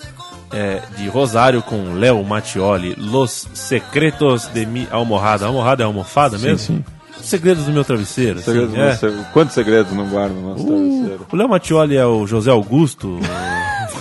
é, 0.52 0.82
de 0.98 1.08
Rosário 1.08 1.62
com 1.62 1.94
Léo 1.94 2.22
Mattioli, 2.24 2.94
Los 2.98 3.48
Secretos 3.54 4.48
de 4.48 4.66
Mi 4.66 4.86
Almorrada. 4.90 5.46
Almorrada 5.46 5.82
é 5.82 5.86
almofada 5.86 6.36
mesmo? 6.38 6.58
sim. 6.58 6.84
Os 7.18 7.26
segredos 7.28 7.64
do 7.66 7.72
meu 7.72 7.84
travesseiro. 7.84 8.36
assim, 8.40 8.46
Segredos 8.46 8.74
é. 8.74 8.90
no 8.92 8.96
seu- 8.98 9.24
Quantos 9.32 9.54
segredos 9.54 9.92
não 9.92 10.08
guarda 10.08 10.34
no 10.34 10.50
nosso 10.50 10.66
travesseiro? 10.66 11.26
O 11.32 11.36
Léo 11.36 11.48
Mattioli 11.48 11.96
é 11.96 12.04
o 12.04 12.26
José 12.26 12.50
Augusto 12.50 13.18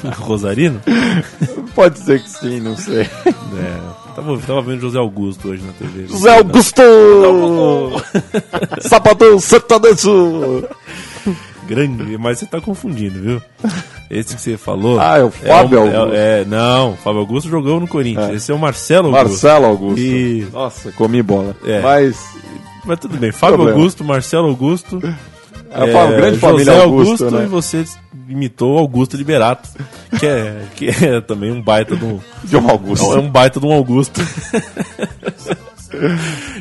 o 0.04 0.10
Rosarino? 0.24 0.82
Pode 1.76 2.00
ser 2.00 2.22
que 2.22 2.30
sim, 2.30 2.60
não 2.60 2.76
sei. 2.76 3.02
É, 3.04 3.80
tava, 4.16 4.38
tava 4.40 4.62
vendo 4.64 4.82
José 4.82 4.98
Augusto 4.98 5.50
hoje 5.50 5.64
na 5.64 5.72
TV. 5.74 6.08
José 6.08 6.36
Augusto! 6.38 6.82
Sapatão 8.82 9.40
sertanejo! 9.40 10.68
Grande, 11.68 12.18
mas 12.18 12.40
você 12.40 12.46
tá 12.48 12.60
confundindo, 12.60 13.20
viu? 13.22 13.42
Esse 14.12 14.36
que 14.36 14.42
você 14.42 14.58
falou. 14.58 15.00
Ah, 15.00 15.20
é 15.20 15.24
o 15.24 15.32
Fábio 15.32 15.80
é, 15.80 15.98
Augusto. 15.98 16.16
É, 16.16 16.46
não, 16.46 16.92
o 16.92 16.98
Fábio 16.98 17.22
Augusto 17.22 17.50
jogou 17.50 17.80
no 17.80 17.88
Corinthians. 17.88 18.36
Esse 18.36 18.52
é 18.52 18.54
o 18.54 18.60
Marcelo 18.60 19.08
Augusto. 19.08 19.24
Marcelo 19.24 19.66
Augusto. 19.66 20.02
Isso. 20.02 20.52
Nossa, 20.52 20.92
comi 20.92 21.24
bola. 21.24 21.56
É. 21.64 21.80
Mas 21.80 22.22
Mas 22.84 23.00
tudo 23.00 23.18
bem, 23.18 23.32
Fábio 23.32 23.56
Problema. 23.56 23.80
Augusto, 23.80 24.04
Marcelo 24.04 24.48
Augusto. 24.50 25.02
É, 25.74 25.98
a 25.98 26.08
grande 26.08 26.38
família 26.40 26.74
José 26.74 26.84
Augusto, 26.84 27.32
né? 27.32 27.44
e 27.46 27.48
você 27.48 27.86
imitou 28.28 28.78
Augusto 28.78 29.16
Liberato, 29.16 29.70
que 30.20 30.28
é, 30.28 30.64
que 30.76 30.90
é 30.90 31.22
também 31.22 31.50
um 31.50 31.62
baita 31.62 31.96
de 31.96 32.04
um, 32.04 32.20
John 32.44 32.70
Augusto. 32.70 33.14
é 33.14 33.20
um 33.20 33.30
baita 33.30 33.62
de 33.62 33.66
um 33.66 33.72
Augusto. 33.72 34.20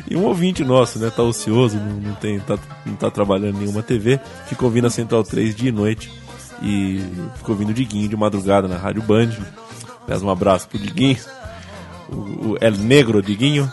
e 0.09 0.15
um 0.15 0.23
ouvinte 0.23 0.63
nosso, 0.63 0.99
né, 0.99 1.11
tá 1.13 1.23
ocioso, 1.23 1.77
não, 1.77 1.95
não, 1.97 2.15
tem, 2.15 2.39
tá, 2.39 2.57
não 2.85 2.95
tá 2.95 3.11
trabalhando 3.11 3.57
em 3.57 3.59
nenhuma 3.59 3.83
TV, 3.83 4.17
ficou 4.47 4.69
ouvindo 4.69 4.87
a 4.87 4.89
Central 4.89 5.25
3 5.25 5.53
dia 5.53 5.69
e 5.69 5.73
noite 5.73 6.09
e 6.61 7.03
ficou 7.35 7.53
ouvindo 7.55 7.69
o 7.69 7.73
Diguinho 7.73 8.07
de 8.07 8.15
madrugada 8.15 8.67
na 8.67 8.77
Rádio 8.77 9.01
Band. 9.01 9.29
Aliás, 10.03 10.21
um 10.21 10.29
abraço 10.29 10.67
pro 10.67 10.77
Diguinho, 10.79 11.17
o, 12.09 12.15
o 12.15 12.57
El 12.61 12.73
Negro 12.73 13.21
Diguinho. 13.21 13.71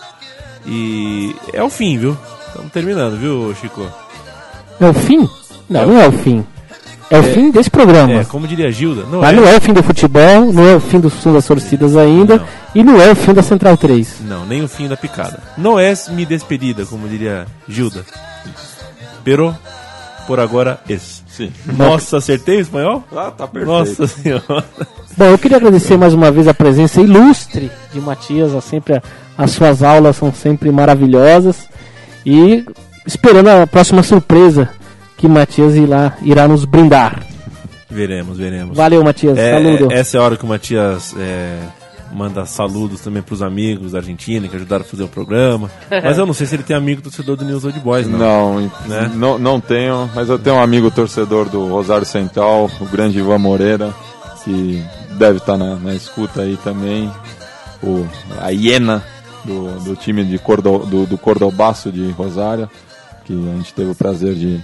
E 0.67 1.35
é 1.53 1.63
o 1.63 1.71
fim, 1.71 1.99
viu? 1.99 2.17
Estamos 2.49 2.73
terminando, 2.73 3.17
viu, 3.19 3.55
Chico? 3.61 3.87
É 4.81 4.87
o 4.87 4.95
fim? 4.95 5.29
Não, 5.69 5.87
não 5.87 6.01
é 6.01 6.09
o 6.09 6.13
fim. 6.13 6.45
É 7.11 7.19
o 7.19 7.23
fim 7.23 7.51
desse 7.51 7.71
programa. 7.71 8.13
É, 8.13 8.25
como 8.25 8.47
diria 8.47 8.69
a 8.69 8.71
Gilda, 8.71 9.03
não 9.11 9.21
Mas 9.21 9.33
é. 9.33 9.41
não 9.41 9.49
é 9.49 9.57
o 9.57 9.61
fim 9.61 9.73
do 9.73 9.83
futebol, 9.83 10.53
não 10.53 10.69
é 10.69 10.75
o 10.75 10.81
fim 10.81 11.01
do 11.01 11.09
som 11.09 11.33
das 11.33 11.47
torcidas 11.47 11.97
ainda, 11.97 12.37
Não. 12.37 12.47
e 12.75 12.85
não 12.85 13.01
é 13.01 13.11
o 13.11 13.17
fim 13.17 13.33
da 13.33 13.43
Central 13.43 13.79
3. 13.79 14.21
Não, 14.27 14.45
nem 14.45 14.63
o 14.63 14.69
fim 14.69 14.87
da 14.87 14.97
picada. 14.97 15.43
Não 15.57 15.79
é 15.79 15.95
mi 16.11 16.27
despedida, 16.27 16.85
como 16.85 17.09
diria 17.09 17.47
Gilda. 17.67 18.05
Pero, 19.25 19.57
por 20.27 20.39
agora, 20.39 20.81
esse. 20.87 21.23
Sim. 21.39 21.53
Nossa, 21.77 22.17
acertei 22.17 22.57
o 22.57 22.61
espanhol? 22.61 23.05
Ah, 23.13 23.31
tá 23.31 23.47
perfeito. 23.47 23.71
Nossa 23.71 24.09
senhora. 24.09 24.65
Bom, 25.17 25.25
eu 25.27 25.39
queria 25.39 25.57
agradecer 25.57 25.97
mais 25.97 26.13
uma 26.13 26.33
vez 26.33 26.49
a 26.49 26.55
presença 26.55 27.01
ilustre 27.01 27.71
de 27.93 28.01
Matias, 28.01 28.57
a 28.57 28.61
sempre 28.61 29.01
as 29.37 29.53
suas 29.53 29.85
aulas 29.85 30.17
são 30.17 30.33
sempre 30.33 30.69
maravilhosas. 30.73 31.69
E 32.27 32.65
esperando 33.07 33.51
a 33.51 33.69
próxima 33.69 34.03
surpresa 34.03 34.69
que 35.17 35.29
Matias 35.29 35.77
irá, 35.77 36.17
irá 36.23 36.49
nos 36.49 36.65
brindar. 36.65 37.23
Veremos, 37.89 38.37
veremos. 38.37 38.77
Valeu, 38.77 39.05
Matias. 39.05 39.39
É, 39.39 39.53
Saludo. 39.53 39.93
Essa 39.93 40.17
é 40.17 40.21
a 40.21 40.25
hora 40.25 40.37
que 40.37 40.45
o 40.45 40.49
Matias 40.49 41.15
é, 41.17 41.57
manda 42.13 42.45
saludos 42.47 43.01
também 43.01 43.23
pros 43.23 43.43
amigos 43.43 43.93
da 43.93 43.99
Argentina 43.99 44.49
que 44.49 44.57
ajudaram 44.57 44.83
a 44.85 44.89
fazer 44.89 45.03
o 45.05 45.09
programa. 45.09 45.71
Mas 45.91 46.17
eu 46.19 46.25
não 46.27 46.33
sei 46.35 46.47
se 46.47 46.55
ele 46.57 46.63
tem 46.63 46.75
amigo 46.77 47.03
torcedor 47.03 47.37
do 47.37 47.45
News 47.45 47.65
Old 47.65 47.79
Boys, 47.81 48.07
não. 48.09 48.19
Não, 48.19 48.61
Né? 48.87 49.13
não, 49.15 49.39
não 49.39 49.61
tenho, 49.61 50.09
mas 50.15 50.29
eu 50.29 50.39
tenho 50.39 50.57
um 50.57 50.63
amigo 50.63 50.91
torcedor 50.91 51.49
do 51.49 51.67
Rosário 51.69 52.07
Central, 52.07 52.71
o 52.81 52.85
grande 52.87 53.19
Ivan 53.19 53.39
Moreira, 53.39 53.95
que 54.45 54.83
deve 55.19 55.39
estar 55.39 55.57
na, 55.57 55.77
na 55.77 55.95
escuta 55.95 56.43
aí 56.43 56.57
também. 56.65 57.11
O, 57.83 58.07
a 58.41 58.51
hiena 58.51 59.05
do, 59.45 59.79
do 59.85 59.97
time 59.97 60.25
de 60.25 60.39
Cordo, 60.39 60.79
do, 60.81 61.07
do 61.07 61.17
Cordobaço 61.19 61.93
de 61.93 62.11
Rosário, 62.11 62.69
que 63.25 63.33
a 63.33 63.57
gente 63.59 63.73
teve 63.75 63.91
o 63.91 63.95
prazer 63.95 64.35
de 64.35 64.61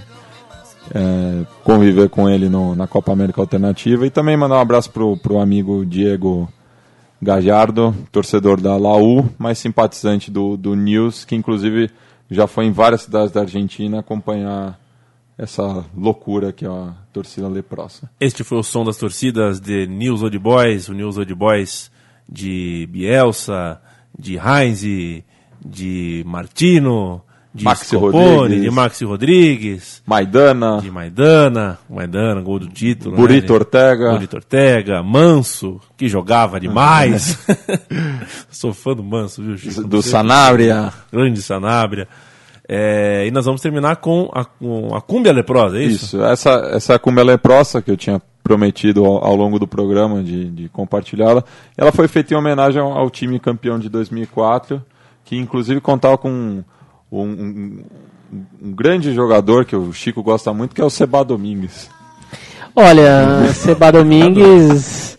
é, 0.93 1.43
conviver 1.63 2.09
com 2.09 2.29
ele 2.29 2.49
no- 2.49 2.75
na 2.75 2.87
Copa 2.87 3.11
América 3.11 3.39
Alternativa. 3.41 4.05
E 4.05 4.09
também 4.09 4.35
mandar 4.35 4.55
um 4.57 4.61
abraço 4.61 4.89
pro, 4.91 5.15
pro 5.17 5.39
amigo 5.39 5.85
Diego 5.85 6.49
Gajardo, 7.21 7.95
torcedor 8.11 8.59
da 8.59 8.77
Laú, 8.77 9.29
mas 9.37 9.57
simpatizante 9.57 10.29
do, 10.29 10.57
do 10.57 10.75
News, 10.75 11.25
que 11.25 11.35
inclusive 11.35 11.89
já 12.29 12.47
foi 12.47 12.65
em 12.65 12.71
várias 12.71 13.03
cidades 13.03 13.31
da 13.31 13.41
Argentina 13.41 13.99
acompanhar 13.99 14.79
essa 15.37 15.85
loucura 15.95 16.53
que 16.53 16.65
é 16.65 16.69
a 16.69 16.93
torcida 17.11 17.47
leprosa. 17.47 18.09
Este 18.19 18.43
foi 18.43 18.57
o 18.57 18.63
som 18.63 18.85
das 18.85 18.97
torcidas 18.97 19.59
de 19.59 19.85
News 19.87 20.21
Old 20.21 20.37
Boys, 20.39 20.87
o 20.87 20.93
News 20.93 21.17
Old 21.17 21.33
Boys 21.35 21.91
de 22.29 22.87
Bielsa, 22.91 23.81
de 24.17 24.37
Heinz, 24.37 24.81
de 25.63 26.23
Martino, 26.25 27.21
de 27.55 27.63
Maxi 27.63 27.85
Scopone, 27.85 28.35
Rodrigues. 28.35 28.63
de 28.63 28.69
Maxi 28.69 29.05
Rodrigues, 29.05 30.03
Maidana, 30.05 30.79
de 30.81 30.91
Maidana, 30.91 31.79
Maidana, 31.89 32.41
gol 32.41 32.59
do 32.59 32.67
título. 32.67 33.15
Burito 33.15 33.53
né? 33.53 33.59
Ortega. 33.59 34.11
Burito 34.11 34.35
Ortega, 34.35 35.01
Manso, 35.01 35.79
que 35.95 36.09
jogava 36.09 36.59
demais. 36.59 37.39
Sou 38.51 38.73
fã 38.73 38.93
do 38.93 39.03
Manso, 39.03 39.41
viu, 39.41 39.57
Chico? 39.57 39.87
do 39.87 40.01
Você- 40.01 40.09
Sanabria. 40.09 40.91
Grande 41.11 41.41
Sanabria. 41.41 42.07
É, 42.67 43.25
e 43.27 43.31
nós 43.31 43.45
vamos 43.45 43.61
terminar 43.61 43.97
com 43.97 44.29
a, 44.33 44.43
com 44.43 44.93
a 44.93 44.99
Cúmbia 45.01 45.31
Leprosa, 45.31 45.77
é 45.79 45.83
isso? 45.83 46.05
Isso, 46.17 46.23
essa, 46.23 46.49
essa 46.73 46.93
é 46.93 46.95
a 46.95 46.99
cumbia 46.99 47.23
leprosa 47.23 47.81
que 47.81 47.91
eu 47.91 47.95
tinha 47.95 48.19
prometido 48.43 49.05
ao, 49.05 49.23
ao 49.23 49.35
longo 49.35 49.57
do 49.59 49.67
programa 49.67 50.21
de, 50.23 50.49
de 50.49 50.69
compartilhá-la. 50.69 51.43
Ela 51.77 51.91
foi 51.91 52.07
feita 52.07 52.33
em 52.33 52.37
homenagem 52.37 52.81
ao, 52.81 52.91
ao 52.91 53.09
time 53.09 53.39
campeão 53.39 53.77
de 53.79 53.87
2004, 53.87 54.83
que 55.23 55.37
inclusive 55.37 55.79
contava 55.79 56.17
com 56.17 56.63
um, 57.23 57.29
um- 57.29 57.83
um- 58.63 58.71
grande 58.73 59.13
jogador 59.13 59.65
que 59.65 59.75
o 59.75 59.91
Chico 59.93 60.21
gosta 60.23 60.53
muito, 60.53 60.73
que 60.75 60.81
é 60.81 60.83
o 60.85 60.89
Seba 60.89 61.23
Domingues. 61.23 61.89
Olha, 62.75 63.47
Seba 63.53 63.91
Domingues 63.91 65.17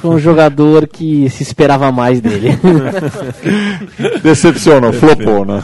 foi 0.00 0.10
um 0.10 0.18
jogador 0.18 0.86
que 0.88 1.30
se 1.30 1.42
esperava 1.42 1.90
mais 1.92 2.20
dele. 2.20 2.48
Decepcionou, 4.22 4.92
flopou, 4.92 5.44
né? 5.44 5.62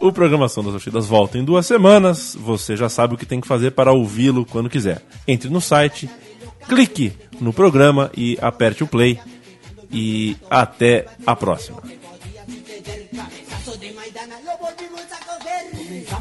O 0.00 0.10
Programação 0.12 0.62
das 0.64 0.72
Torcidas 0.72 1.06
volta 1.06 1.38
em 1.38 1.44
duas 1.44 1.66
semanas. 1.66 2.36
Você 2.40 2.76
já 2.76 2.88
sabe 2.88 3.14
o 3.14 3.16
que 3.18 3.26
tem 3.26 3.40
que 3.40 3.46
fazer 3.46 3.72
para 3.72 3.92
ouvi-lo 3.92 4.44
quando 4.44 4.70
quiser. 4.70 5.02
Entre 5.28 5.48
no 5.50 5.60
site, 5.60 6.08
clique 6.68 7.12
no 7.40 7.52
programa 7.52 8.10
e 8.16 8.38
aperte 8.40 8.82
o 8.82 8.86
play. 8.86 9.18
E 9.92 10.36
até 10.50 11.04
a 11.26 11.36
próxima. 11.36 11.78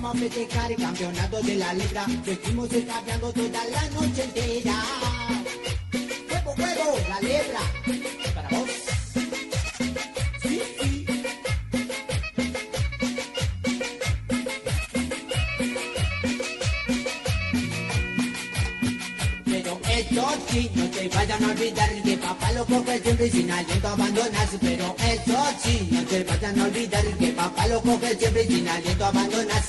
Comenzamos 0.02 0.16
a 0.16 0.36
festejar 0.36 0.72
el 0.72 0.78
campeonato 0.78 1.42
de 1.44 1.56
la 1.56 1.74
libra. 1.74 2.06
Seguimos 2.26 2.74
escabeando 2.74 3.32
toda 3.32 3.66
la 3.66 3.90
noche 3.90 4.24
entera. 4.24 4.84
Juego, 6.28 6.54
juego, 6.56 6.98
la 7.08 7.22
lebra. 7.22 7.60
Para 8.34 8.50
vos. 8.50 8.70
Sí, 10.42 10.62
sí. 10.80 11.06
Pero 19.46 19.80
esto 19.88 20.30
sí, 20.50 20.72
te 21.02 21.10
vayan 21.10 21.44
a 21.44 21.48
olvidar 21.48 21.90
que 22.04 22.18
papá 22.18 22.52
lo 22.52 22.66
coge 22.66 23.00
siempre 23.00 23.30
sin 23.30 23.50
aliento 23.50 23.88
abandonas. 23.88 24.50
Pero 24.60 24.96
esto 25.00 25.34
sí, 25.64 25.90
no 25.92 26.04
te 26.04 26.24
vayan 26.24 26.60
a 26.60 26.64
olvidar 26.66 27.06
que 27.18 27.28
papá 27.30 27.68
lo 27.68 27.82
coge 27.82 28.16
siempre 28.16 28.46
sin 28.46 28.68
aliento 28.68 29.06
abandonas. 29.06 29.66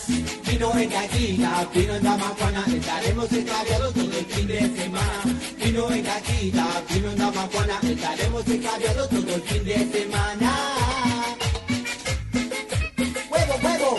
Vino 0.46 0.78
en 0.78 0.90
caquita, 0.90 1.68
vino 1.74 1.94
en 1.94 2.02
damajuana, 2.02 2.64
estaremos 2.66 3.32
escabeados 3.32 3.94
todo 3.94 4.18
el 4.18 4.26
fin 4.26 4.46
de 4.46 4.60
semana. 4.60 5.22
Vino 5.64 5.90
en 5.90 6.02
caquita, 6.02 6.66
vino 6.90 7.10
en 7.10 7.18
damajuana, 7.18 7.80
estaremos 7.82 8.48
escabeados 8.48 9.08
todo 9.08 9.34
el 9.34 9.42
fin 9.42 9.64
de 9.64 9.78
semana. 9.90 10.52
Huevo, 13.30 13.54
huevo, 13.62 13.98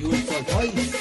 y 0.00 0.04
un 0.04 0.91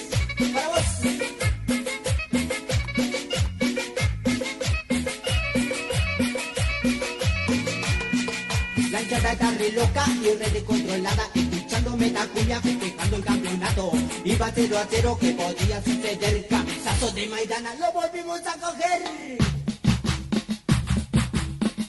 loca 9.70 10.06
y 10.24 10.34
re 10.38 10.50
descontrolada 10.50 11.24
Escuchando 11.36 11.96
metacumbia 11.96 12.62
festejando 12.62 13.16
el 13.18 13.24
campeonato. 13.24 13.92
Iba 14.26 14.52
0 14.54 14.78
a 14.78 14.88
0 14.90 15.18
que 15.20 15.32
podía 15.34 15.84
suceder 15.84 16.48
Cabezazo 16.48 17.12
de 17.12 17.28
Maidana 17.28 17.76
lo 17.76 17.92
volvimos 17.92 18.40
a 18.40 18.54
coger. 18.60 19.38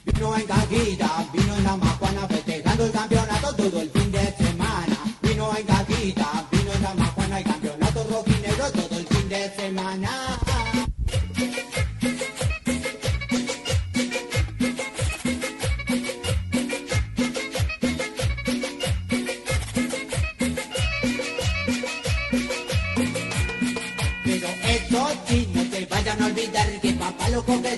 Vino 0.04 0.36
en 0.36 0.46
cajita, 0.46 1.26
vino 1.32 1.56
en 1.56 1.64
la 1.64 1.76
majuana 1.76 2.28
Festejando 2.28 2.84
el 2.84 2.92
campeonato 2.92 3.54
todo 3.54 3.80
el 3.80 3.90
fin 3.90 4.12
de 4.12 4.34
semana. 4.36 4.98
Vino 5.22 5.56
en 5.56 5.66
cajita, 5.66 6.48
vino 6.50 6.72
en 6.72 6.82
la 6.82 6.94
majuana 6.94 7.38
El 7.38 7.44
campeonato 7.44 8.06
rojinegro 8.10 8.70
todo 8.72 8.98
el 8.98 9.06
fin 9.06 9.28
de 9.28 9.50
semana 9.56 10.41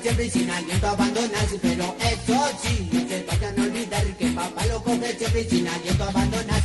siempre 0.05 0.27
y 0.27 0.31
sin 0.31 0.51
aliento 0.51 0.87
abandonas. 0.87 1.49
Pero 1.63 1.97
eso 1.99 2.37
sí, 2.63 2.91
no 2.93 3.07
te 3.07 3.25
vayan 3.25 3.59
a 3.59 3.63
olvidar 3.63 4.05
que 4.19 4.27
papá 4.33 4.67
lo 4.67 4.83
coge 4.83 5.17
siempre 5.17 5.41
y 5.41 5.49
sin 5.49 5.67
aliento 5.67 6.05
abandonas. 6.05 6.63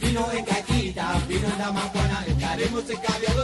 Vino 0.00 0.32
en 0.32 0.44
caquita, 0.44 1.22
vino 1.28 1.46
en 1.46 1.58
la 1.58 1.70
majuana, 1.70 2.24
estaremos 2.26 2.90
en 2.90 2.96
cabia 2.96 3.34